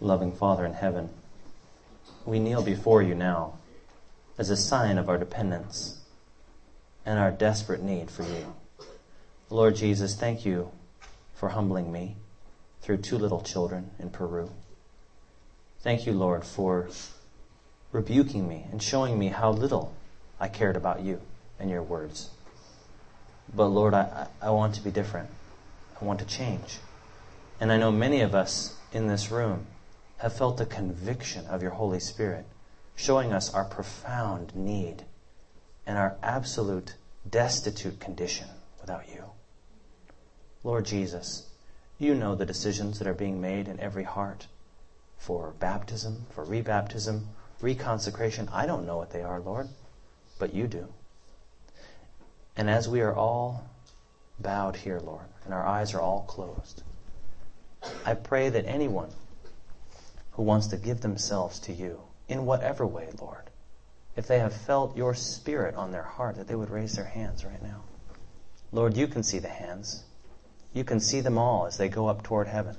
Loving 0.00 0.32
Father 0.32 0.66
in 0.66 0.74
heaven, 0.74 1.08
we 2.26 2.38
kneel 2.38 2.62
before 2.62 3.02
you 3.02 3.14
now 3.14 3.54
as 4.36 4.50
a 4.50 4.56
sign 4.56 4.98
of 4.98 5.08
our 5.08 5.16
dependence 5.16 5.98
and 7.06 7.18
our 7.18 7.30
desperate 7.30 7.82
need 7.82 8.10
for 8.10 8.22
you. 8.22 8.54
Lord 9.48 9.76
Jesus, 9.76 10.14
thank 10.14 10.44
you 10.44 10.70
for 11.34 11.48
humbling 11.50 11.90
me 11.90 12.16
through 12.82 12.98
two 12.98 13.16
little 13.16 13.40
children 13.40 13.90
in 13.98 14.10
Peru. 14.10 14.50
Thank 15.80 16.04
you, 16.04 16.12
Lord, 16.12 16.44
for 16.44 16.88
rebuking 17.92 18.46
me 18.46 18.66
and 18.70 18.82
showing 18.82 19.18
me 19.18 19.28
how 19.28 19.50
little 19.50 19.94
I 20.38 20.48
cared 20.48 20.76
about 20.76 21.00
you 21.00 21.20
and 21.58 21.70
your 21.70 21.82
words. 21.82 22.28
But 23.54 23.68
Lord, 23.68 23.94
I, 23.94 24.26
I 24.42 24.50
want 24.50 24.74
to 24.74 24.82
be 24.82 24.90
different. 24.90 25.30
I 26.00 26.04
want 26.04 26.18
to 26.18 26.26
change. 26.26 26.78
And 27.60 27.72
I 27.72 27.78
know 27.78 27.90
many 27.90 28.20
of 28.20 28.34
us 28.34 28.74
in 28.92 29.06
this 29.06 29.30
room 29.30 29.66
have 30.18 30.36
felt 30.36 30.56
the 30.56 30.66
conviction 30.66 31.46
of 31.46 31.62
your 31.62 31.72
Holy 31.72 32.00
Spirit 32.00 32.46
showing 32.94 33.32
us 33.32 33.52
our 33.52 33.64
profound 33.64 34.54
need 34.54 35.04
and 35.86 35.98
our 35.98 36.16
absolute 36.22 36.94
destitute 37.28 38.00
condition 38.00 38.48
without 38.80 39.08
you. 39.08 39.24
Lord 40.64 40.86
Jesus, 40.86 41.48
you 41.98 42.14
know 42.14 42.34
the 42.34 42.46
decisions 42.46 42.98
that 42.98 43.08
are 43.08 43.14
being 43.14 43.40
made 43.40 43.68
in 43.68 43.78
every 43.78 44.04
heart 44.04 44.46
for 45.18 45.54
baptism, 45.58 46.26
for 46.30 46.44
rebaptism, 46.44 47.24
reconsecration. 47.60 48.48
I 48.52 48.66
don't 48.66 48.86
know 48.86 48.96
what 48.96 49.10
they 49.10 49.22
are, 49.22 49.40
Lord, 49.40 49.68
but 50.38 50.54
you 50.54 50.66
do. 50.66 50.88
And 52.56 52.70
as 52.70 52.88
we 52.88 53.00
are 53.00 53.14
all 53.14 53.68
bowed 54.38 54.76
here, 54.76 54.98
Lord, 54.98 55.26
and 55.44 55.52
our 55.52 55.64
eyes 55.64 55.94
are 55.94 56.00
all 56.00 56.22
closed, 56.22 56.82
I 58.04 58.14
pray 58.14 58.48
that 58.48 58.66
anyone 58.66 59.10
who 60.36 60.42
wants 60.42 60.66
to 60.68 60.76
give 60.76 61.00
themselves 61.00 61.58
to 61.60 61.72
you, 61.72 61.98
in 62.28 62.44
whatever 62.44 62.86
way, 62.86 63.08
Lord, 63.18 63.50
if 64.16 64.26
they 64.26 64.38
have 64.38 64.52
felt 64.52 64.96
your 64.96 65.14
spirit 65.14 65.74
on 65.74 65.92
their 65.92 66.02
heart, 66.02 66.36
that 66.36 66.46
they 66.46 66.54
would 66.54 66.68
raise 66.68 66.94
their 66.94 67.06
hands 67.06 67.42
right 67.42 67.62
now. 67.62 67.82
Lord, 68.70 68.98
you 68.98 69.08
can 69.08 69.22
see 69.22 69.38
the 69.38 69.48
hands. 69.48 70.04
You 70.74 70.84
can 70.84 71.00
see 71.00 71.22
them 71.22 71.38
all 71.38 71.64
as 71.64 71.78
they 71.78 71.88
go 71.88 72.08
up 72.08 72.22
toward 72.22 72.48
heaven. 72.48 72.76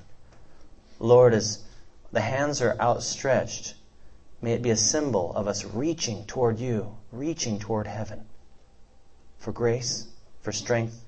Lord, 0.99 1.33
as 1.33 1.63
the 2.11 2.21
hands 2.21 2.61
are 2.61 2.77
outstretched, 2.79 3.73
may 4.39 4.53
it 4.53 4.61
be 4.61 4.69
a 4.69 4.77
symbol 4.77 5.33
of 5.33 5.47
us 5.47 5.65
reaching 5.65 6.25
toward 6.25 6.59
you, 6.59 6.95
reaching 7.11 7.57
toward 7.57 7.87
heaven 7.87 8.27
for 9.39 9.51
grace, 9.51 10.07
for 10.41 10.51
strength, 10.51 11.03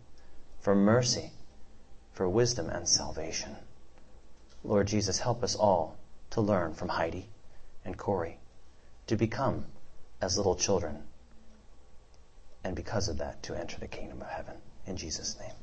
for 0.62 0.74
mercy, 0.74 1.32
for 2.14 2.28
wisdom 2.28 2.70
and 2.70 2.88
salvation. 2.88 3.56
Lord 4.64 4.88
Jesus, 4.88 5.20
help 5.20 5.44
us 5.44 5.56
all 5.56 5.99
to 6.32 6.42
learn 6.42 6.74
from 6.74 6.90
Heidi 6.90 7.30
and 7.86 7.98
Corey 7.98 8.40
to 9.08 9.16
become 9.16 9.66
as 10.22 10.38
little 10.38 10.56
children, 10.56 11.04
and 12.64 12.76
because 12.76 13.08
of 13.08 13.18
that, 13.18 13.42
to 13.44 13.56
enter 13.56 13.80
the 13.80 13.88
kingdom 13.88 14.22
of 14.22 14.28
heaven. 14.28 14.56
In 14.86 14.98
Jesus' 14.98 15.38
name. 15.40 15.54